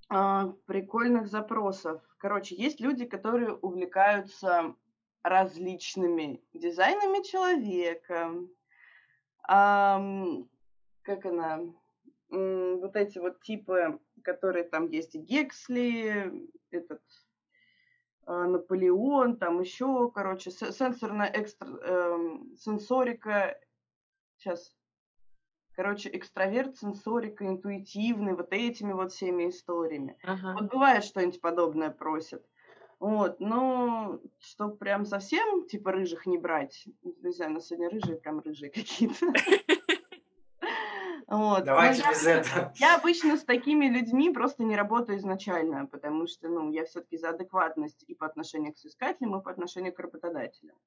А, 0.07 0.53
прикольных 0.67 1.27
запросов. 1.27 2.01
Короче, 2.17 2.55
есть 2.55 2.79
люди, 2.79 3.03
которые 3.03 3.53
увлекаются 3.55 4.73
различными 5.21 6.41
дизайнами 6.53 7.21
человека. 7.27 8.31
А, 9.49 10.01
как 11.01 11.25
она? 11.25 11.59
Вот 12.29 12.95
эти 12.95 13.19
вот 13.19 13.41
типы, 13.41 13.99
которые 14.23 14.63
там 14.63 14.87
есть 14.87 15.15
и 15.15 15.19
Гексли, 15.19 16.49
этот 16.71 17.01
Наполеон, 18.27 19.37
там 19.37 19.61
еще, 19.61 20.11
короче, 20.11 20.51
сенсорная 20.51 21.31
экстра, 21.33 21.67
э, 21.81 22.37
сенсорика, 22.57 23.57
сейчас, 24.37 24.75
короче, 25.73 26.09
экстраверт, 26.11 26.75
сенсорика, 26.77 27.47
интуитивный, 27.47 28.35
вот 28.35 28.51
этими 28.51 28.91
вот 28.91 29.13
всеми 29.13 29.49
историями. 29.49 30.17
Ага. 30.23 30.57
Вот 30.59 30.71
бывает 30.71 31.03
что-нибудь 31.05 31.39
подобное 31.39 31.89
просят. 31.89 32.45
Вот, 32.99 33.39
но 33.39 34.19
что 34.39 34.69
прям 34.69 35.05
совсем, 35.05 35.67
типа, 35.67 35.91
рыжих 35.91 36.25
не 36.25 36.39
брать, 36.39 36.87
не 37.03 37.31
знаю, 37.31 37.53
на 37.53 37.61
сегодня 37.61 37.89
рыжие, 37.91 38.17
прям 38.17 38.39
рыжие 38.39 38.71
какие-то. 38.71 39.27
Вот. 41.27 41.65
Давайте 41.65 42.03
без 42.09 42.25
я, 42.25 42.35
этого. 42.39 42.73
Я 42.75 42.95
обычно 42.95 43.35
с 43.35 43.43
такими 43.43 43.87
людьми 43.87 44.31
просто 44.33 44.63
не 44.63 44.77
работаю 44.77 45.17
изначально, 45.17 45.85
потому 45.85 46.25
что, 46.25 46.47
ну, 46.47 46.71
я 46.71 46.85
все-таки 46.85 47.17
за 47.17 47.29
адекватность 47.29 48.03
и 48.07 48.15
по 48.15 48.25
отношению 48.25 48.73
к 48.73 48.77
соискателям, 48.77 49.37
и 49.37 49.43
по 49.43 49.51
отношению 49.51 49.93
к 49.93 49.99
работодателям. 49.99 50.77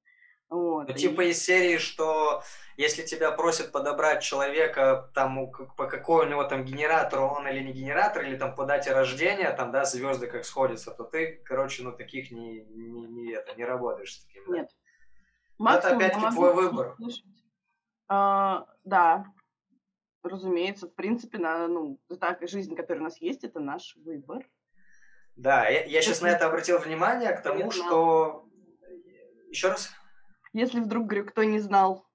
Вот. 0.49 0.89
Ну, 0.89 0.95
типа 0.95 1.31
из 1.31 1.45
серии, 1.45 1.77
что 1.77 2.43
если 2.77 3.03
тебя 3.03 3.31
просят 3.31 3.71
подобрать 3.71 4.23
человека, 4.23 5.11
там, 5.15 5.51
по 5.77 5.87
какой 5.87 6.27
у 6.27 6.29
него 6.29 6.43
там 6.45 6.65
генератор, 6.65 7.21
он 7.21 7.47
или 7.47 7.63
не 7.63 7.73
генератор, 7.73 8.25
или 8.25 8.37
там 8.37 8.55
по 8.55 8.65
дате 8.65 8.93
рождения, 8.93 9.53
там, 9.53 9.71
да, 9.71 9.85
звезды 9.85 10.27
как 10.27 10.47
сходятся, 10.47 10.91
то 10.91 11.05
ты, 11.05 11.41
короче, 11.45 11.85
ну, 11.85 11.93
таких 11.93 12.33
не, 12.33 12.63
не, 12.63 13.07
не, 13.07 13.33
это, 13.33 13.55
не 13.55 13.65
работаешь 13.65 14.15
с 14.15 14.25
такими. 14.25 14.57
Нет. 14.57 14.71
Да? 15.59 15.77
это 15.77 15.97
опять-таки 15.97 16.31
твой 16.31 16.55
выбор. 16.55 16.97
А, 18.09 18.67
да, 18.85 19.27
разумеется, 20.23 20.87
в 20.87 20.95
принципе, 20.95 21.39
на, 21.39 21.69
ну, 21.69 21.99
так, 22.21 22.47
жизнь, 22.49 22.75
которая 22.75 23.01
у 23.01 23.05
нас 23.05 23.21
есть, 23.21 23.45
это 23.45 23.61
наш 23.61 23.97
выбор. 23.97 24.47
Да, 25.37 25.69
я, 25.69 25.85
я 25.85 26.03
сейчас 26.03 26.21
на 26.21 26.29
это 26.29 26.47
обратил 26.47 26.79
внимание, 26.79 27.33
к 27.33 27.43
тому, 27.43 27.71
что... 27.71 28.47
Еще 29.49 29.69
раз? 29.69 29.91
Если 30.53 30.81
вдруг, 30.81 31.07
говорю, 31.07 31.27
кто 31.27 31.43
не 31.45 31.61
знал. 31.61 32.07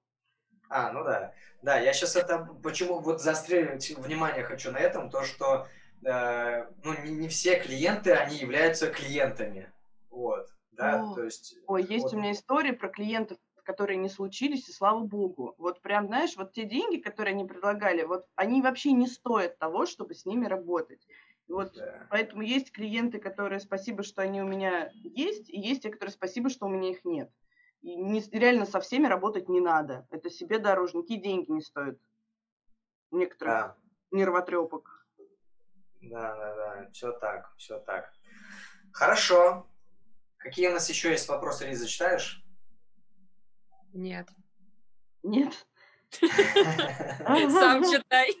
А, 0.68 0.92
ну 0.92 1.04
да. 1.04 1.32
Да, 1.62 1.78
я 1.78 1.92
сейчас 1.92 2.16
это... 2.16 2.44
Почему 2.62 3.00
вот 3.00 3.20
заострить 3.20 3.96
внимание 3.98 4.44
хочу 4.44 4.70
на 4.70 4.78
этом, 4.78 5.10
то, 5.10 5.22
что 5.22 5.66
э, 6.04 6.66
ну, 6.84 6.94
не, 7.02 7.12
не 7.12 7.28
все 7.28 7.58
клиенты, 7.58 8.12
они 8.12 8.36
являются 8.36 8.90
клиентами. 8.90 9.72
Вот. 10.10 10.48
Да, 10.72 11.02
О, 11.02 11.14
то 11.14 11.24
есть... 11.24 11.56
Ой, 11.66 11.82
есть 11.82 12.04
вот. 12.04 12.14
у 12.14 12.18
меня 12.18 12.32
история 12.32 12.72
про 12.72 12.88
клиентов, 12.88 13.38
которые 13.66 13.96
не 13.96 14.08
случились, 14.08 14.68
и 14.68 14.72
слава 14.72 15.00
богу. 15.00 15.54
Вот 15.58 15.82
прям, 15.82 16.06
знаешь, 16.06 16.36
вот 16.36 16.52
те 16.52 16.64
деньги, 16.64 16.98
которые 16.98 17.34
они 17.34 17.44
предлагали, 17.44 18.04
вот 18.04 18.26
они 18.36 18.62
вообще 18.62 18.92
не 18.92 19.08
стоят 19.08 19.58
того, 19.58 19.86
чтобы 19.86 20.14
с 20.14 20.24
ними 20.24 20.46
работать. 20.46 21.06
И 21.48 21.52
вот 21.52 21.74
да. 21.74 22.06
поэтому 22.08 22.42
есть 22.42 22.72
клиенты, 22.72 23.18
которые 23.18 23.60
спасибо, 23.60 24.04
что 24.04 24.22
они 24.22 24.40
у 24.40 24.46
меня 24.46 24.90
есть, 24.94 25.50
и 25.50 25.58
есть 25.58 25.82
те, 25.82 25.90
которые 25.90 26.12
спасибо, 26.12 26.48
что 26.48 26.66
у 26.66 26.68
меня 26.68 26.90
их 26.90 27.04
нет. 27.04 27.30
И 27.82 27.96
не, 27.96 28.20
реально 28.32 28.66
со 28.66 28.80
всеми 28.80 29.06
работать 29.06 29.48
не 29.48 29.60
надо. 29.60 30.06
Это 30.10 30.30
себе 30.30 30.58
дороже, 30.58 30.96
никакие 30.96 31.20
деньги 31.20 31.50
не 31.50 31.60
стоят. 31.60 31.98
Некоторых 33.10 33.54
да. 33.54 33.76
нервотрепок. 34.12 35.06
Да, 36.02 36.36
да, 36.36 36.54
да, 36.54 36.90
все 36.92 37.12
так, 37.12 37.52
все 37.56 37.80
так. 37.80 38.12
Хорошо. 38.92 39.66
Какие 40.36 40.68
у 40.68 40.72
нас 40.72 40.88
еще 40.88 41.10
есть 41.10 41.28
вопросы, 41.28 41.66
Лиза, 41.66 41.88
читаешь? 41.88 42.45
Нет. 43.96 44.28
Нет. 45.22 45.66
Сам 46.10 47.82
читай. 47.82 48.32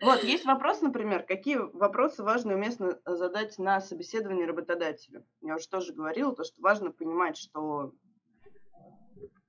Вот, 0.00 0.24
есть 0.24 0.46
вопрос, 0.46 0.80
например, 0.80 1.24
какие 1.24 1.56
вопросы 1.56 2.22
важно 2.22 2.52
и 2.52 2.54
уместно 2.54 2.98
задать 3.04 3.58
на 3.58 3.82
собеседовании 3.82 4.44
работодателю. 4.44 5.26
Я 5.42 5.56
уже 5.56 5.68
тоже 5.68 5.92
говорила, 5.92 6.34
то, 6.34 6.42
что 6.42 6.62
важно 6.62 6.90
понимать, 6.90 7.36
что 7.36 7.92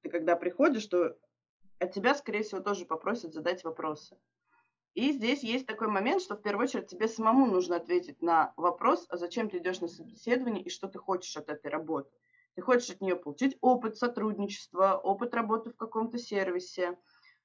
ты 0.02 0.10
когда 0.10 0.36
приходишь, 0.36 0.84
что 0.84 1.16
от 1.80 1.94
тебя, 1.94 2.16
скорее 2.16 2.44
всего, 2.44 2.60
тоже 2.60 2.86
попросят 2.86 3.34
задать 3.34 3.64
вопросы. 3.64 4.18
И 4.94 5.14
здесь 5.14 5.42
есть 5.42 5.68
такой 5.68 5.88
момент, 5.88 6.22
что 6.22 6.36
в 6.36 6.42
первую 6.42 6.66
очередь 6.66 6.88
тебе 6.88 7.08
самому 7.08 7.46
нужно 7.46 7.78
ответить 7.78 8.22
на 8.22 8.54
вопрос, 8.58 9.06
а 9.08 9.16
зачем 9.16 9.50
ты 9.50 9.60
идешь 9.60 9.80
на 9.80 9.88
собеседование 9.88 10.64
и 10.64 10.70
что 10.70 10.90
ты 10.90 11.00
хочешь 11.00 11.38
от 11.38 11.48
этой 11.48 11.72
работы. 11.72 12.12
Ты 12.56 12.62
хочешь 12.62 12.90
от 12.90 13.02
нее 13.02 13.16
получить 13.16 13.58
опыт 13.62 13.98
сотрудничества, 13.98 14.96
опыт 14.98 15.34
работы 15.34 15.72
в 15.72 15.78
каком-то 15.78 16.18
сервисе, 16.18 16.98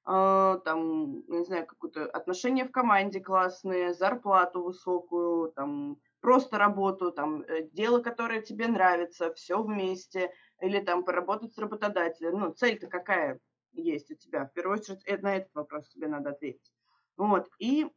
э, 0.05 0.59
там, 0.65 1.23
не 1.27 1.45
знаю, 1.45 1.65
какое-то 1.65 2.05
отношение 2.05 2.65
в 2.65 2.71
команде 2.71 3.19
классные, 3.21 3.93
зарплату 3.93 4.63
высокую, 4.63 5.51
там, 5.53 5.97
просто 6.19 6.57
работу, 6.57 7.11
там, 7.11 7.41
э, 7.41 7.69
дело, 7.71 8.01
которое 8.01 8.41
тебе 8.41 8.67
нравится, 8.67 9.33
все 9.33 9.61
вместе, 9.61 10.33
или 10.61 10.79
там 10.79 11.03
поработать 11.05 11.53
с 11.53 11.57
работодателем. 11.57 12.39
Ну, 12.39 12.51
цель-то 12.51 12.87
какая 12.87 13.39
есть 13.71 14.11
у 14.11 14.15
тебя? 14.15 14.45
В 14.45 14.53
первую 14.53 14.79
очередь, 14.79 15.03
это, 15.05 15.23
на 15.23 15.35
этот 15.37 15.53
вопрос 15.53 15.87
тебе 15.89 16.07
надо 16.07 16.31
ответить. 16.31 16.73
Вот, 17.15 17.49
и, 17.59 17.87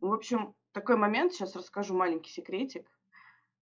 в 0.00 0.12
общем, 0.12 0.54
такой 0.72 0.96
момент, 0.96 1.32
сейчас 1.32 1.54
расскажу 1.54 1.94
маленький 1.94 2.30
секретик. 2.30 2.88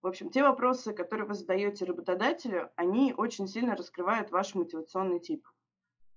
В 0.03 0.07
общем, 0.07 0.31
те 0.31 0.43
вопросы, 0.43 0.95
которые 0.95 1.27
вы 1.27 1.35
задаете 1.35 1.85
работодателю, 1.85 2.71
они 2.77 3.13
очень 3.15 3.47
сильно 3.47 3.77
раскрывают 3.77 4.31
ваш 4.31 4.55
мотивационный 4.55 5.21
тип. 5.21 5.47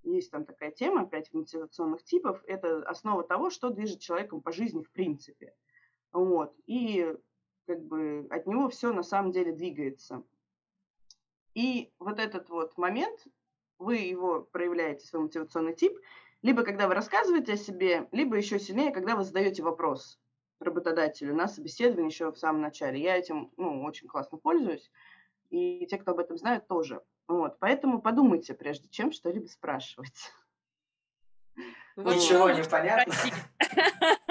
Есть 0.04 0.32
там 0.32 0.46
такая 0.46 0.72
тема, 0.72 1.06
пять 1.06 1.34
мотивационных 1.34 2.04
типов. 2.04 2.42
Это 2.48 2.84
основа 2.84 3.24
того, 3.24 3.50
что 3.50 3.70
движет 3.70 4.00
человеком 4.00 4.42
по 4.42 4.54
жизни 4.54 4.84
в 4.84 4.92
принципе. 4.92 5.54
Вот. 6.14 6.54
И 6.66 7.14
как 7.66 7.84
бы 7.84 8.26
от 8.30 8.48
него 8.48 8.70
все 8.70 8.94
на 8.94 9.04
самом 9.04 9.32
деле 9.32 9.52
двигается. 9.52 10.24
И 11.54 11.92
вот 12.00 12.20
этот 12.20 12.50
вот 12.50 12.78
момент, 12.78 13.28
вы 13.80 13.98
его 13.98 14.42
проявляете, 14.42 15.06
свой 15.06 15.24
мотивационный 15.24 15.76
тип, 15.76 15.98
либо 16.42 16.64
когда 16.64 16.88
вы 16.88 16.94
рассказываете 16.94 17.54
о 17.54 17.58
себе, 17.58 18.08
либо 18.12 18.38
еще 18.38 18.60
сильнее, 18.60 18.92
когда 18.92 19.16
вы 19.16 19.24
задаете 19.24 19.62
вопрос 19.62 20.20
работодателю 20.64 21.36
на 21.36 21.48
собеседовании 21.48 22.12
еще 22.12 22.32
в 22.32 22.38
самом 22.38 22.62
начале. 22.62 23.02
Я 23.02 23.18
этим 23.18 23.52
ну, 23.58 23.84
очень 23.84 24.08
классно 24.08 24.38
пользуюсь, 24.38 24.92
и 25.50 25.86
те, 25.88 25.98
кто 25.98 26.12
об 26.12 26.20
этом 26.20 26.38
знают, 26.38 26.68
тоже. 26.68 27.02
Вот, 27.28 27.58
поэтому 27.60 28.02
подумайте, 28.02 28.54
прежде 28.54 28.90
чем 28.90 29.12
что-либо 29.12 29.48
спрашивать. 29.48 30.32
Вот 31.96 32.16
Ничего 32.16 32.50
не 32.50 32.64
понятно. 32.64 33.14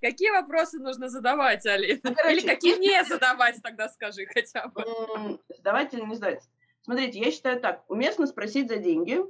Какие 0.00 0.30
вопросы 0.30 0.78
нужно 0.78 1.08
задавать, 1.08 1.64
Алина? 1.66 2.00
Ну, 2.04 2.30
или 2.30 2.46
какие 2.46 2.78
не 2.78 3.02
задавать, 3.08 3.60
тогда 3.62 3.88
скажи 3.88 4.26
хотя 4.26 4.68
бы. 4.68 5.38
Задавать 5.48 5.94
или 5.94 6.02
не 6.02 6.14
задавать? 6.14 6.44
Смотрите, 6.82 7.18
я 7.20 7.30
считаю 7.30 7.60
так. 7.60 7.88
Уместно 7.88 8.26
спросить 8.26 8.68
за 8.68 8.76
деньги, 8.76 9.20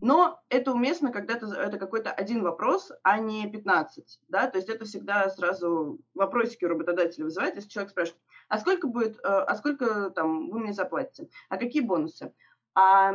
но 0.00 0.40
это 0.48 0.72
уместно, 0.72 1.12
когда 1.12 1.34
это, 1.34 1.46
это 1.46 1.78
какой-то 1.78 2.10
один 2.10 2.42
вопрос, 2.42 2.90
а 3.02 3.18
не 3.18 3.50
15. 3.50 4.20
Да? 4.28 4.48
То 4.48 4.58
есть 4.58 4.68
это 4.68 4.84
всегда 4.84 5.28
сразу 5.30 5.98
вопросики 6.14 6.64
у 6.64 6.68
работодателя 6.68 7.24
вызывает, 7.24 7.56
если 7.56 7.68
человек 7.68 7.90
спрашивает, 7.90 8.22
а 8.48 8.58
сколько 8.58 8.88
будет, 8.88 9.18
э, 9.18 9.20
а 9.22 9.54
сколько 9.56 10.10
там 10.10 10.50
вы 10.50 10.60
мне 10.60 10.72
заплатите, 10.72 11.28
а 11.48 11.56
какие 11.56 11.82
бонусы, 11.82 12.32
а 12.74 13.14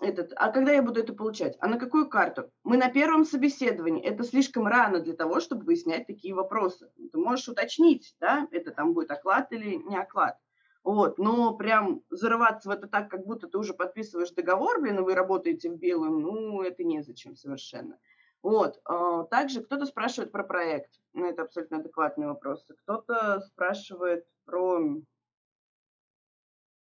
этот, 0.00 0.32
а 0.36 0.50
когда 0.50 0.72
я 0.72 0.82
буду 0.82 1.00
это 1.00 1.12
получать, 1.12 1.56
а 1.60 1.68
на 1.68 1.78
какую 1.78 2.08
карту? 2.08 2.50
Мы 2.64 2.76
на 2.76 2.90
первом 2.90 3.24
собеседовании, 3.24 4.02
это 4.02 4.24
слишком 4.24 4.66
рано 4.66 4.98
для 4.98 5.14
того, 5.14 5.38
чтобы 5.38 5.64
выяснять 5.64 6.08
такие 6.08 6.34
вопросы. 6.34 6.90
Ты 7.12 7.16
можешь 7.16 7.48
уточнить, 7.48 8.16
да, 8.18 8.48
это 8.50 8.72
там 8.72 8.92
будет 8.92 9.12
оклад 9.12 9.52
или 9.52 9.76
не 9.76 9.96
оклад. 9.96 10.36
Вот, 10.84 11.16
но 11.16 11.56
прям 11.56 12.02
зарываться 12.10 12.68
в 12.68 12.72
это 12.72 12.86
так, 12.86 13.10
как 13.10 13.24
будто 13.24 13.48
ты 13.48 13.56
уже 13.56 13.72
подписываешь 13.72 14.30
договор, 14.32 14.82
блин, 14.82 14.98
и 14.98 15.02
вы 15.02 15.14
работаете 15.14 15.70
в 15.70 15.78
белую, 15.78 16.10
ну, 16.10 16.60
это 16.60 16.84
незачем 16.84 17.36
совершенно. 17.36 17.98
Вот, 18.42 18.78
а, 18.84 19.24
также 19.24 19.62
кто-то 19.62 19.86
спрашивает 19.86 20.30
про 20.30 20.44
проект, 20.44 21.00
ну, 21.14 21.24
это 21.26 21.42
абсолютно 21.42 21.78
адекватные 21.78 22.28
вопросы. 22.28 22.74
Кто-то 22.82 23.40
спрашивает 23.40 24.26
про, 24.44 24.78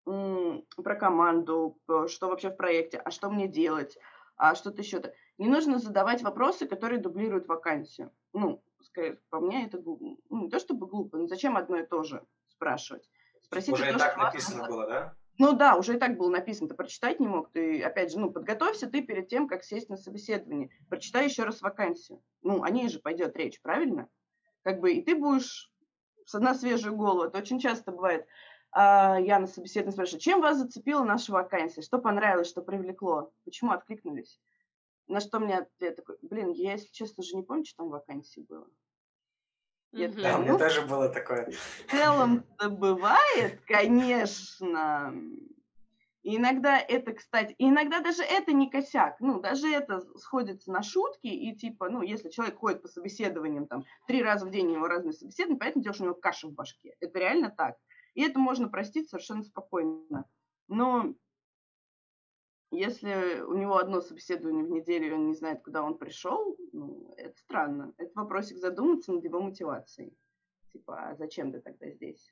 про 0.05 0.95
команду, 0.95 1.79
что 2.07 2.27
вообще 2.27 2.51
в 2.51 2.57
проекте, 2.57 2.99
а 2.99 3.09
что 3.09 3.31
мне 3.31 3.47
делать, 3.47 3.97
а 4.35 4.53
что-то 4.53 4.83
еще-то. 4.83 5.15
Не 5.39 5.47
нужно 5.47 5.79
задавать 5.79 6.21
вопросы, 6.21 6.67
которые 6.67 7.01
дублируют 7.01 7.47
вакансию. 7.47 8.11
Ну, 8.33 8.61
скорее, 8.81 9.19
по 9.31 9.39
мне 9.39 9.65
это 9.65 9.81
ну, 9.83 10.19
не 10.29 10.49
то 10.49 10.59
чтобы 10.59 10.85
глупо, 10.85 11.17
но 11.17 11.25
зачем 11.25 11.57
одно 11.57 11.77
и 11.77 11.87
то 11.87 12.03
же 12.03 12.23
спрашивать? 12.49 13.09
Спросите 13.49 13.73
уже 13.73 13.89
и 13.89 13.97
так 13.97 14.15
написано 14.15 14.67
было, 14.67 14.85
да? 14.85 15.15
Ну 15.39 15.53
да, 15.53 15.75
уже 15.75 15.95
и 15.95 15.99
так 15.99 16.17
было 16.17 16.29
написано, 16.29 16.69
ты 16.69 16.75
прочитать 16.75 17.19
не 17.19 17.27
мог. 17.27 17.51
Ты, 17.51 17.81
опять 17.81 18.11
же, 18.11 18.19
ну, 18.19 18.29
подготовься 18.31 18.87
ты 18.87 19.01
перед 19.01 19.27
тем, 19.27 19.47
как 19.47 19.63
сесть 19.63 19.89
на 19.89 19.97
собеседование. 19.97 20.69
Прочитай 20.87 21.25
еще 21.25 21.43
раз 21.43 21.61
вакансию. 21.61 22.21
Ну, 22.43 22.61
о 22.61 22.69
ней 22.69 22.89
же 22.89 22.99
пойдет 22.99 23.35
речь, 23.37 23.59
правильно? 23.61 24.07
Как 24.61 24.79
бы, 24.79 24.93
и 24.93 25.01
ты 25.01 25.15
будешь 25.15 25.71
на 26.31 26.53
свежую 26.53 26.95
голову. 26.95 27.23
Это 27.23 27.39
очень 27.39 27.59
часто 27.59 27.91
бывает. 27.91 28.27
А, 28.71 29.17
я 29.19 29.39
на 29.39 29.47
собеседовании 29.47 29.93
спрашиваю, 29.93 30.21
чем 30.21 30.41
вас 30.41 30.57
зацепила 30.57 31.03
наша 31.03 31.31
вакансия? 31.31 31.81
Что 31.81 31.97
понравилось, 31.97 32.49
что 32.49 32.61
привлекло? 32.61 33.31
Почему 33.45 33.71
откликнулись? 33.71 34.39
На 35.07 35.21
что 35.21 35.39
мне 35.39 35.57
ответ 35.57 35.95
такой, 35.95 36.17
блин, 36.21 36.51
я, 36.51 36.73
если 36.73 36.91
честно, 36.91 37.21
уже 37.21 37.35
не 37.35 37.41
помню, 37.41 37.65
что 37.65 37.77
там 37.77 37.89
вакансии 37.89 38.41
было. 38.41 38.67
Я 39.91 40.07
да, 40.09 40.37
у 40.37 40.41
меня 40.41 40.57
тоже 40.57 40.81
было 40.81 41.09
такое. 41.09 41.51
В 41.51 41.91
целом-то 41.91 42.69
бывает, 42.69 43.59
конечно. 43.65 45.13
Иногда 46.21 46.77
это, 46.77 47.13
кстати, 47.13 47.55
иногда 47.57 48.01
даже 48.01 48.23
это 48.23 48.51
не 48.51 48.69
косяк, 48.69 49.15
ну, 49.19 49.39
даже 49.39 49.69
это 49.69 50.01
сходится 50.17 50.71
на 50.71 50.83
шутки, 50.83 51.27
и 51.27 51.55
типа, 51.55 51.89
ну, 51.89 52.01
если 52.01 52.29
человек 52.29 52.57
ходит 52.57 52.81
по 52.81 52.87
собеседованиям, 52.89 53.67
там, 53.67 53.85
три 54.05 54.21
раза 54.21 54.45
в 54.45 54.51
день 54.51 54.67
у 54.67 54.71
него 54.71 54.87
разные 54.87 55.13
собеседования, 55.13 55.59
понятно 55.59 55.81
дело, 55.81 55.95
что 55.95 56.03
у 56.03 56.07
него 56.07 56.15
каша 56.15 56.47
в 56.47 56.53
башке. 56.53 56.95
Это 56.99 57.17
реально 57.19 57.49
так. 57.49 57.77
И 58.15 58.21
это 58.21 58.37
можно 58.37 58.67
простить 58.67 59.09
совершенно 59.09 59.43
спокойно. 59.43 60.25
Но 60.67 61.13
если 62.71 63.41
у 63.41 63.53
него 63.53 63.77
одно 63.77 64.01
собеседование 64.01 64.63
в 64.63 64.69
неделю, 64.69 65.07
и 65.07 65.13
он 65.13 65.27
не 65.27 65.33
знает, 65.33 65.63
куда 65.63 65.81
он 65.83 65.97
пришел, 65.97 66.55
ну, 66.71 67.13
это 67.17 67.37
странно. 67.39 67.93
Это 67.97 68.11
вопросик 68.15 68.57
задуматься 68.57 69.11
над 69.11 69.23
его 69.23 69.41
мотивацией. 69.41 70.15
Типа, 70.71 71.09
а 71.09 71.15
зачем 71.15 71.51
ты 71.51 71.61
тогда 71.61 71.89
здесь? 71.89 72.31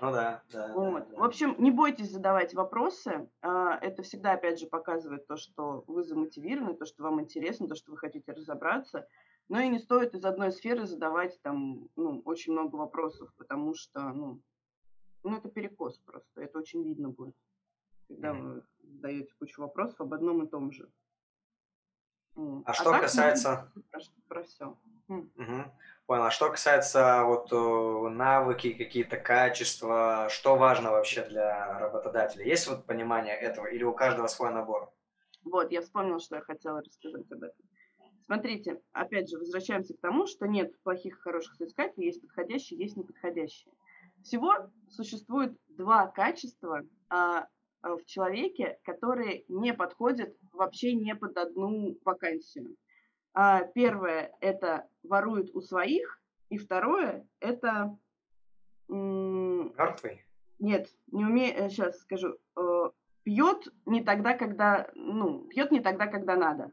Ну 0.00 0.10
да, 0.10 0.42
да, 0.50 0.72
вот. 0.74 1.08
да, 1.10 1.16
В 1.16 1.22
общем, 1.22 1.54
не 1.58 1.70
бойтесь 1.70 2.10
задавать 2.10 2.54
вопросы. 2.54 3.30
А, 3.40 3.78
это 3.78 4.02
всегда, 4.02 4.32
опять 4.32 4.58
же, 4.58 4.66
показывает 4.66 5.28
то, 5.28 5.36
что 5.36 5.84
вы 5.86 6.02
замотивированы, 6.02 6.74
то, 6.74 6.84
что 6.84 7.04
вам 7.04 7.20
интересно, 7.20 7.68
то, 7.68 7.76
что 7.76 7.92
вы 7.92 7.98
хотите 7.98 8.32
разобраться. 8.32 9.06
Но 9.48 9.60
и 9.60 9.68
не 9.68 9.78
стоит 9.78 10.14
из 10.14 10.24
одной 10.24 10.50
сферы 10.50 10.86
задавать 10.86 11.40
там 11.42 11.88
ну, 11.94 12.20
очень 12.24 12.52
много 12.52 12.74
вопросов, 12.76 13.32
потому 13.36 13.74
что 13.74 14.00
ну, 14.12 14.40
ну, 15.22 15.36
это 15.36 15.48
перекос 15.48 15.98
просто. 15.98 16.40
Это 16.40 16.58
очень 16.58 16.82
видно 16.82 17.10
будет 17.10 17.36
когда 18.12 18.34
вы 18.34 18.62
задаете 18.92 19.32
кучу 19.38 19.60
вопросов 19.60 20.00
об 20.00 20.14
одном 20.14 20.44
и 20.44 20.48
том 20.48 20.72
же. 20.72 20.88
А, 22.36 22.62
а 22.66 22.72
что 22.72 22.90
так, 22.90 23.02
касается... 23.02 23.70
Про, 23.90 24.00
про 24.28 24.42
все. 24.42 24.78
Угу. 25.08 25.64
Понял. 26.06 26.24
А 26.24 26.30
что 26.30 26.50
касается 26.50 27.24
вот 27.24 27.50
навыки, 28.10 28.72
какие-то 28.72 29.16
качества, 29.16 30.28
что 30.30 30.56
важно 30.56 30.90
вообще 30.90 31.24
для 31.24 31.78
работодателя? 31.78 32.44
Есть 32.44 32.68
вот 32.68 32.86
понимание 32.86 33.34
этого 33.34 33.66
или 33.66 33.84
у 33.84 33.92
каждого 33.92 34.26
свой 34.26 34.52
набор? 34.52 34.92
Вот, 35.44 35.70
я 35.70 35.82
вспомнила, 35.82 36.20
что 36.20 36.36
я 36.36 36.42
хотела 36.42 36.80
рассказать 36.80 37.30
об 37.30 37.42
этом. 37.42 37.66
Смотрите, 38.24 38.80
опять 38.92 39.28
же, 39.28 39.38
возвращаемся 39.38 39.94
к 39.94 40.00
тому, 40.00 40.26
что 40.26 40.46
нет 40.46 40.80
плохих 40.82 41.18
и 41.18 41.20
хороших 41.20 41.54
соискателей, 41.56 42.06
есть 42.06 42.22
подходящие, 42.22 42.78
есть 42.78 42.96
неподходящие. 42.96 43.74
Всего 44.22 44.70
существует 44.88 45.58
два 45.68 46.06
качества, 46.06 46.82
а, 47.10 47.40
Э, 47.40 47.46
в 47.82 48.04
человеке, 48.06 48.78
которые 48.84 49.44
не 49.48 49.74
подходят 49.74 50.36
вообще 50.52 50.94
не 50.94 51.14
под 51.14 51.36
одну 51.36 51.98
вакансию. 52.04 52.76
А, 53.34 53.62
первое– 53.62 54.34
это 54.40 54.88
ворует 55.02 55.54
у 55.54 55.60
своих, 55.60 56.20
и 56.48 56.58
второе– 56.58 57.26
это… 57.40 57.96
Мертвый? 58.88 60.22
нет, 60.62 60.88
не 61.10 61.24
умеет, 61.24 61.72
сейчас 61.72 61.98
скажу, 61.98 62.36
э, 62.56 62.90
пьет 63.24 63.68
не 63.84 64.02
тогда, 64.02 64.34
когда, 64.34 64.88
ну, 64.94 65.40
пьет 65.48 65.72
не 65.72 65.80
тогда, 65.80 66.06
когда 66.06 66.36
надо. 66.36 66.70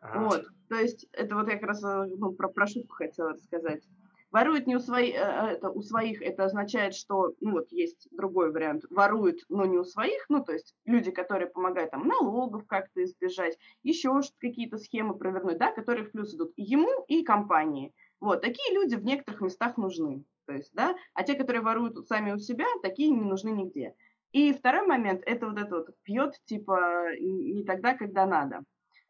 Ага. 0.00 0.20
Вот, 0.20 0.44
то 0.68 0.76
есть 0.76 1.08
это 1.12 1.34
вот 1.34 1.48
я 1.48 1.54
как 1.54 1.68
раз 1.68 1.82
э, 1.82 2.04
ну, 2.18 2.32
про, 2.32 2.48
про 2.48 2.66
шутку 2.66 2.94
хотела 2.96 3.30
рассказать. 3.30 3.82
Ворует 4.30 4.66
не 4.66 4.76
у 4.76 4.80
своих, 4.80 5.14
э, 5.14 5.18
э, 5.18 5.46
это 5.52 5.70
у 5.70 5.80
своих, 5.80 6.20
это 6.20 6.44
означает, 6.44 6.94
что, 6.94 7.34
ну 7.40 7.52
вот 7.52 7.72
есть 7.72 8.08
другой 8.10 8.52
вариант, 8.52 8.84
воруют, 8.90 9.40
но 9.48 9.64
не 9.64 9.78
у 9.78 9.84
своих, 9.84 10.26
ну 10.28 10.44
то 10.44 10.52
есть 10.52 10.74
люди, 10.84 11.10
которые 11.10 11.48
помогают 11.48 11.92
там 11.92 12.06
налогов 12.06 12.66
как-то 12.66 13.02
избежать, 13.04 13.58
еще 13.82 14.20
какие-то 14.38 14.76
схемы 14.76 15.16
провернуть, 15.16 15.58
да, 15.58 15.72
которые 15.72 16.04
в 16.04 16.12
плюс 16.12 16.34
идут 16.34 16.52
ему, 16.56 17.04
и 17.06 17.22
компании. 17.22 17.94
Вот, 18.20 18.42
такие 18.42 18.74
люди 18.74 18.96
в 18.96 19.04
некоторых 19.04 19.40
местах 19.40 19.76
нужны. 19.76 20.24
То 20.46 20.54
есть, 20.54 20.72
да, 20.74 20.96
а 21.14 21.24
те, 21.24 21.34
которые 21.34 21.62
воруют 21.62 22.06
сами 22.08 22.32
у 22.32 22.38
себя, 22.38 22.66
такие 22.82 23.10
не 23.10 23.20
нужны 23.20 23.50
нигде. 23.50 23.94
И 24.32 24.52
второй 24.52 24.86
момент, 24.86 25.22
это 25.24 25.46
вот 25.46 25.58
это 25.58 25.76
вот 25.76 25.88
пьет, 26.02 26.34
типа, 26.44 27.16
не 27.18 27.64
тогда, 27.64 27.94
когда 27.94 28.26
надо. 28.26 28.64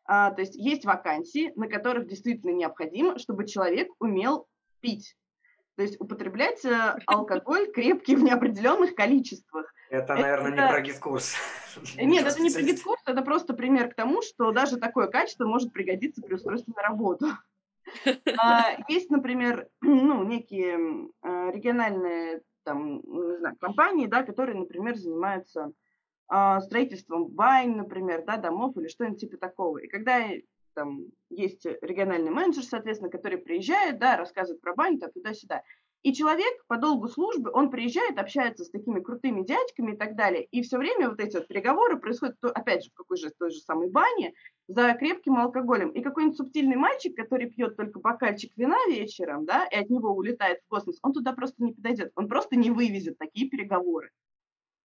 А, 0.05 0.31
то 0.31 0.41
есть 0.41 0.57
есть 0.57 0.85
вакансии, 0.85 1.53
на 1.55 1.69
которых 1.69 2.09
действительно 2.09 2.51
необходимо, 2.51 3.19
чтобы 3.19 3.47
человек 3.47 3.89
умел 4.01 4.48
пить. 4.81 5.17
То 5.77 5.83
есть 5.83 6.01
употреблять 6.01 6.65
э, 6.65 6.97
алкоголь 7.07 7.71
крепкий 7.71 8.17
в 8.17 8.23
неопределенных 8.23 8.95
количествах. 8.95 9.73
Это, 9.91 10.17
наверное, 10.17 10.53
это... 10.53 10.63
не 10.63 10.69
про 10.69 10.81
GetCourse. 10.81 11.35
Нет, 11.97 12.27
это 12.27 12.43
не 12.43 12.51
про 12.51 12.63
гид-курс, 12.63 13.03
это 13.07 13.23
просто 13.23 13.55
пример 13.55 13.89
к 13.89 13.95
тому, 13.95 14.23
что 14.23 14.51
даже 14.51 14.77
такое 14.79 15.07
качество 15.07 15.47
может 15.47 15.73
пригодиться 15.73 16.21
при 16.23 16.35
устройстве 16.35 16.75
на 16.77 16.83
работу. 16.83 17.27
А, 18.39 18.77
есть, 18.89 19.09
например, 19.09 19.67
ну, 19.81 20.23
некие 20.23 21.09
а, 21.23 21.51
региональные 21.51 22.43
там, 22.63 23.01
не 23.01 23.39
знаю, 23.39 23.57
компании, 23.59 24.07
да, 24.07 24.23
которые, 24.23 24.59
например, 24.59 24.95
занимаются 24.97 25.73
а, 26.29 26.61
строительством 26.61 27.29
бань, 27.29 27.77
например, 27.77 28.25
да, 28.27 28.37
домов 28.37 28.77
или 28.77 28.89
что-нибудь 28.89 29.21
типа 29.21 29.39
такого. 29.39 29.79
И 29.79 29.89
когда 29.89 30.23
там 30.79 31.07
есть 31.29 31.67
региональный 31.83 32.31
менеджер, 32.31 32.63
соответственно, 32.63 33.11
который 33.11 33.39
приезжает, 33.39 33.99
да, 33.99 34.17
рассказывает 34.17 34.61
про 34.61 34.77
баню, 34.77 35.01
там, 35.01 35.11
туда-сюда. 35.11 35.63
И 36.05 36.13
человек 36.13 36.65
по 36.69 36.77
долгу 36.77 37.09
службы, 37.09 37.51
он 37.53 37.69
приезжает, 37.73 38.17
общается 38.17 38.65
с 38.65 38.71
такими 38.71 39.01
крутыми 39.01 39.43
дядьками 39.43 39.95
и 39.95 39.97
так 39.97 40.15
далее. 40.15 40.45
И 40.45 40.63
все 40.63 40.79
время 40.79 41.11
вот 41.11 41.19
эти 41.19 41.37
вот 41.37 41.49
переговоры 41.49 41.99
происходят, 41.99 42.37
опять 42.43 42.85
же, 42.85 42.91
в 42.91 42.95
какой 42.95 43.17
же 43.17 43.33
той 43.37 43.51
же 43.51 43.59
самой 43.59 43.91
бане, 43.91 44.35
за 44.69 44.95
крепким 44.95 45.37
алкоголем. 45.37 45.91
И 45.91 46.01
какой-нибудь 46.01 46.37
субтильный 46.37 46.77
мальчик, 46.77 47.17
который 47.17 47.51
пьет 47.51 47.77
только 47.77 47.99
бокальчик 47.99 48.53
вина 48.55 48.79
вечером, 48.87 49.47
да, 49.47 49.67
и 49.67 49.75
от 49.75 49.91
него 49.91 50.11
улетает 50.11 50.61
в 50.61 50.69
космос, 50.69 51.01
он 51.03 51.13
туда 51.13 51.33
просто 51.33 51.61
не 51.65 51.73
подойдет. 51.73 52.13
Он 52.15 52.29
просто 52.29 52.55
не 52.55 52.71
вывезет 52.71 53.19
такие 53.19 53.51
переговоры, 53.51 54.13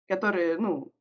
которые, 0.08 0.56
ну, 0.56 0.92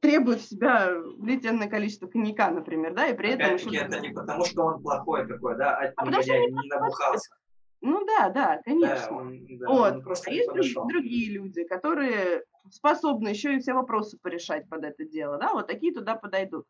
требует 0.00 0.40
в 0.40 0.48
себя 0.48 0.92
влиятельное 1.18 1.68
количество 1.68 2.06
коньяка, 2.06 2.50
например, 2.50 2.94
да, 2.94 3.06
и 3.06 3.16
при 3.16 3.30
этом... 3.30 3.46
Опять-таки, 3.46 3.76
это 3.76 4.00
не 4.00 4.10
потому, 4.10 4.44
что 4.44 4.64
он 4.64 4.82
плохой 4.82 5.26
такой, 5.26 5.56
да, 5.56 5.76
а, 5.76 5.92
а 5.96 6.04
потому 6.04 6.22
что 6.22 6.38
не, 6.38 6.46
не 6.46 6.68
набухался. 6.68 7.34
Ну 7.80 8.06
да, 8.06 8.28
да, 8.30 8.60
конечно. 8.64 9.08
Да, 9.08 9.16
он, 9.16 9.46
да, 9.58 9.68
вот. 9.68 9.92
он 9.94 10.02
просто 10.02 10.30
а 10.30 10.34
есть 10.34 10.48
подошел. 10.48 10.86
другие 10.86 11.32
люди, 11.32 11.64
которые 11.64 12.44
способны 12.70 13.28
еще 13.28 13.56
и 13.56 13.58
все 13.58 13.72
вопросы 13.74 14.18
порешать 14.22 14.68
под 14.68 14.84
это 14.84 15.04
дело, 15.04 15.36
да, 15.38 15.52
вот 15.52 15.66
такие 15.66 15.92
туда 15.92 16.14
подойдут. 16.14 16.64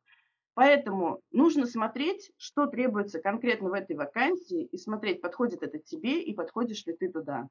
Поэтому 0.54 1.20
нужно 1.30 1.66
смотреть, 1.66 2.30
что 2.36 2.66
требуется 2.66 3.20
конкретно 3.20 3.70
в 3.70 3.74
этой 3.74 3.96
вакансии, 3.96 4.64
и 4.64 4.76
смотреть, 4.76 5.20
подходит 5.20 5.62
это 5.62 5.78
тебе 5.78 6.22
и 6.22 6.34
подходишь 6.34 6.84
ли 6.86 6.94
ты 6.94 7.10
туда. 7.10 7.48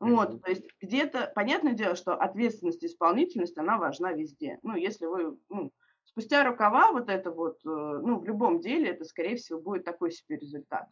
Вот, 0.00 0.42
то 0.42 0.50
есть 0.50 0.64
где-то, 0.80 1.32
понятное 1.34 1.72
дело, 1.72 1.96
что 1.96 2.14
ответственность 2.14 2.82
и 2.84 2.86
исполнительность, 2.86 3.58
она 3.58 3.78
важна 3.78 4.12
везде. 4.12 4.58
Ну, 4.62 4.76
если 4.76 5.06
вы, 5.06 5.36
ну, 5.48 5.72
спустя 6.04 6.44
рукава 6.44 6.92
вот 6.92 7.08
это 7.08 7.32
вот, 7.32 7.58
э, 7.64 7.68
ну, 7.68 8.20
в 8.20 8.24
любом 8.24 8.60
деле, 8.60 8.90
это, 8.90 9.04
скорее 9.04 9.36
всего, 9.36 9.60
будет 9.60 9.84
такой 9.84 10.12
себе 10.12 10.36
результат. 10.36 10.88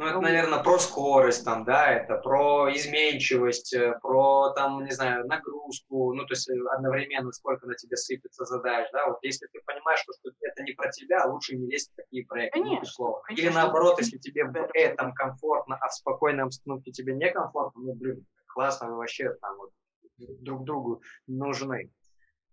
Ну, 0.00 0.06
это, 0.06 0.18
наверное, 0.18 0.62
про 0.62 0.78
скорость, 0.78 1.44
там, 1.44 1.66
да, 1.66 1.92
это 1.92 2.16
про 2.16 2.74
изменчивость, 2.74 3.74
э, 3.74 3.98
про, 4.00 4.48
там, 4.54 4.82
не 4.82 4.92
знаю, 4.92 5.26
нагрузку, 5.26 6.14
ну, 6.14 6.24
то 6.24 6.32
есть 6.32 6.48
э, 6.48 6.54
одновременно 6.74 7.30
сколько 7.32 7.66
на 7.66 7.74
тебе 7.74 7.98
сыпется 7.98 8.46
задач, 8.46 8.88
да, 8.94 9.08
вот 9.08 9.18
если 9.20 9.46
ты 9.48 9.60
понимаешь, 9.66 10.00
что, 10.00 10.14
что 10.14 10.30
это 10.40 10.62
не 10.62 10.72
про 10.72 10.90
тебя, 10.90 11.26
лучше 11.26 11.54
не 11.54 11.66
лезть 11.66 11.92
в 11.92 11.96
такие 11.96 12.24
проекты, 12.24 12.60
конечно, 12.60 12.80
безусловно. 12.80 13.22
Конечно, 13.26 13.46
Или 13.46 13.54
наоборот, 13.54 13.98
если 14.00 14.16
тебе 14.16 14.44
в 14.46 14.70
этом 14.72 15.12
комфортно, 15.12 15.76
а 15.78 15.88
в 15.88 15.92
спокойной 15.92 16.44
обстановке 16.44 16.92
тебе 16.92 17.14
некомфортно, 17.14 17.82
ну, 17.82 17.92
блин, 17.92 18.24
классно, 18.46 18.88
вы 18.88 18.96
вообще 18.96 19.34
там 19.42 19.58
вот 19.58 19.70
друг 20.16 20.64
другу 20.64 21.02
нужны, 21.26 21.90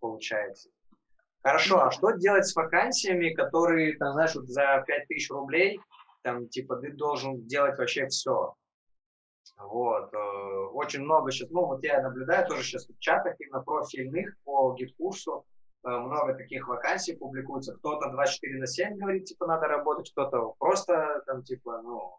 получается. 0.02 0.68
Хорошо, 1.44 1.82
а 1.82 1.92
что 1.92 2.12
делать 2.12 2.46
с 2.46 2.54
вакансиями, 2.54 3.30
которые, 3.30 3.96
там, 3.96 4.12
знаешь, 4.12 4.36
вот 4.36 4.48
за 4.48 4.84
5000 4.86 5.30
рублей 5.30 5.80
там, 6.28 6.50
типа, 6.50 6.76
ты 6.76 6.92
должен 6.92 7.48
делать 7.48 7.78
вообще 7.78 8.08
все. 8.08 8.54
Вот. 9.58 10.14
Э, 10.14 10.18
очень 10.74 11.04
много 11.04 11.32
сейчас, 11.32 11.50
ну, 11.52 11.66
вот 11.66 11.82
я 11.86 12.02
наблюдаю 12.02 12.46
тоже 12.46 12.64
сейчас 12.64 12.86
в 12.86 13.00
чатах 13.00 13.36
именно 13.40 13.62
профильных 13.62 14.36
по 14.44 14.74
GetCourse 14.74 15.33
у, 15.33 15.46
э, 15.86 15.90
много 15.90 16.34
таких 16.34 16.68
вакансий 16.68 17.16
публикуется. 17.16 17.76
Кто-то 17.76 18.10
24 18.10 18.60
на 18.60 18.68
7 18.68 18.98
говорит, 18.98 19.24
типа, 19.24 19.48
надо 19.48 19.68
работать, 19.68 20.12
кто-то 20.12 20.54
просто, 20.60 21.24
там, 21.28 21.44
типа, 21.44 21.82
ну, 21.82 22.18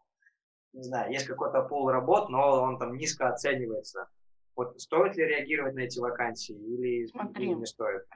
не 0.73 0.85
знаю, 0.85 1.13
есть 1.13 1.27
какой-то 1.27 1.61
пол 1.65 1.91
работ, 1.91 2.31
но 2.31 2.63
он 2.63 2.79
там 2.79 2.97
низко 2.97 3.29
оценивается. 3.29 4.09
Вот 4.57 4.81
стоит 4.81 5.17
ли 5.17 5.27
реагировать 5.27 5.75
на 5.75 5.81
эти 5.81 5.99
вакансии 5.99 6.57
или, 6.57 7.07
или 7.39 7.53
не 7.53 7.67
стоит? 7.67 8.07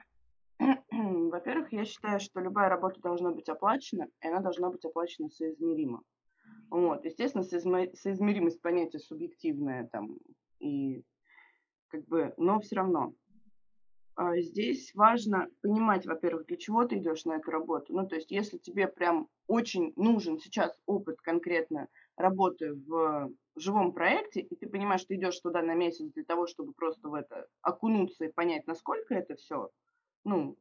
Во-первых, 0.91 1.71
я 1.73 1.85
считаю, 1.85 2.19
что 2.19 2.39
любая 2.39 2.69
работа 2.69 3.01
должна 3.01 3.31
быть 3.31 3.49
оплачена, 3.49 4.07
и 4.21 4.27
она 4.27 4.39
должна 4.39 4.69
быть 4.69 4.85
оплачена 4.85 5.29
соизмеримо. 5.29 6.01
Вот. 6.69 7.05
Естественно, 7.05 7.43
соизмеримость 7.43 8.61
понятия 8.61 8.99
субъективное 8.99 9.87
там, 9.91 10.17
и 10.59 11.03
как 11.87 12.05
бы, 12.05 12.33
но 12.37 12.59
все 12.59 12.77
равно. 12.77 13.13
А 14.15 14.39
здесь 14.39 14.93
важно 14.93 15.47
понимать, 15.61 16.05
во-первых, 16.05 16.45
для 16.45 16.57
чего 16.57 16.85
ты 16.85 16.97
идешь 16.97 17.25
на 17.25 17.33
эту 17.33 17.49
работу. 17.49 17.93
Ну, 17.93 18.07
то 18.07 18.15
есть, 18.15 18.29
если 18.29 18.59
тебе 18.59 18.87
прям 18.87 19.27
очень 19.47 19.91
нужен 19.95 20.37
сейчас 20.37 20.79
опыт 20.85 21.19
конкретно 21.21 21.87
работы 22.15 22.73
в 22.73 23.31
живом 23.55 23.91
проекте, 23.91 24.41
и 24.41 24.55
ты 24.55 24.69
понимаешь, 24.69 25.01
что 25.01 25.15
идешь 25.15 25.39
туда 25.39 25.63
на 25.63 25.73
месяц 25.73 26.11
для 26.11 26.23
того, 26.23 26.45
чтобы 26.45 26.73
просто 26.73 27.09
в 27.09 27.15
это 27.15 27.47
окунуться 27.61 28.25
и 28.25 28.31
понять, 28.31 28.67
насколько 28.67 29.15
это 29.15 29.35
все 29.35 29.69
ну, 30.23 30.57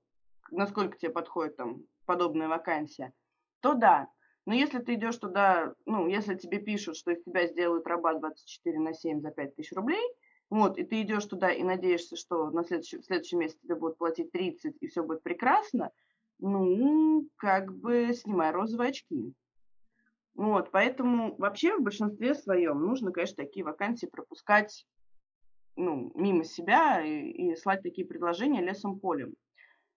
насколько 0.51 0.99
тебе 0.99 1.11
подходит 1.11 1.57
там 1.57 1.83
подобная 2.07 2.49
вакансия, 2.49 3.13
то 3.61 3.75
да. 3.75 4.09
Но 4.45 4.55
если 4.55 4.81
ты 4.81 4.95
идешь 4.95 5.17
туда, 5.17 5.75
ну, 5.87 6.09
если 6.09 6.35
тебе 6.35 6.59
пишут, 6.59 6.97
что 6.97 7.13
из 7.13 7.23
тебя 7.23 7.47
сделают 7.47 7.87
раба 7.87 8.15
24 8.15 8.79
на 8.81 8.93
7 8.93 9.21
за 9.21 9.31
5 9.31 9.55
тысяч 9.55 9.73
рублей, 9.73 10.03
вот, 10.51 10.79
и 10.79 10.85
ты 10.85 11.03
идешь 11.03 11.25
туда 11.27 11.51
и 11.51 11.63
надеешься, 11.63 12.17
что 12.17 12.51
на 12.51 12.65
следующий, 12.65 12.99
в 12.99 13.05
следующем 13.05 13.39
месяце 13.39 13.61
тебе 13.63 13.77
будут 13.77 13.99
платить 13.99 14.33
30, 14.33 14.77
и 14.81 14.87
все 14.89 15.03
будет 15.03 15.23
прекрасно, 15.23 15.91
ну, 16.41 17.29
как 17.37 17.73
бы 17.75 18.13
снимай 18.13 18.51
розовые 18.51 18.91
очки. 18.91 19.33
Вот, 20.35 20.71
поэтому 20.71 21.37
вообще 21.37 21.77
в 21.77 21.83
большинстве 21.83 22.35
своем 22.35 22.81
нужно, 22.81 23.13
конечно, 23.13 23.37
такие 23.37 23.65
вакансии 23.65 24.07
пропускать 24.07 24.87
ну, 25.77 26.13
мимо 26.15 26.45
себя 26.45 27.03
и, 27.03 27.31
и 27.31 27.57
слать 27.57 27.83
такие 27.83 28.07
предложения 28.07 28.61
лесом 28.61 28.99
полем. 28.99 29.35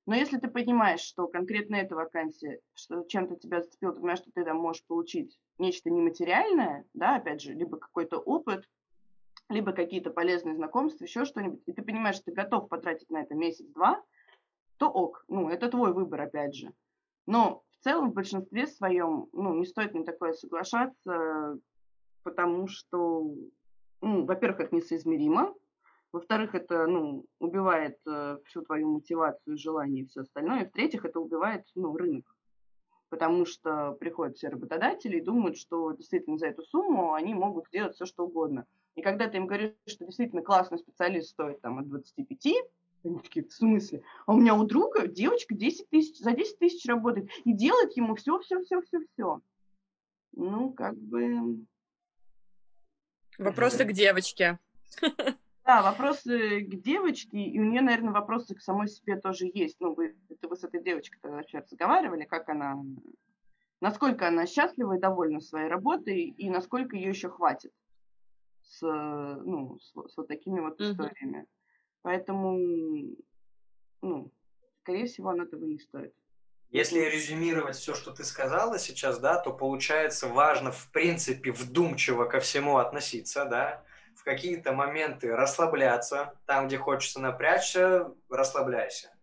Но 0.05 0.13
если 0.13 0.37
ты 0.37 0.47
понимаешь, 0.47 1.01
что 1.01 1.27
конкретно 1.27 1.75
эта 1.75 1.95
вакансия, 1.95 2.59
что 2.75 3.03
чем-то 3.03 3.37
тебя 3.37 3.61
зацепило, 3.61 3.91
ты 3.93 3.99
понимаешь, 3.99 4.19
что 4.19 4.31
ты 4.31 4.43
там 4.43 4.57
можешь 4.57 4.83
получить 4.85 5.39
нечто 5.57 5.89
нематериальное, 5.89 6.85
да, 6.93 7.15
опять 7.15 7.41
же, 7.41 7.53
либо 7.53 7.77
какой-то 7.77 8.19
опыт, 8.19 8.69
либо 9.49 9.71
какие-то 9.71 10.11
полезные 10.11 10.55
знакомства, 10.55 11.05
еще 11.05 11.25
что-нибудь, 11.25 11.61
и 11.65 11.73
ты 11.73 11.81
понимаешь, 11.81 12.15
что 12.15 12.25
ты 12.25 12.33
готов 12.33 12.69
потратить 12.69 13.09
на 13.09 13.21
это 13.21 13.33
месяц-два, 13.33 14.03
то 14.77 14.89
ок, 14.89 15.25
ну, 15.27 15.49
это 15.49 15.69
твой 15.69 15.93
выбор, 15.93 16.21
опять 16.21 16.55
же. 16.55 16.71
Но 17.25 17.63
в 17.71 17.83
целом, 17.83 18.11
в 18.11 18.13
большинстве 18.13 18.67
своем, 18.67 19.27
ну, 19.33 19.55
не 19.55 19.65
стоит 19.65 19.93
на 19.93 20.03
такое 20.03 20.33
соглашаться, 20.33 21.59
потому 22.23 22.67
что, 22.67 23.31
ну, 24.01 24.25
во-первых, 24.25 24.59
это 24.59 24.75
несоизмеримо, 24.75 25.53
во-вторых, 26.15 26.55
это 26.55 26.87
ну, 26.87 27.25
убивает 27.39 27.99
э, 28.07 28.37
всю 28.45 28.61
твою 28.61 28.87
мотивацию, 28.87 29.57
желание 29.57 30.03
и 30.03 30.07
все 30.07 30.21
остальное. 30.21 30.63
И 30.63 30.65
в-третьих, 30.65 31.03
это 31.03 31.19
убивает 31.19 31.65
ну, 31.75 31.95
рынок. 31.97 32.23
Потому 33.09 33.45
что 33.45 33.91
приходят 33.99 34.37
все 34.37 34.47
работодатели 34.47 35.17
и 35.17 35.21
думают, 35.21 35.57
что 35.57 35.91
действительно 35.91 36.37
за 36.37 36.47
эту 36.47 36.63
сумму 36.63 37.13
они 37.13 37.33
могут 37.33 37.67
сделать 37.67 37.95
все, 37.95 38.05
что 38.05 38.25
угодно. 38.25 38.65
И 38.95 39.01
когда 39.01 39.27
ты 39.27 39.35
им 39.37 39.45
говоришь, 39.45 39.73
что 39.87 40.05
действительно 40.05 40.41
классный 40.41 40.77
специалист 40.77 41.31
стоит 41.31 41.59
там 41.59 41.79
от 41.79 41.89
25, 41.89 42.45
они 43.03 43.19
такие, 43.19 43.45
в 43.45 43.51
смысле? 43.51 44.01
А 44.25 44.33
у 44.33 44.39
меня 44.39 44.55
у 44.55 44.63
друга 44.63 45.09
девочка 45.09 45.53
10 45.53 45.89
тысяч, 45.89 46.17
за 46.17 46.31
10 46.31 46.59
тысяч 46.59 46.85
работает 46.85 47.29
и 47.43 47.51
делает 47.51 47.91
ему 47.97 48.15
все, 48.15 48.39
все, 48.39 48.63
все, 48.63 48.81
все, 48.83 48.99
все. 49.11 49.41
Ну, 50.31 50.71
как 50.71 50.95
бы... 50.95 51.65
Вопросы 53.37 53.83
к 53.83 53.91
девочке. 53.91 54.59
Да, 55.65 55.81
вопросы 55.81 56.61
к 56.61 56.75
девочке, 56.83 57.39
и 57.39 57.59
у 57.59 57.63
нее, 57.63 57.81
наверное, 57.81 58.13
вопросы 58.13 58.53
к 58.53 58.61
самой 58.61 58.87
себе 58.87 59.19
тоже 59.19 59.49
есть. 59.51 59.77
Ну, 59.79 59.95
вы, 59.95 60.15
это 60.29 60.47
вы 60.47 60.55
с 60.55 60.63
этой 60.63 60.81
девочкой 60.81 61.19
тогда 61.21 61.37
вообще 61.37 61.57
разговаривали, 61.57 62.25
как 62.25 62.49
она, 62.49 62.75
насколько 63.81 64.27
она 64.27 64.45
счастлива 64.45 64.97
и 64.97 64.99
довольна 64.99 65.39
своей 65.39 65.67
работой, 65.67 66.21
и 66.21 66.49
насколько 66.51 66.95
ее 66.95 67.09
еще 67.09 67.29
хватит 67.29 67.73
с, 68.61 68.81
ну, 68.81 69.79
с, 69.79 69.91
с 69.91 70.17
вот 70.17 70.27
такими 70.27 70.59
вот 70.59 70.79
mm-hmm. 70.79 70.91
историями. 70.91 71.47
Поэтому, 72.03 72.59
ну, 74.03 74.31
скорее 74.81 75.07
всего, 75.07 75.29
она 75.29 75.45
этого 75.45 75.65
не 75.65 75.79
стоит. 75.79 76.13
Если 76.69 76.99
резюмировать 76.99 77.75
все, 77.75 77.95
что 77.95 78.11
ты 78.11 78.23
сказала 78.23 78.77
сейчас, 78.77 79.17
да, 79.19 79.39
то 79.39 79.51
получается 79.51 80.27
важно, 80.27 80.71
в 80.71 80.91
принципе, 80.91 81.51
вдумчиво 81.51 82.25
ко 82.25 82.39
всему 82.39 82.77
относиться, 82.77 83.45
да, 83.45 83.83
какие-то 84.25 84.73
моменты 84.73 85.33
расслабляться, 85.33 86.33
там, 86.45 86.67
где 86.67 86.77
хочется 86.77 87.21
напрячься, 87.21 88.11
расслабляйся, 88.29 89.13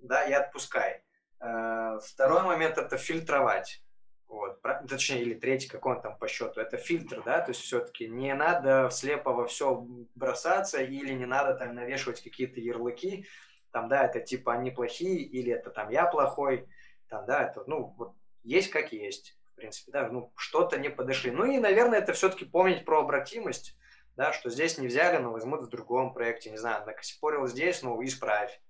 да, 0.00 0.24
и 0.24 0.32
отпускай. 0.32 1.02
Э, 1.40 1.98
второй 2.02 2.42
момент– 2.42 2.78
это 2.78 2.96
фильтровать. 2.96 3.82
Вот, 4.28 4.60
точнее, 4.88 5.22
или 5.22 5.34
третий, 5.34 5.68
как 5.68 5.86
он 5.86 6.00
там 6.02 6.18
по 6.18 6.26
счету, 6.26 6.60
это 6.60 6.78
фильтр, 6.78 7.22
да, 7.24 7.40
то 7.40 7.52
есть 7.52 7.60
все-таки 7.60 8.08
не 8.08 8.34
надо 8.34 8.88
слепо 8.90 9.32
во 9.32 9.46
все 9.46 9.86
бросаться 10.16 10.82
или 10.82 11.12
не 11.12 11.26
надо 11.26 11.54
там 11.54 11.76
навешивать 11.76 12.20
какие-то 12.24 12.58
ярлыки, 12.58 13.24
там, 13.70 13.88
да, 13.88 14.04
это 14.04 14.20
типа 14.20 14.54
они 14.54 14.72
плохие 14.72 15.20
или 15.20 15.52
это 15.52 15.70
там 15.70 15.90
я 15.90 16.06
плохой, 16.06 16.66
там, 17.08 17.24
да, 17.24 17.44
это, 17.44 17.62
ну, 17.68 17.94
вот 17.96 18.14
есть 18.42 18.70
как 18.70 18.92
есть, 18.92 19.38
в 19.52 19.54
принципе, 19.54 19.92
да, 19.92 20.08
ну, 20.08 20.32
что-то 20.34 20.76
не 20.76 20.88
подошли. 20.88 21.30
Ну 21.30 21.44
и, 21.44 21.58
наверное, 21.58 22.00
это 22.00 22.12
все-таки 22.12 22.44
помнить 22.44 22.84
про 22.84 23.02
обратимость, 23.02 23.76
да, 24.16 24.32
что 24.32 24.50
здесь 24.50 24.78
не 24.78 24.86
взяли, 24.86 25.18
но 25.18 25.30
возьмут 25.30 25.62
в 25.62 25.68
другом 25.68 26.12
проекте, 26.12 26.50
не 26.50 26.56
знаю, 26.56 26.86
накосипорил 26.86 27.46
здесь, 27.46 27.82
ну, 27.82 28.02
исправь, 28.02 28.60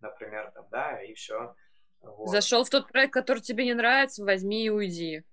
например, 0.00 0.50
там, 0.54 0.66
да, 0.70 1.02
и 1.02 1.14
все. 1.14 1.54
Вот. 2.00 2.28
Зашел 2.28 2.64
в 2.64 2.70
тот 2.70 2.88
проект, 2.88 3.12
который 3.12 3.40
тебе 3.40 3.64
не 3.64 3.74
нравится, 3.74 4.24
возьми 4.24 4.64
и 4.64 4.70
уйди. 4.70 5.24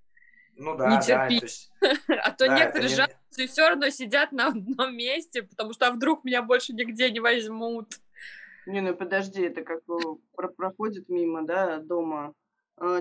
Ну 0.56 0.76
да, 0.76 0.90
не 0.90 1.02
терпи. 1.02 1.36
да. 1.36 1.40
То 1.40 1.46
есть, 1.46 1.72
а 2.08 2.32
то 2.32 2.48
да, 2.48 2.60
некоторые 2.60 2.90
не... 2.90 2.96
жалуются 2.96 3.42
и 3.42 3.48
все 3.48 3.70
равно 3.70 3.90
сидят 3.90 4.32
на 4.32 4.48
одном 4.48 4.96
месте, 4.96 5.44
потому 5.44 5.74
что 5.74 5.88
а 5.88 5.92
вдруг 5.92 6.24
меня 6.24 6.42
больше 6.42 6.74
нигде 6.74 7.10
не 7.10 7.20
возьмут. 7.20 7.96
Не, 8.68 8.82
ну 8.82 8.96
подожди, 8.96 9.42
это 9.42 9.64
как 9.64 9.82
проходит 10.56 11.10
мимо, 11.10 11.44
да, 11.44 11.78
дома 11.78 12.36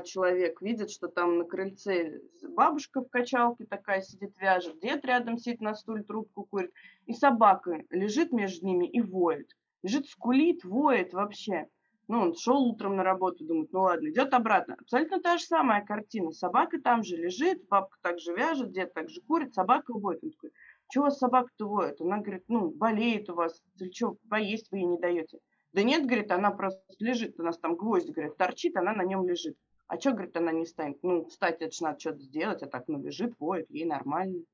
человек 0.04 0.60
видит, 0.60 0.90
что 0.90 1.08
там 1.08 1.38
на 1.38 1.44
крыльце 1.44 2.20
бабушка 2.42 3.00
в 3.00 3.08
качалке 3.08 3.64
такая 3.64 4.02
сидит, 4.02 4.34
вяжет, 4.38 4.78
дед 4.80 5.04
рядом 5.04 5.38
сидит 5.38 5.60
на 5.60 5.74
стуле, 5.74 6.02
трубку 6.02 6.44
курит, 6.44 6.72
и 7.06 7.14
собака 7.14 7.82
лежит 7.90 8.32
между 8.32 8.66
ними 8.66 8.86
и 8.86 9.00
воет. 9.00 9.56
Лежит, 9.82 10.06
скулит, 10.06 10.64
воет 10.64 11.14
вообще. 11.14 11.66
Ну, 12.08 12.20
он 12.20 12.34
шел 12.34 12.62
утром 12.64 12.96
на 12.96 13.04
работу, 13.04 13.44
думает, 13.44 13.72
ну 13.72 13.80
ладно, 13.82 14.08
идет 14.08 14.34
обратно. 14.34 14.76
Абсолютно 14.80 15.20
та 15.20 15.38
же 15.38 15.44
самая 15.44 15.84
картина. 15.84 16.32
Собака 16.32 16.80
там 16.80 17.02
же 17.02 17.16
лежит, 17.16 17.66
бабка 17.68 17.96
также 18.02 18.34
вяжет, 18.34 18.72
дед 18.72 18.92
также 18.92 19.20
курит, 19.22 19.54
собака 19.54 19.94
воет. 19.94 20.22
Он 20.22 20.30
такой, 20.32 20.50
чего 20.90 21.08
собака-то 21.08 21.66
воет? 21.66 22.00
Она 22.00 22.18
говорит, 22.18 22.44
ну, 22.48 22.70
болеет 22.70 23.30
у 23.30 23.34
вас, 23.34 23.62
или 23.78 23.90
что, 23.92 24.16
поесть 24.28 24.70
вы 24.70 24.78
ей 24.78 24.86
не 24.86 24.98
даете? 24.98 25.38
Да 25.72 25.84
нет, 25.84 26.04
говорит, 26.04 26.32
она 26.32 26.50
просто 26.50 26.82
лежит, 26.98 27.38
у 27.38 27.44
нас 27.44 27.56
там 27.58 27.76
гвоздь, 27.76 28.10
говорит, 28.10 28.36
торчит, 28.36 28.76
она 28.76 28.92
на 28.92 29.02
нем 29.02 29.26
лежит. 29.26 29.56
А 29.90 29.98
что, 29.98 30.12
говорит, 30.12 30.36
она 30.36 30.52
не 30.52 30.66
станет? 30.66 31.02
Ну, 31.02 31.24
встать, 31.24 31.60
это 31.60 31.74
же 31.74 31.82
надо 31.82 31.98
что-то 31.98 32.20
сделать, 32.20 32.62
а 32.62 32.68
так, 32.68 32.84
ну, 32.86 33.02
лежит, 33.02 33.34
воет, 33.40 33.68
ей 33.70 33.84
нормально. 33.84 34.44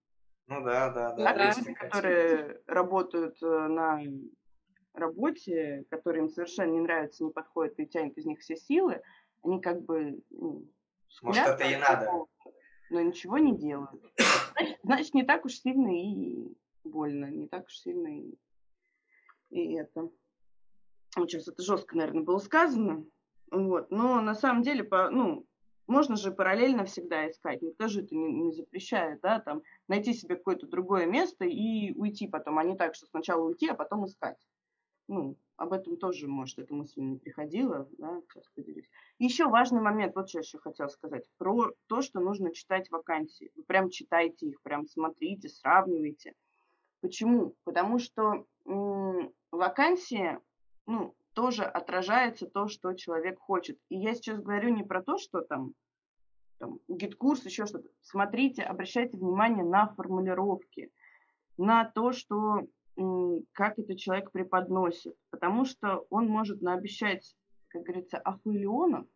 Ну 0.46 0.64
да, 0.64 0.88
да, 0.90 1.12
да. 1.12 1.28
А 1.28 1.54
люди, 1.54 1.74
которые 1.74 2.62
работают 2.66 3.36
э, 3.42 3.46
на 3.46 4.00
работе, 4.94 5.84
которые 5.90 6.22
им 6.22 6.30
совершенно 6.30 6.70
не 6.70 6.80
нравится, 6.80 7.22
не 7.22 7.32
подходит 7.32 7.78
и 7.78 7.86
тянет 7.86 8.16
из 8.16 8.24
них 8.24 8.40
все 8.40 8.56
силы, 8.56 9.02
они 9.42 9.60
как 9.60 9.82
бы 9.82 10.22
ну, 10.30 10.64
Может, 11.20 11.46
это 11.46 11.64
и 11.64 11.76
надо. 11.76 12.10
Но 12.88 13.02
ничего 13.02 13.36
не 13.36 13.54
делают. 13.54 13.90
Значит, 14.54 14.78
значит, 14.84 15.14
не 15.14 15.22
так 15.22 15.44
уж 15.44 15.52
сильно 15.52 15.94
и 15.94 16.56
больно, 16.82 17.26
не 17.26 17.46
так 17.46 17.66
уж 17.66 17.76
сильно 17.76 18.08
и, 18.08 18.38
и 19.50 19.74
это. 19.74 20.08
Вот 21.14 21.30
сейчас 21.30 21.46
это 21.46 21.62
жестко, 21.62 21.94
наверное, 21.94 22.22
было 22.22 22.38
сказано. 22.38 23.04
Вот. 23.50 23.90
Но 23.90 24.20
на 24.20 24.34
самом 24.34 24.62
деле, 24.62 24.84
по, 24.84 25.10
ну, 25.10 25.46
можно 25.86 26.16
же 26.16 26.32
параллельно 26.32 26.84
всегда 26.84 27.28
искать. 27.28 27.62
Никто 27.62 27.88
же 27.88 28.02
это 28.02 28.14
не, 28.14 28.32
не 28.32 28.52
запрещает, 28.52 29.20
да, 29.20 29.40
там, 29.40 29.62
найти 29.88 30.12
себе 30.12 30.36
какое-то 30.36 30.66
другое 30.66 31.06
место 31.06 31.44
и 31.44 31.92
уйти 31.92 32.26
потом, 32.26 32.58
а 32.58 32.64
не 32.64 32.76
так, 32.76 32.94
что 32.94 33.06
сначала 33.06 33.42
уйти, 33.42 33.68
а 33.68 33.74
потом 33.74 34.06
искать 34.06 34.38
ну, 35.08 35.36
об 35.56 35.72
этом 35.72 35.96
тоже, 35.96 36.26
может, 36.26 36.58
эта 36.58 36.74
мысль 36.74 37.00
не 37.00 37.16
приходила, 37.16 37.88
да, 37.98 38.20
сейчас 38.28 38.44
поделюсь. 38.54 38.88
Еще 39.18 39.46
важный 39.46 39.80
момент, 39.80 40.14
вот 40.14 40.28
что 40.28 40.38
я 40.38 40.42
еще 40.42 40.58
хотела 40.58 40.88
сказать, 40.88 41.24
про 41.38 41.72
то, 41.86 42.02
что 42.02 42.20
нужно 42.20 42.52
читать 42.52 42.90
вакансии. 42.90 43.50
Вы 43.54 43.62
прям 43.64 43.90
читайте 43.90 44.46
их, 44.46 44.60
прям 44.62 44.86
смотрите, 44.86 45.48
сравнивайте. 45.48 46.34
Почему? 47.00 47.54
Потому 47.64 47.98
что 47.98 48.46
м- 48.66 49.32
вакансия, 49.50 50.40
ну, 50.86 51.14
тоже 51.36 51.64
отражается 51.64 52.46
то, 52.46 52.66
что 52.66 52.94
человек 52.94 53.38
хочет. 53.38 53.78
И 53.90 53.98
я 53.98 54.14
сейчас 54.14 54.40
говорю 54.40 54.70
не 54.70 54.82
про 54.82 55.02
то, 55.02 55.18
что 55.18 55.42
там, 55.42 55.74
там 56.56 56.78
GetCourse, 56.88 57.44
еще 57.44 57.66
что-то. 57.66 57.90
Смотрите, 58.00 58.62
обращайте 58.62 59.18
внимание 59.18 59.62
на 59.62 59.86
формулировки, 59.86 60.90
на 61.58 61.84
то, 61.84 62.12
что 62.12 62.66
как 63.52 63.78
этот 63.78 63.98
человек 63.98 64.32
преподносит. 64.32 65.14
Потому 65.28 65.66
что 65.66 66.06
он 66.08 66.26
может 66.26 66.62
наобещать, 66.62 67.36
как 67.68 67.82
говорится, 67.82 68.16
ахуиллионов, 68.16 69.06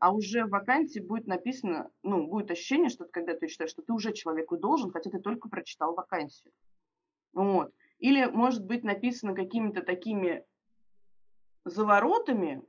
а 0.00 0.12
уже 0.12 0.46
в 0.46 0.50
вакансии 0.50 0.98
будет 0.98 1.28
написано, 1.28 1.92
ну, 2.02 2.26
будет 2.26 2.50
ощущение, 2.50 2.88
что 2.88 3.04
когда 3.04 3.36
ты 3.36 3.46
читаешь, 3.46 3.70
что 3.70 3.82
ты 3.82 3.92
уже 3.92 4.12
человеку 4.12 4.56
должен, 4.56 4.90
хотя 4.90 5.10
ты 5.10 5.20
только 5.20 5.48
прочитал 5.48 5.94
вакансию. 5.94 6.52
Вот. 7.32 7.72
Или 8.00 8.24
может 8.24 8.66
быть 8.66 8.82
написано 8.82 9.32
какими-то 9.32 9.82
такими 9.82 10.44
заворотами, 11.70 12.62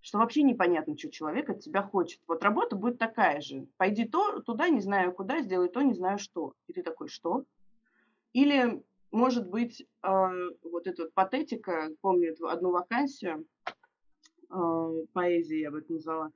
что 0.00 0.18
вообще 0.18 0.42
непонятно, 0.42 0.96
что 0.96 1.10
человек 1.10 1.50
от 1.50 1.60
тебя 1.60 1.82
хочет. 1.82 2.20
Вот 2.26 2.42
работа 2.42 2.76
будет 2.76 2.98
такая 2.98 3.40
же. 3.40 3.66
Пойди 3.76 4.04
то, 4.04 4.40
туда, 4.40 4.68
не 4.68 4.80
знаю 4.80 5.12
куда, 5.12 5.40
сделай 5.40 5.68
то, 5.68 5.82
не 5.82 5.94
знаю 5.94 6.18
что. 6.18 6.54
И 6.66 6.72
ты 6.72 6.82
такой, 6.82 7.08
что? 7.08 7.44
Или 8.32 8.84
может 9.10 9.48
быть, 9.48 9.86
э, 10.02 10.08
вот 10.62 10.86
эта 10.86 11.04
вот 11.04 11.14
патетика, 11.14 11.90
помню 12.00 12.34
одну 12.48 12.70
вакансию, 12.70 13.46
э, 14.50 15.04
поэзии 15.12 15.58
я 15.58 15.70
бы 15.70 15.78
это 15.78 15.92
назвала. 15.92 16.30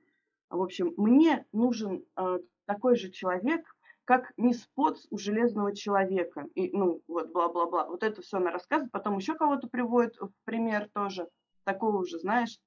В 0.49 0.61
общем, 0.61 0.93
мне 0.97 1.45
нужен 1.51 2.03
э, 2.17 2.39
такой 2.65 2.95
же 2.95 3.11
человек, 3.11 3.65
как 4.05 4.33
мисс 4.35 4.67
Потс 4.75 5.05
у 5.09 5.17
Железного 5.17 5.75
Человека. 5.75 6.47
И, 6.55 6.75
ну, 6.75 7.01
вот, 7.07 7.31
бла-бла-бла. 7.31 7.87
Вот 7.87 8.03
это 8.03 8.21
все 8.21 8.37
она 8.37 8.51
рассказывает. 8.51 8.91
Потом 8.91 9.17
еще 9.17 9.35
кого-то 9.35 9.67
приводит 9.67 10.17
в 10.19 10.31
пример 10.43 10.89
тоже. 10.93 11.27
Такого 11.63 11.97
уже, 11.97 12.19
знаешь, 12.19 12.59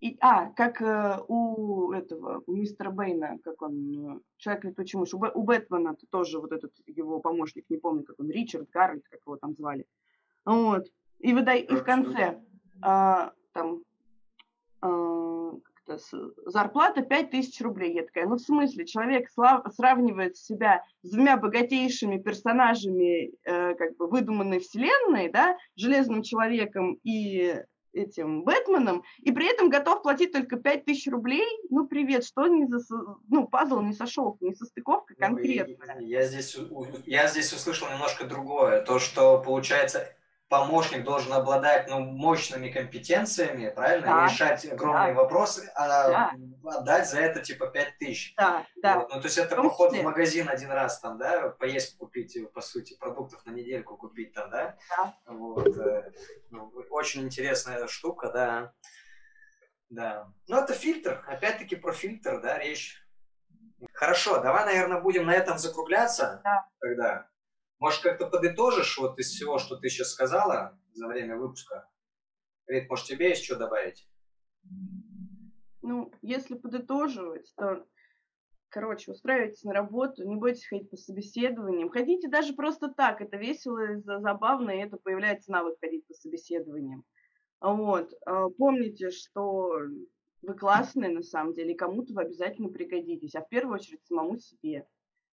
и, 0.00 0.16
а, 0.20 0.50
как 0.50 0.82
э, 0.82 1.20
у 1.26 1.90
этого, 1.92 2.42
у 2.46 2.52
мистера 2.52 2.90
Бэйна, 2.90 3.38
как 3.42 3.62
он, 3.62 4.16
э, 4.16 4.20
человек 4.36 4.64
летучий 4.64 4.98
мышь, 4.98 5.14
у, 5.14 5.18
Б, 5.18 5.30
у 5.34 5.42
Бэтмена 5.42 5.96
тоже 6.10 6.38
вот 6.38 6.52
этот 6.52 6.72
его 6.86 7.18
помощник, 7.18 7.64
не 7.70 7.78
помню, 7.78 8.04
как 8.04 8.20
он, 8.20 8.30
Ричард 8.30 8.68
Гарольд, 8.70 9.08
как 9.08 9.20
его 9.24 9.36
там 9.36 9.54
звали. 9.54 9.86
Вот. 10.44 10.86
И, 11.18 11.32
выдай, 11.32 11.60
и 11.60 11.74
в 11.74 11.82
конце 11.82 12.42
а, 12.82 13.32
там 13.52 13.82
а, 14.82 15.52
зарплата 16.44 17.02
5000 17.02 17.60
рублей. 17.62 17.94
Я 17.94 18.02
такая, 18.02 18.26
ну 18.26 18.36
в 18.36 18.40
смысле, 18.40 18.84
человек 18.84 19.30
слав, 19.30 19.64
сравнивает 19.74 20.36
себя 20.36 20.84
с 21.02 21.10
двумя 21.10 21.36
богатейшими 21.36 22.18
персонажами 22.18 23.32
э, 23.44 23.74
как 23.74 23.96
бы 23.96 24.08
выдуманной 24.08 24.58
вселенной, 24.58 25.30
да, 25.30 25.56
Железным 25.76 26.22
Человеком 26.22 26.98
и 27.02 27.62
этим 27.96 28.42
Бэтменом, 28.42 29.02
и 29.18 29.32
при 29.32 29.50
этом 29.50 29.68
готов 29.68 30.02
платить 30.02 30.32
только 30.32 30.56
5000 30.56 31.08
рублей, 31.08 31.46
ну, 31.70 31.86
привет, 31.86 32.24
что 32.24 32.46
не 32.46 32.66
за... 32.66 32.84
Ну, 33.28 33.48
пазл 33.48 33.80
не 33.80 33.92
сошел, 33.92 34.36
не 34.40 34.54
состыковка 34.54 35.14
конкретная. 35.14 35.96
Ну, 35.96 36.06
я, 36.06 36.24
здесь, 36.24 36.56
я 37.06 37.26
здесь 37.26 37.52
услышал 37.52 37.88
немножко 37.90 38.24
другое. 38.26 38.82
То, 38.82 38.98
что, 38.98 39.42
получается, 39.42 40.15
помощник 40.48 41.04
должен 41.04 41.32
обладать 41.32 41.88
ну, 41.88 42.00
мощными 42.00 42.70
компетенциями, 42.70 43.68
правильно, 43.68 44.06
да, 44.06 44.26
решать 44.26 44.64
огромные 44.64 45.14
да, 45.14 45.22
вопросы, 45.22 45.70
а 45.74 45.88
да. 45.88 46.32
отдать 46.78 47.08
за 47.08 47.20
это 47.20 47.40
типа 47.40 47.66
5 47.66 47.98
тысяч. 47.98 48.34
Да, 48.36 48.64
да. 48.76 48.98
Вот. 48.98 49.10
Ну, 49.14 49.20
то 49.20 49.26
есть 49.26 49.38
это 49.38 49.56
поход 49.56 49.92
в 49.92 50.02
магазин 50.02 50.48
один 50.48 50.70
раз 50.70 51.00
там, 51.00 51.18
да, 51.18 51.48
поесть 51.50 51.96
купить, 51.98 52.38
по 52.52 52.60
сути, 52.60 52.96
продуктов 52.96 53.44
на 53.44 53.50
недельку 53.50 53.96
купить 53.96 54.32
там, 54.34 54.50
да? 54.50 54.76
Да. 54.96 55.14
Вот. 55.26 55.76
Э, 55.76 56.12
ну, 56.50 56.72
очень 56.90 57.22
интересная 57.22 57.86
штука, 57.88 58.30
да. 58.30 58.72
Да. 59.88 60.32
Ну, 60.48 60.58
это 60.58 60.74
фильтр, 60.74 61.24
опять-таки 61.26 61.76
про 61.76 61.92
фильтр, 61.92 62.40
да, 62.40 62.58
речь. 62.58 63.02
Хорошо, 63.92 64.40
давай, 64.40 64.64
наверное, 64.64 65.00
будем 65.00 65.26
на 65.26 65.34
этом 65.34 65.58
закругляться 65.58 66.40
да. 66.44 66.68
тогда. 66.80 67.28
Может, 67.78 68.02
как-то 68.02 68.26
подытожишь 68.28 68.96
вот 68.98 69.18
из 69.18 69.28
всего, 69.28 69.58
что 69.58 69.76
ты 69.76 69.88
сейчас 69.88 70.10
сказала 70.10 70.78
за 70.94 71.06
время 71.06 71.36
выпуска? 71.36 71.88
Рит, 72.66 72.88
может, 72.88 73.06
тебе 73.06 73.28
есть 73.30 73.44
что 73.44 73.56
добавить? 73.56 74.08
Ну, 75.82 76.10
если 76.22 76.54
подытоживать, 76.54 77.52
то, 77.56 77.86
короче, 78.70 79.12
устраивайтесь 79.12 79.62
на 79.62 79.72
работу, 79.72 80.26
не 80.26 80.36
бойтесь 80.36 80.66
ходить 80.66 80.90
по 80.90 80.96
собеседованиям. 80.96 81.90
Ходите 81.90 82.28
даже 82.28 82.54
просто 82.54 82.88
так, 82.88 83.20
это 83.20 83.36
весело, 83.36 84.00
забавно, 84.04 84.70
и 84.70 84.80
это 84.80 84.96
появляется 84.96 85.52
навык 85.52 85.78
ходить 85.80 86.06
по 86.06 86.14
собеседованиям. 86.14 87.04
Вот. 87.60 88.12
А, 88.24 88.48
помните, 88.50 89.10
что 89.10 89.78
вы 90.42 90.54
классные 90.54 91.10
на 91.10 91.22
самом 91.22 91.52
деле, 91.52 91.72
и 91.72 91.76
кому-то 91.76 92.14
вы 92.14 92.22
обязательно 92.22 92.68
пригодитесь, 92.68 93.34
а 93.34 93.42
в 93.42 93.48
первую 93.48 93.74
очередь 93.74 94.04
самому 94.04 94.38
себе. 94.38 94.86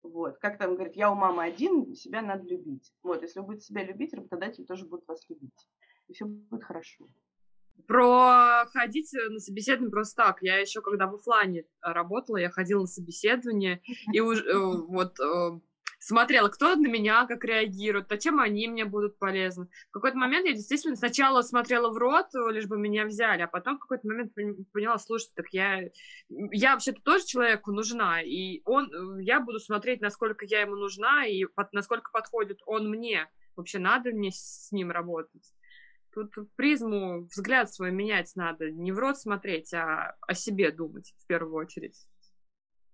Вот. 0.04 0.38
Как 0.40 0.58
там 0.58 0.76
говорит, 0.76 0.96
я 0.96 1.12
у 1.12 1.16
мамы 1.16 1.44
один, 1.44 1.96
себя 1.96 2.22
надо 2.22 2.44
любить. 2.48 2.94
Вот, 3.02 3.22
если 3.22 3.40
вы 3.40 3.48
будете 3.48 3.66
себя 3.66 3.84
любить, 3.84 4.14
работодатель 4.14 4.66
тоже 4.66 4.86
будет 4.86 5.08
вас 5.08 5.28
любить. 5.30 5.68
И 6.08 6.14
все 6.14 6.26
будет 6.26 6.64
хорошо. 6.64 7.08
Про 7.88 8.66
ходить 8.72 9.12
на 9.14 9.40
собеседование 9.40 9.92
просто 9.92 10.24
так. 10.24 10.38
Я 10.42 10.58
еще 10.58 10.82
когда 10.82 11.08
в 11.08 11.16
офлайне 11.16 11.66
работала, 11.82 12.38
я 12.38 12.50
ходила 12.50 12.82
на 12.82 12.88
собеседование, 12.88 13.82
и 14.12 14.20
уже 14.20 14.44
э, 14.44 14.54
вот 14.88 15.20
э, 15.20 15.60
смотрела, 16.04 16.50
кто 16.50 16.76
на 16.76 16.88
меня 16.88 17.26
как 17.28 17.46
реагирует, 17.46 18.12
а 18.12 18.18
чем 18.18 18.40
они 18.40 18.68
мне 18.68 18.84
будут 18.84 19.18
полезны. 19.18 19.68
В 19.90 19.92
какой-то 19.92 20.18
момент 20.18 20.46
я 20.46 20.54
действительно 20.54 20.98
сначала 20.98 21.42
смотрела 21.42 21.90
в 21.90 21.98
рот, 21.98 22.28
лишь 22.52 22.68
бы 22.68 22.78
меня 22.78 23.06
взяли, 23.06 23.42
а 23.42 23.48
потом 23.48 23.78
в 23.78 23.80
какой-то 23.80 24.06
момент 24.08 24.34
поняла, 24.74 24.98
слушай, 24.98 25.30
так 25.34 25.48
я, 25.52 25.82
я 26.30 26.74
вообще-то 26.74 27.02
тоже 27.02 27.26
человеку 27.26 27.72
нужна, 27.72 28.22
и 28.22 28.62
он, 28.66 29.20
я 29.20 29.40
буду 29.40 29.60
смотреть, 29.60 30.02
насколько 30.02 30.46
я 30.46 30.62
ему 30.62 30.76
нужна, 30.76 31.26
и 31.26 31.46
под, 31.46 31.72
насколько 31.72 32.12
подходит 32.12 32.60
он 32.66 32.90
мне. 32.90 33.30
Вообще 33.56 33.80
надо 33.80 34.12
мне 34.12 34.32
с 34.32 34.72
ним 34.72 34.92
работать. 34.92 35.54
Тут 36.14 36.34
призму, 36.56 37.26
взгляд 37.26 37.74
свой 37.74 37.92
менять 37.92 38.32
надо. 38.36 38.72
Не 38.72 38.92
в 38.92 39.00
рот 39.00 39.18
смотреть, 39.20 39.74
а 39.74 40.18
о 40.22 40.34
себе 40.34 40.72
думать 40.72 41.14
в 41.18 41.28
первую 41.28 41.56
очередь. 41.56 41.96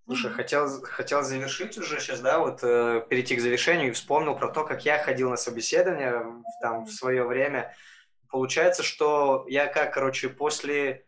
Слушай, 0.09 0.31
хотел, 0.31 0.67
хотел 0.81 1.21
завершить 1.21 1.77
уже 1.77 1.99
сейчас, 1.99 2.19
да, 2.19 2.39
вот 2.39 2.61
э, 2.63 3.05
перейти 3.07 3.35
к 3.35 3.39
завершению 3.39 3.89
и 3.89 3.91
вспомнил 3.91 4.35
про 4.35 4.47
то, 4.47 4.65
как 4.65 4.83
я 4.83 4.97
ходил 4.97 5.29
на 5.29 5.37
собеседование 5.37 6.25
там 6.63 6.85
в 6.85 6.91
свое 6.91 7.23
время. 7.23 7.75
Получается, 8.27 8.81
что 8.81 9.45
я 9.47 9.67
как, 9.67 9.93
короче, 9.93 10.29
после 10.29 11.05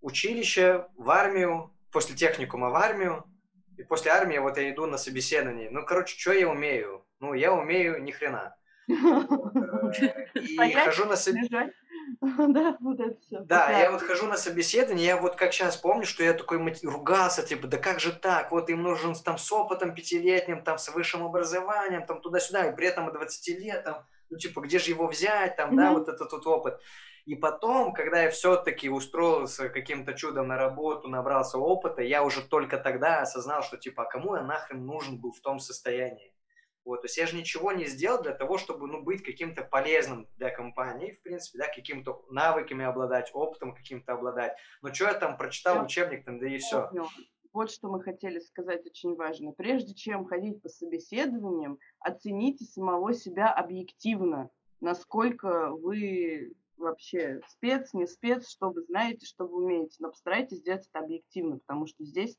училища 0.00 0.86
в 0.96 1.10
армию, 1.10 1.74
после 1.90 2.14
техникума 2.14 2.70
в 2.70 2.76
армию, 2.76 3.24
и 3.76 3.82
после 3.82 4.12
армии 4.12 4.38
вот 4.38 4.56
я 4.56 4.70
иду 4.70 4.86
на 4.86 4.98
собеседование. 4.98 5.68
Ну, 5.72 5.84
короче, 5.84 6.16
что 6.16 6.32
я 6.32 6.48
умею? 6.48 7.04
Ну, 7.18 7.34
я 7.34 7.52
умею 7.52 8.00
ни 8.00 8.12
хрена. 8.12 8.54
Э, 8.88 8.92
и 10.34 10.72
хожу 10.74 11.06
на 11.06 11.16
собеседование 11.16 11.72
Да, 12.48 12.76
вот 12.80 13.00
это 13.00 13.20
все. 13.20 13.40
Да, 13.40 13.70
я 13.70 13.90
вот 13.90 14.02
хожу 14.02 14.26
на 14.26 14.36
собеседование, 14.36 15.06
я 15.06 15.16
вот 15.20 15.36
как 15.36 15.52
сейчас 15.52 15.76
помню, 15.76 16.06
что 16.06 16.22
я 16.22 16.32
такой 16.32 16.58
ругался, 16.82 17.42
типа, 17.42 17.66
да 17.66 17.78
как 17.78 18.00
же 18.00 18.12
так, 18.12 18.50
вот 18.50 18.70
им 18.70 18.82
нужен 18.82 19.14
там 19.14 19.38
с 19.38 19.50
опытом 19.52 19.94
пятилетним, 19.94 20.62
там 20.62 20.78
с 20.78 20.88
высшим 20.88 21.24
образованием, 21.24 22.06
там 22.06 22.20
туда-сюда, 22.20 22.66
и 22.66 22.76
при 22.76 22.88
этом 22.88 23.12
20 23.12 23.60
лет, 23.60 23.84
там, 23.84 24.06
ну 24.30 24.38
типа, 24.38 24.60
где 24.60 24.78
же 24.78 24.90
его 24.90 25.06
взять, 25.06 25.56
там, 25.56 25.76
да, 25.76 25.92
вот 25.92 26.08
этот 26.08 26.32
вот 26.32 26.46
опыт. 26.46 26.80
И 27.26 27.34
потом, 27.34 27.92
когда 27.92 28.22
я 28.22 28.30
все-таки 28.30 28.88
устроился 28.88 29.68
каким-то 29.68 30.14
чудом 30.14 30.48
на 30.48 30.56
работу, 30.56 31.08
набрался 31.08 31.58
опыта, 31.58 32.00
я 32.00 32.24
уже 32.24 32.40
только 32.40 32.78
тогда 32.78 33.20
осознал, 33.20 33.62
что 33.62 33.76
типа, 33.76 34.04
а 34.04 34.06
кому 34.06 34.36
я 34.36 34.42
нахрен 34.42 34.86
нужен 34.86 35.20
был 35.20 35.32
в 35.32 35.40
том 35.40 35.58
состоянии? 35.58 36.32
Вот, 36.88 37.02
то 37.02 37.04
есть 37.04 37.18
я 37.18 37.26
же 37.26 37.36
ничего 37.36 37.70
не 37.72 37.84
сделал 37.84 38.22
для 38.22 38.32
того, 38.32 38.56
чтобы 38.56 38.86
ну, 38.86 39.02
быть 39.02 39.22
каким-то 39.22 39.62
полезным 39.62 40.26
для 40.38 40.48
компании, 40.48 41.12
в 41.12 41.22
принципе, 41.22 41.58
да, 41.58 41.68
какими-то 41.68 42.24
навыками 42.30 42.82
обладать, 42.82 43.30
опытом 43.34 43.74
каким-то 43.74 44.14
обладать. 44.14 44.56
Но 44.80 44.94
что 44.94 45.04
я 45.04 45.12
там 45.12 45.36
прочитал 45.36 45.74
я 45.76 45.82
учебник, 45.82 46.24
там, 46.24 46.38
да 46.38 46.48
и 46.48 46.56
все. 46.56 46.90
Вот 47.52 47.70
что 47.70 47.90
мы 47.90 48.02
хотели 48.02 48.38
сказать 48.38 48.86
очень 48.86 49.16
важно. 49.16 49.52
Прежде 49.52 49.92
чем 49.92 50.24
ходить 50.24 50.62
по 50.62 50.70
собеседованиям, 50.70 51.78
оцените 52.00 52.64
самого 52.64 53.12
себя 53.12 53.52
объективно, 53.52 54.48
насколько 54.80 55.68
вы 55.68 56.54
вообще 56.78 57.42
спец, 57.48 57.92
не 57.92 58.06
спец, 58.06 58.48
что 58.48 58.70
вы 58.70 58.82
знаете, 58.84 59.26
что 59.26 59.46
вы 59.46 59.62
умеете. 59.64 59.96
Но 59.98 60.08
постарайтесь 60.08 60.60
сделать 60.60 60.88
это 60.90 61.04
объективно, 61.04 61.58
потому 61.58 61.86
что 61.86 62.02
здесь 62.02 62.38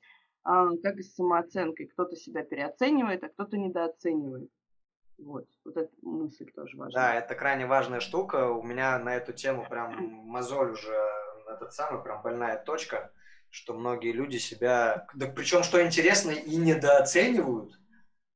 как 0.82 0.98
и 0.98 1.04
с 1.04 1.16
самооценкой. 1.16 1.88
Кто-то 1.88 2.16
себя 2.16 2.44
переоценивает, 2.44 3.24
а 3.24 3.30
кто-то 3.30 3.58
недооценивает. 3.58 4.50
Вот, 5.18 5.46
вот 5.66 5.78
эта 5.78 5.92
мысль 6.02 6.50
тоже 6.52 6.78
важна. 6.78 7.00
Да, 7.00 7.16
это 7.16 7.36
крайне 7.36 7.66
важная 7.66 8.00
штука. 8.00 8.50
У 8.50 8.64
меня 8.64 8.98
на 9.00 9.16
эту 9.16 9.34
тему 9.34 9.66
прям 9.70 10.02
мозоль 10.02 10.72
уже 10.72 10.96
этот 11.50 11.74
самый, 11.74 12.02
прям 12.02 12.22
больная 12.22 12.58
точка, 12.64 13.12
что 13.50 13.74
многие 13.74 14.12
люди 14.12 14.38
себя, 14.38 15.08
да 15.14 15.28
причем, 15.28 15.64
что 15.64 15.86
интересно, 15.86 16.32
и 16.32 16.56
недооценивают, 16.56 17.80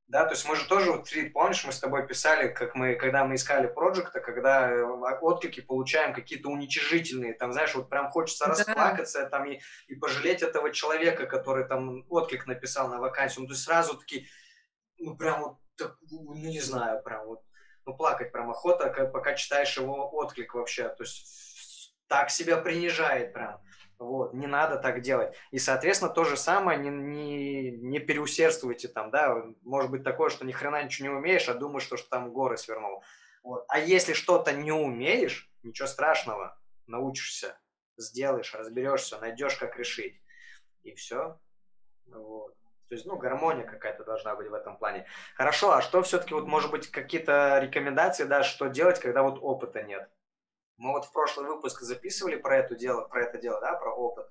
да, 0.06 0.24
то 0.26 0.32
есть 0.32 0.46
мы 0.46 0.54
же 0.54 0.68
тоже, 0.68 0.92
вот, 0.92 1.08
помнишь, 1.32 1.64
мы 1.64 1.72
с 1.72 1.80
тобой 1.80 2.06
писали, 2.06 2.48
как 2.48 2.74
мы, 2.74 2.94
когда 2.94 3.24
мы 3.24 3.36
искали 3.36 3.66
проекта, 3.66 4.20
когда 4.20 4.70
э, 4.70 4.82
отклики 4.82 5.60
получаем 5.60 6.12
какие-то 6.12 6.50
уничижительные, 6.50 7.32
там, 7.32 7.52
знаешь, 7.52 7.74
вот 7.74 7.88
прям 7.88 8.10
хочется 8.10 8.46
расплакаться, 8.46 9.26
там, 9.30 9.46
и, 9.46 9.60
и 9.88 9.94
пожалеть 9.94 10.42
этого 10.42 10.72
человека, 10.72 11.26
который 11.26 11.66
там 11.66 12.04
отклик 12.10 12.46
написал 12.46 12.88
на 12.88 13.00
вакансию, 13.00 13.42
ну, 13.42 13.48
то 13.48 13.54
есть 13.54 13.64
сразу 13.64 13.96
такие, 13.96 14.26
ну, 14.98 15.16
прям 15.16 15.42
вот, 15.42 15.58
так, 15.76 15.96
ну, 16.10 16.34
не 16.34 16.60
знаю, 16.60 17.02
прям 17.02 17.26
вот, 17.26 17.40
ну, 17.86 17.96
плакать 17.96 18.30
прям 18.30 18.50
охота, 18.50 18.90
пока 19.12 19.34
читаешь 19.34 19.76
его 19.76 20.14
отклик 20.14 20.54
вообще, 20.54 20.90
то 20.90 21.02
есть 21.02 21.94
так 22.08 22.30
себя 22.30 22.58
принижает 22.58 23.32
прям. 23.32 23.60
Вот, 23.98 24.34
не 24.34 24.46
надо 24.46 24.76
так 24.76 25.00
делать. 25.00 25.34
И, 25.50 25.58
соответственно, 25.58 26.10
то 26.10 26.24
же 26.24 26.36
самое, 26.36 26.78
не, 26.78 26.90
не, 26.90 27.70
не 27.70 27.98
переусердствуйте 28.00 28.88
там, 28.88 29.10
да, 29.10 29.44
может 29.62 29.90
быть 29.90 30.02
такое, 30.02 30.30
что 30.30 30.44
ни 30.44 30.52
хрена 30.52 30.82
ничего 30.82 31.08
не 31.08 31.14
умеешь, 31.14 31.48
а 31.48 31.54
думаешь, 31.54 31.84
что, 31.84 31.96
что 31.96 32.08
там 32.10 32.32
горы 32.32 32.56
свернул. 32.56 33.02
Вот. 33.42 33.64
А 33.68 33.78
если 33.78 34.12
что-то 34.12 34.52
не 34.52 34.72
умеешь, 34.72 35.50
ничего 35.62 35.86
страшного, 35.86 36.58
научишься, 36.86 37.58
сделаешь, 37.96 38.54
разберешься, 38.54 39.18
найдешь, 39.18 39.56
как 39.56 39.78
решить. 39.78 40.20
И 40.82 40.94
все. 40.94 41.38
Вот. 42.06 42.54
То 42.88 42.94
есть, 42.94 43.06
ну, 43.06 43.16
гармония 43.16 43.64
какая-то 43.64 44.04
должна 44.04 44.34
быть 44.34 44.48
в 44.48 44.54
этом 44.54 44.76
плане. 44.76 45.06
Хорошо, 45.34 45.72
а 45.72 45.82
что 45.82 46.02
все-таки, 46.02 46.34
вот, 46.34 46.46
может 46.46 46.70
быть, 46.70 46.90
какие-то 46.90 47.58
рекомендации, 47.60 48.24
да, 48.24 48.42
что 48.42 48.68
делать, 48.68 49.00
когда 49.00 49.22
вот 49.22 49.38
опыта 49.40 49.82
нет? 49.82 50.08
Мы 50.76 50.90
вот 50.90 51.04
в 51.04 51.12
прошлый 51.12 51.48
выпуск 51.48 51.80
записывали 51.82 52.36
про 52.36 52.58
это 52.58 52.74
дело, 52.74 53.06
про 53.06 53.24
это 53.24 53.38
дело, 53.38 53.60
да, 53.60 53.74
про 53.74 53.94
опыт. 53.94 54.26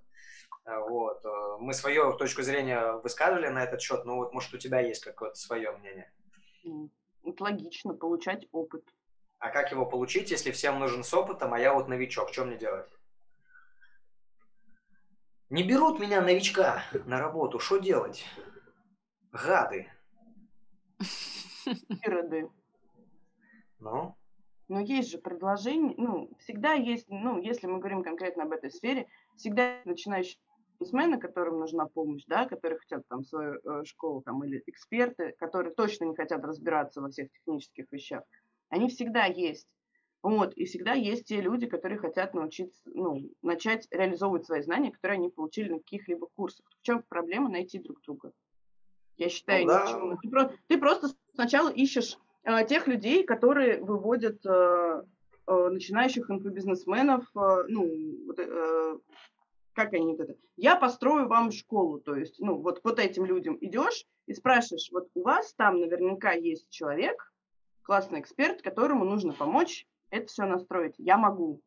Э, 0.65 0.79
вот. 0.79 1.23
Э, 1.25 1.57
мы 1.59 1.73
свою 1.73 2.13
точку 2.13 2.41
зрения 2.41 2.93
высказывали 3.03 3.47
на 3.47 3.63
этот 3.63 3.81
счет, 3.81 4.05
но 4.05 4.17
вот, 4.17 4.33
может, 4.33 4.53
у 4.53 4.57
тебя 4.57 4.79
есть 4.81 5.03
какое-то 5.03 5.35
свое 5.35 5.71
мнение? 5.71 6.11
Это 7.23 7.43
логично, 7.43 7.93
получать 7.93 8.47
опыт. 8.51 8.83
А 9.39 9.49
как 9.49 9.71
его 9.71 9.85
получить, 9.85 10.31
если 10.31 10.51
всем 10.51 10.79
нужен 10.79 11.03
с 11.03 11.13
опытом, 11.13 11.53
а 11.53 11.59
я 11.59 11.73
вот 11.73 11.87
новичок? 11.87 12.31
Что 12.31 12.45
мне 12.45 12.57
делать? 12.57 12.89
Не 15.49 15.63
берут 15.63 15.99
меня 15.99 16.21
новичка 16.21 16.83
на 17.05 17.19
работу, 17.19 17.59
что 17.59 17.77
делать? 17.77 18.25
Гады. 19.31 19.91
Ироды. 22.03 22.49
Ну? 23.79 24.17
Но 24.73 24.79
есть 24.79 25.11
же 25.11 25.19
предложение, 25.19 25.93
ну, 25.99 26.31
всегда 26.39 26.73
есть, 26.73 27.05
ну, 27.07 27.39
если 27.39 27.67
мы 27.67 27.77
говорим 27.77 28.01
конкретно 28.01 28.41
об 28.41 28.53
этой 28.53 28.71
сфере, 28.71 29.05
всегда 29.35 29.75
начинающие 29.85 30.39
бизнесмены, 30.79 31.19
которым 31.19 31.59
нужна 31.59 31.85
помощь, 31.85 32.23
да, 32.25 32.47
которые 32.47 32.79
хотят 32.79 33.07
там 33.07 33.23
свою 33.23 33.59
э, 33.63 33.83
школу 33.85 34.23
там 34.23 34.43
или 34.43 34.63
эксперты, 34.65 35.35
которые 35.37 35.75
точно 35.75 36.05
не 36.05 36.15
хотят 36.15 36.43
разбираться 36.43 37.01
во 37.01 37.11
всех 37.11 37.29
технических 37.31 37.85
вещах, 37.91 38.23
они 38.69 38.89
всегда 38.89 39.25
есть. 39.25 39.67
Вот, 40.23 40.55
и 40.55 40.65
всегда 40.65 40.93
есть 40.93 41.25
те 41.25 41.39
люди, 41.39 41.67
которые 41.67 41.99
хотят 41.99 42.33
научиться, 42.33 42.81
ну, 42.85 43.29
начать 43.43 43.87
реализовывать 43.91 44.47
свои 44.47 44.63
знания, 44.63 44.89
которые 44.89 45.17
они 45.19 45.29
получили 45.29 45.69
на 45.69 45.77
каких-либо 45.77 46.29
курсах. 46.35 46.65
В 46.79 46.81
чем 46.81 47.03
проблема 47.03 47.47
найти 47.47 47.77
друг 47.77 48.01
друга? 48.01 48.31
Я 49.17 49.29
считаю, 49.29 49.67
ну, 49.67 49.67
да. 49.67 50.17
ты, 50.19 50.29
про, 50.29 50.51
ты 50.65 50.77
просто 50.79 51.09
сначала 51.35 51.69
ищешь 51.69 52.17
тех 52.67 52.87
людей, 52.87 53.23
которые 53.23 53.81
выводят 53.81 54.45
э, 54.45 55.03
э, 55.47 55.69
начинающих 55.69 56.29
инфобизнесменов, 56.29 57.25
ну, 57.33 57.87
как 59.73 59.93
они 59.93 60.15
вот 60.15 60.19
это, 60.19 60.35
я 60.55 60.75
построю 60.75 61.27
вам 61.27 61.51
школу, 61.51 61.99
то 61.99 62.15
есть, 62.15 62.39
ну, 62.39 62.57
вот, 62.57 62.81
вот 62.83 62.99
этим 62.99 63.25
людям 63.25 63.57
идешь 63.59 64.05
и 64.27 64.33
спрашиваешь, 64.33 64.89
вот 64.91 65.09
у 65.15 65.23
вас 65.23 65.53
там 65.55 65.79
наверняка 65.79 66.33
есть 66.33 66.69
человек, 66.69 67.33
классный 67.81 68.19
эксперт, 68.19 68.61
которому 68.61 69.03
нужно 69.03 69.33
помочь 69.33 69.87
это 70.13 70.27
все 70.27 70.45
настроить. 70.45 70.93
Я 70.99 71.17
могу, 71.17 71.59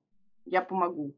я 0.44 0.62
помогу. 0.62 1.16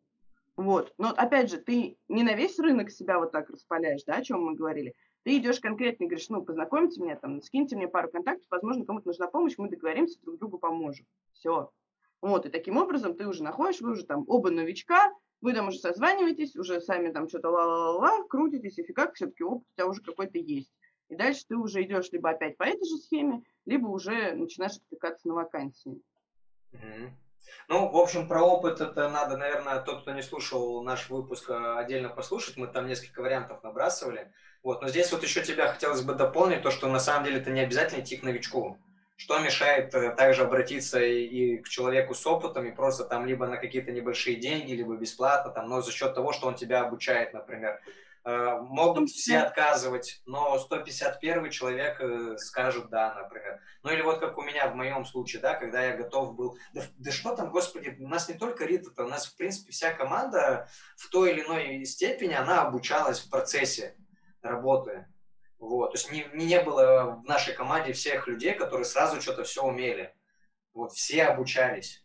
Вот. 0.57 0.95
Но 0.97 1.11
опять 1.11 1.51
же, 1.51 1.59
ты 1.59 1.99
не 2.09 2.23
на 2.23 2.35
весь 2.35 2.59
рынок 2.59 2.91
себя 2.91 3.19
вот 3.19 3.33
так 3.33 3.51
распаляешь, 3.51 4.03
да, 4.05 4.17
о 4.17 4.25
чем 4.25 4.43
мы 4.43 4.55
говорили. 4.55 4.95
Ты 5.29 5.37
идешь 5.37 5.61
конкретно 5.61 6.05
и 6.05 6.07
говоришь, 6.07 6.31
ну, 6.31 6.43
познакомьте 6.43 7.03
меня, 7.03 7.15
там, 7.15 7.43
скиньте 7.43 7.77
мне 7.77 7.87
пару 7.87 8.11
контактов, 8.11 8.47
возможно, 8.49 8.87
кому-то 8.87 9.09
нужна 9.09 9.27
помощь, 9.27 9.59
мы 9.59 9.69
договоримся, 9.69 10.19
друг 10.23 10.39
другу 10.39 10.57
поможем. 10.57 11.05
Все. 11.35 11.71
Вот, 12.23 12.47
и 12.47 12.49
таким 12.49 12.79
образом 12.79 13.15
ты 13.15 13.29
уже 13.29 13.43
находишь, 13.43 13.83
вы 13.83 13.91
уже 13.91 14.07
там 14.07 14.25
оба 14.27 14.49
новичка, 14.49 15.13
вы 15.43 15.53
там 15.53 15.69
уже 15.69 15.81
созваниваетесь, 15.81 16.57
уже 16.57 16.81
сами 16.81 17.13
там 17.13 17.29
что-то 17.29 17.51
ла-ла-ла, 17.51 18.27
крутитесь, 18.27 18.79
и 18.79 18.83
фига, 18.83 19.13
все-таки 19.13 19.45
опыт 19.45 19.69
у 19.69 19.75
тебя 19.75 19.87
уже 19.87 20.01
какой-то 20.01 20.39
есть. 20.39 20.73
И 21.11 21.15
дальше 21.15 21.45
ты 21.47 21.57
уже 21.59 21.83
идешь 21.83 22.11
либо 22.11 22.31
опять 22.31 22.57
по 22.57 22.63
этой 22.63 22.89
же 22.89 22.97
схеме, 22.97 23.43
либо 23.67 23.87
уже 23.89 24.33
начинаешь 24.33 24.79
откликаться 24.79 25.29
на 25.29 25.35
вакансии. 25.35 26.01
Угу. 26.73 27.11
Ну, 27.69 27.91
в 27.91 27.97
общем, 27.99 28.29
про 28.29 28.43
опыт 28.43 28.81
это 28.81 29.11
надо, 29.11 29.37
наверное, 29.37 29.81
тот, 29.81 30.03
кто 30.03 30.13
не 30.13 30.23
слушал 30.23 30.83
наш 30.83 31.11
выпуск, 31.11 31.51
а, 31.51 31.79
отдельно 31.79 32.09
послушать. 32.09 32.57
Мы 32.57 32.67
там 32.67 32.87
несколько 32.87 33.21
вариантов 33.21 33.63
набрасывали. 33.63 34.33
Вот. 34.63 34.83
Но 34.83 34.89
здесь 34.89 35.11
вот 35.13 35.23
еще 35.23 35.43
тебя 35.43 35.73
хотелось 35.73 36.03
бы 36.03 36.15
дополнить, 36.15 36.63
то, 36.63 36.71
что 36.71 36.89
на 36.89 36.99
самом 36.99 37.25
деле 37.25 37.41
это 37.41 37.51
не 37.51 37.61
обязательно 37.61 38.01
идти 38.01 38.17
к 38.17 38.23
новичку. 38.23 38.79
Что 39.17 39.39
мешает 39.41 39.95
э, 39.95 40.11
также 40.13 40.43
обратиться 40.43 41.01
и, 41.01 41.25
и 41.25 41.59
к 41.59 41.69
человеку 41.69 42.15
с 42.15 42.25
опытом, 42.27 42.67
и 42.67 42.73
просто 42.73 43.05
там 43.05 43.27
либо 43.27 43.47
на 43.47 43.57
какие-то 43.57 43.91
небольшие 43.91 44.37
деньги, 44.37 44.73
либо 44.73 44.97
бесплатно, 44.97 45.51
там, 45.51 45.69
но 45.69 45.81
за 45.81 45.91
счет 45.91 46.15
того, 46.15 46.33
что 46.33 46.47
он 46.47 46.55
тебя 46.55 46.83
обучает, 46.83 47.33
например. 47.33 47.81
Э, 48.25 48.59
могут 48.61 49.11
все 49.11 49.39
отказывать, 49.39 50.21
но 50.27 50.59
151 50.59 51.51
человек 51.51 51.99
э, 52.01 52.37
скажет 52.37 52.91
да, 52.91 53.15
например. 53.15 53.59
Ну 53.83 53.91
или 53.91 54.03
вот 54.03 54.19
как 54.19 54.37
у 54.37 54.43
меня 54.43 54.69
в 54.69 54.75
моем 54.75 55.05
случае, 55.07 55.41
да, 55.41 55.55
когда 55.55 55.83
я 55.83 55.97
готов 55.97 56.35
был... 56.35 56.59
Да, 56.75 56.83
да 56.99 57.11
что 57.11 57.35
там, 57.35 57.51
господи, 57.51 57.97
у 57.99 58.07
нас 58.07 58.29
не 58.29 58.35
только 58.35 58.67
Рита, 58.67 59.03
у 59.03 59.09
нас, 59.09 59.27
в 59.27 59.37
принципе, 59.37 59.73
вся 59.73 59.93
команда 59.93 60.69
в 60.97 61.09
той 61.09 61.33
или 61.33 61.43
иной 61.43 61.85
степени, 61.87 62.35
она 62.35 62.63
обучалась 62.63 63.21
в 63.21 63.31
процессе 63.31 63.97
работы. 64.43 65.07
Вот. 65.59 65.93
То 65.93 65.99
есть 65.99 66.13
не, 66.13 66.27
не 66.35 66.61
было 66.61 67.21
в 67.23 67.25
нашей 67.25 67.55
команде 67.55 67.93
всех 67.93 68.27
людей, 68.29 68.55
которые 68.55 68.85
сразу 68.85 69.21
что-то 69.21 69.45
все 69.45 69.65
умели. 69.65 70.15
Вот, 70.73 70.93
все 70.93 71.25
обучались. 71.25 72.05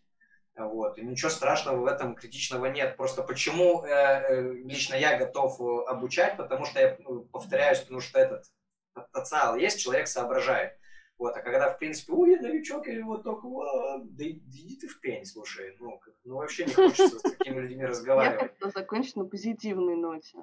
Вот. 0.56 0.98
И 0.98 1.02
ничего 1.02 1.30
страшного 1.30 1.78
в 1.78 1.86
этом 1.86 2.16
критичного 2.16 2.68
нет. 2.68 2.98
Просто 2.98 3.24
почему 3.24 3.84
э, 3.84 3.90
э 3.90 4.54
лично 4.66 4.96
я 4.96 5.18
готов 5.18 5.60
э, 5.60 5.90
обучать, 5.90 6.38
потому 6.38 6.66
что 6.66 6.80
я 6.80 6.98
ну, 7.00 7.22
повторяюсь, 7.26 7.80
потому 7.80 8.00
что 8.00 8.20
этот 8.20 8.46
потенциал 8.94 9.56
есть, 9.56 9.80
человек 9.80 10.08
соображает. 10.08 10.78
Вот, 11.18 11.38
а 11.38 11.42
когда, 11.42 11.72
в 11.72 11.78
принципе, 11.78 12.12
ой, 12.14 12.32
я 12.32 12.42
новичок, 12.42 12.88
или 12.88 13.02
вот 13.02 13.24
только, 13.24 13.48
да, 14.04 14.26
иди 14.26 14.78
ты 14.78 14.88
в 14.88 15.00
пень, 15.00 15.26
слушай, 15.26 15.76
ну, 15.80 16.00
ну 16.24 16.36
вообще 16.38 16.66
не 16.66 16.74
хочется 16.74 17.20
с 17.20 17.22
такими 17.22 17.62
людьми 17.62 17.86
разговаривать. 17.86 18.42
Я 18.42 18.48
как-то 18.48 18.70
закончу 18.72 19.20
на 19.20 19.26
позитивной 19.26 19.96
ноте. 19.96 20.38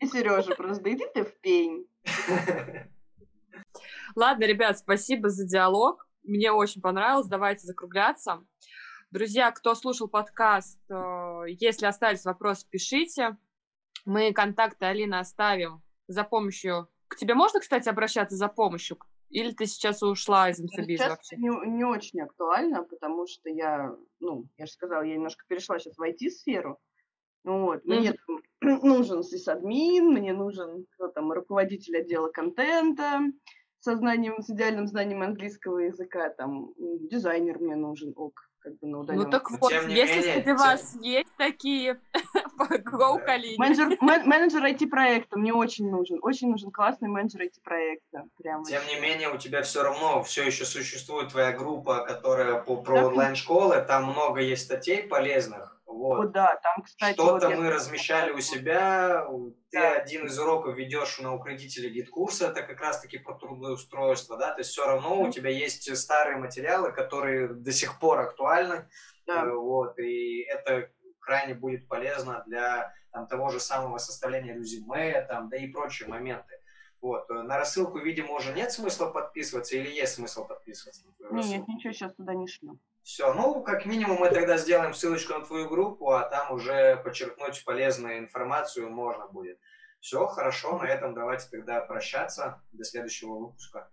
И 0.00 0.06
Сережа 0.06 0.54
просто, 0.54 0.92
иди 0.92 1.04
ты 1.14 1.24
в 1.24 1.34
пень. 1.40 1.86
Ладно, 4.16 4.44
ребят, 4.44 4.78
спасибо 4.78 5.28
за 5.28 5.46
диалог. 5.46 6.08
Мне 6.22 6.52
очень 6.52 6.80
понравилось. 6.80 7.28
Давайте 7.28 7.66
закругляться. 7.66 8.44
Друзья, 9.10 9.50
кто 9.50 9.74
слушал 9.74 10.08
подкаст, 10.08 10.78
э, 10.88 11.42
если 11.48 11.86
остались 11.86 12.24
вопросы, 12.24 12.66
пишите. 12.70 13.36
Мы 14.04 14.32
контакты 14.32 14.86
Алины 14.86 15.16
оставим 15.16 15.82
за 16.06 16.24
помощью. 16.24 16.88
К 17.08 17.16
тебе 17.16 17.34
можно, 17.34 17.60
кстати, 17.60 17.88
обращаться 17.88 18.36
за 18.36 18.48
помощью? 18.48 18.98
Или 19.30 19.52
ты 19.52 19.66
сейчас 19.66 20.02
ушла 20.02 20.50
из 20.50 20.60
инфобиза 20.60 21.08
вообще? 21.08 21.36
Не, 21.36 21.50
не 21.68 21.84
очень 21.84 22.20
актуально, 22.20 22.82
потому 22.82 23.26
что 23.26 23.48
я, 23.48 23.94
ну, 24.18 24.48
я 24.56 24.66
же 24.66 24.72
сказала, 24.72 25.02
я 25.02 25.14
немножко 25.14 25.44
перешла 25.46 25.78
сейчас 25.78 25.96
в 25.96 26.02
IT-сферу. 26.02 26.78
Вот, 27.44 27.84
мне 27.84 28.10
mm-hmm. 28.10 28.80
нужен 28.82 29.22
сисадмин, 29.22 30.12
мне 30.12 30.32
нужен 30.32 30.86
кто 30.94 31.08
там, 31.08 31.32
руководитель 31.32 31.98
отдела 31.98 32.28
контента, 32.28 33.20
со 33.80 33.96
знанием, 33.96 34.42
с 34.42 34.50
идеальным 34.50 34.86
знанием 34.86 35.22
английского 35.22 35.78
языка, 35.78 36.28
там, 36.30 36.72
дизайнер 36.76 37.58
мне 37.58 37.76
нужен, 37.76 38.12
ок, 38.14 38.50
как 38.60 38.78
бы 38.78 38.88
на 38.88 39.00
удаленном. 39.00 39.26
Ну 39.26 39.30
так 39.30 39.50
вот, 39.50 39.72
если 39.72 39.88
менее, 39.88 40.34
среди 40.34 40.52
вас 40.52 40.96
есть 41.00 41.32
такие, 41.38 41.98
go 42.58 43.18
коллеги. 43.24 43.58
Менеджер, 43.58 43.96
менеджер 44.00 44.64
IT-проекта 44.64 45.38
мне 45.38 45.52
очень 45.52 45.90
нужен, 45.90 46.18
очень 46.22 46.50
нужен 46.50 46.70
классный 46.70 47.08
менеджер 47.08 47.42
IT-проекта. 47.42 48.26
Прям 48.36 48.64
Тем 48.64 48.82
не 48.86 49.00
менее, 49.00 49.32
у 49.32 49.38
тебя 49.38 49.62
все 49.62 49.82
равно 49.82 50.22
все 50.22 50.44
еще 50.44 50.64
существует 50.66 51.30
твоя 51.30 51.52
группа, 51.52 52.04
которая 52.04 52.60
по, 52.60 52.76
про 52.76 53.06
онлайн-школы, 53.06 53.82
там 53.86 54.10
много 54.10 54.40
есть 54.40 54.64
статей 54.64 55.04
полезных, 55.04 55.69
вот. 55.90 56.20
О, 56.20 56.28
да, 56.28 56.58
там, 56.62 56.82
кстати... 56.82 57.14
Что-то 57.14 57.48
вот 57.48 57.58
мы 57.58 57.64
я... 57.64 57.70
размещали 57.72 58.30
у 58.30 58.40
себя, 58.40 59.26
ты 59.70 59.78
да. 59.78 59.94
один 59.94 60.26
из 60.26 60.38
уроков 60.38 60.76
ведешь 60.76 61.18
на 61.18 61.34
укротителе 61.34 61.90
GetCourse 61.90 62.38
а, 62.38 62.48
это 62.48 62.62
как 62.62 62.80
раз-таки 62.80 63.18
про 63.18 63.34
трудоустройство, 63.34 64.38
да, 64.38 64.52
то 64.52 64.60
есть 64.60 64.70
все 64.70 64.86
равно 64.86 65.16
mm-hmm. 65.16 65.28
у 65.28 65.32
тебя 65.32 65.50
есть 65.50 65.96
старые 65.96 66.36
материалы, 66.36 66.92
которые 66.92 67.48
до 67.48 67.72
сих 67.72 67.98
пор 67.98 68.20
актуальны, 68.20 68.88
да. 69.26 69.44
Э, 69.44 69.52
вот, 69.52 69.98
и 69.98 70.42
это 70.42 70.90
крайне 71.18 71.54
будет 71.54 71.88
полезно 71.88 72.42
для 72.46 72.92
там, 73.12 73.26
того 73.26 73.50
же 73.50 73.60
самого 73.60 73.98
составления 73.98 74.54
резюме, 74.54 75.22
там, 75.22 75.48
да 75.48 75.56
и 75.56 75.68
прочие 75.68 76.08
моменты. 76.08 76.60
Вот. 77.00 77.30
Э, 77.30 77.42
на 77.42 77.58
рассылку, 77.58 77.98
видимо, 77.98 78.34
уже 78.34 78.52
нет 78.52 78.72
смысла 78.72 79.10
подписываться 79.10 79.76
или 79.76 79.90
есть 79.90 80.14
смысл 80.14 80.46
подписываться? 80.46 81.02
Нет, 81.30 81.66
ничего 81.68 81.92
сейчас 81.92 82.14
туда 82.14 82.34
не 82.34 82.46
шлю. 82.46 82.78
Все, 83.10 83.34
ну, 83.34 83.60
как 83.64 83.86
минимум, 83.86 84.20
мы 84.20 84.30
тогда 84.30 84.56
сделаем 84.56 84.94
ссылочку 84.94 85.32
на 85.32 85.44
твою 85.44 85.68
группу, 85.68 86.12
а 86.12 86.22
там 86.22 86.52
уже 86.52 86.94
подчеркнуть 86.98 87.64
полезную 87.64 88.20
информацию 88.20 88.88
можно 88.88 89.26
будет. 89.26 89.58
Все, 89.98 90.28
хорошо, 90.28 90.78
на 90.78 90.84
этом 90.84 91.12
давайте 91.12 91.48
тогда 91.50 91.80
прощаться. 91.80 92.62
До 92.70 92.84
следующего 92.84 93.34
выпуска. 93.34 93.90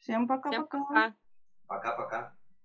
Всем 0.00 0.28
пока-пока. 0.28 1.14
Пока-пока. 1.66 2.36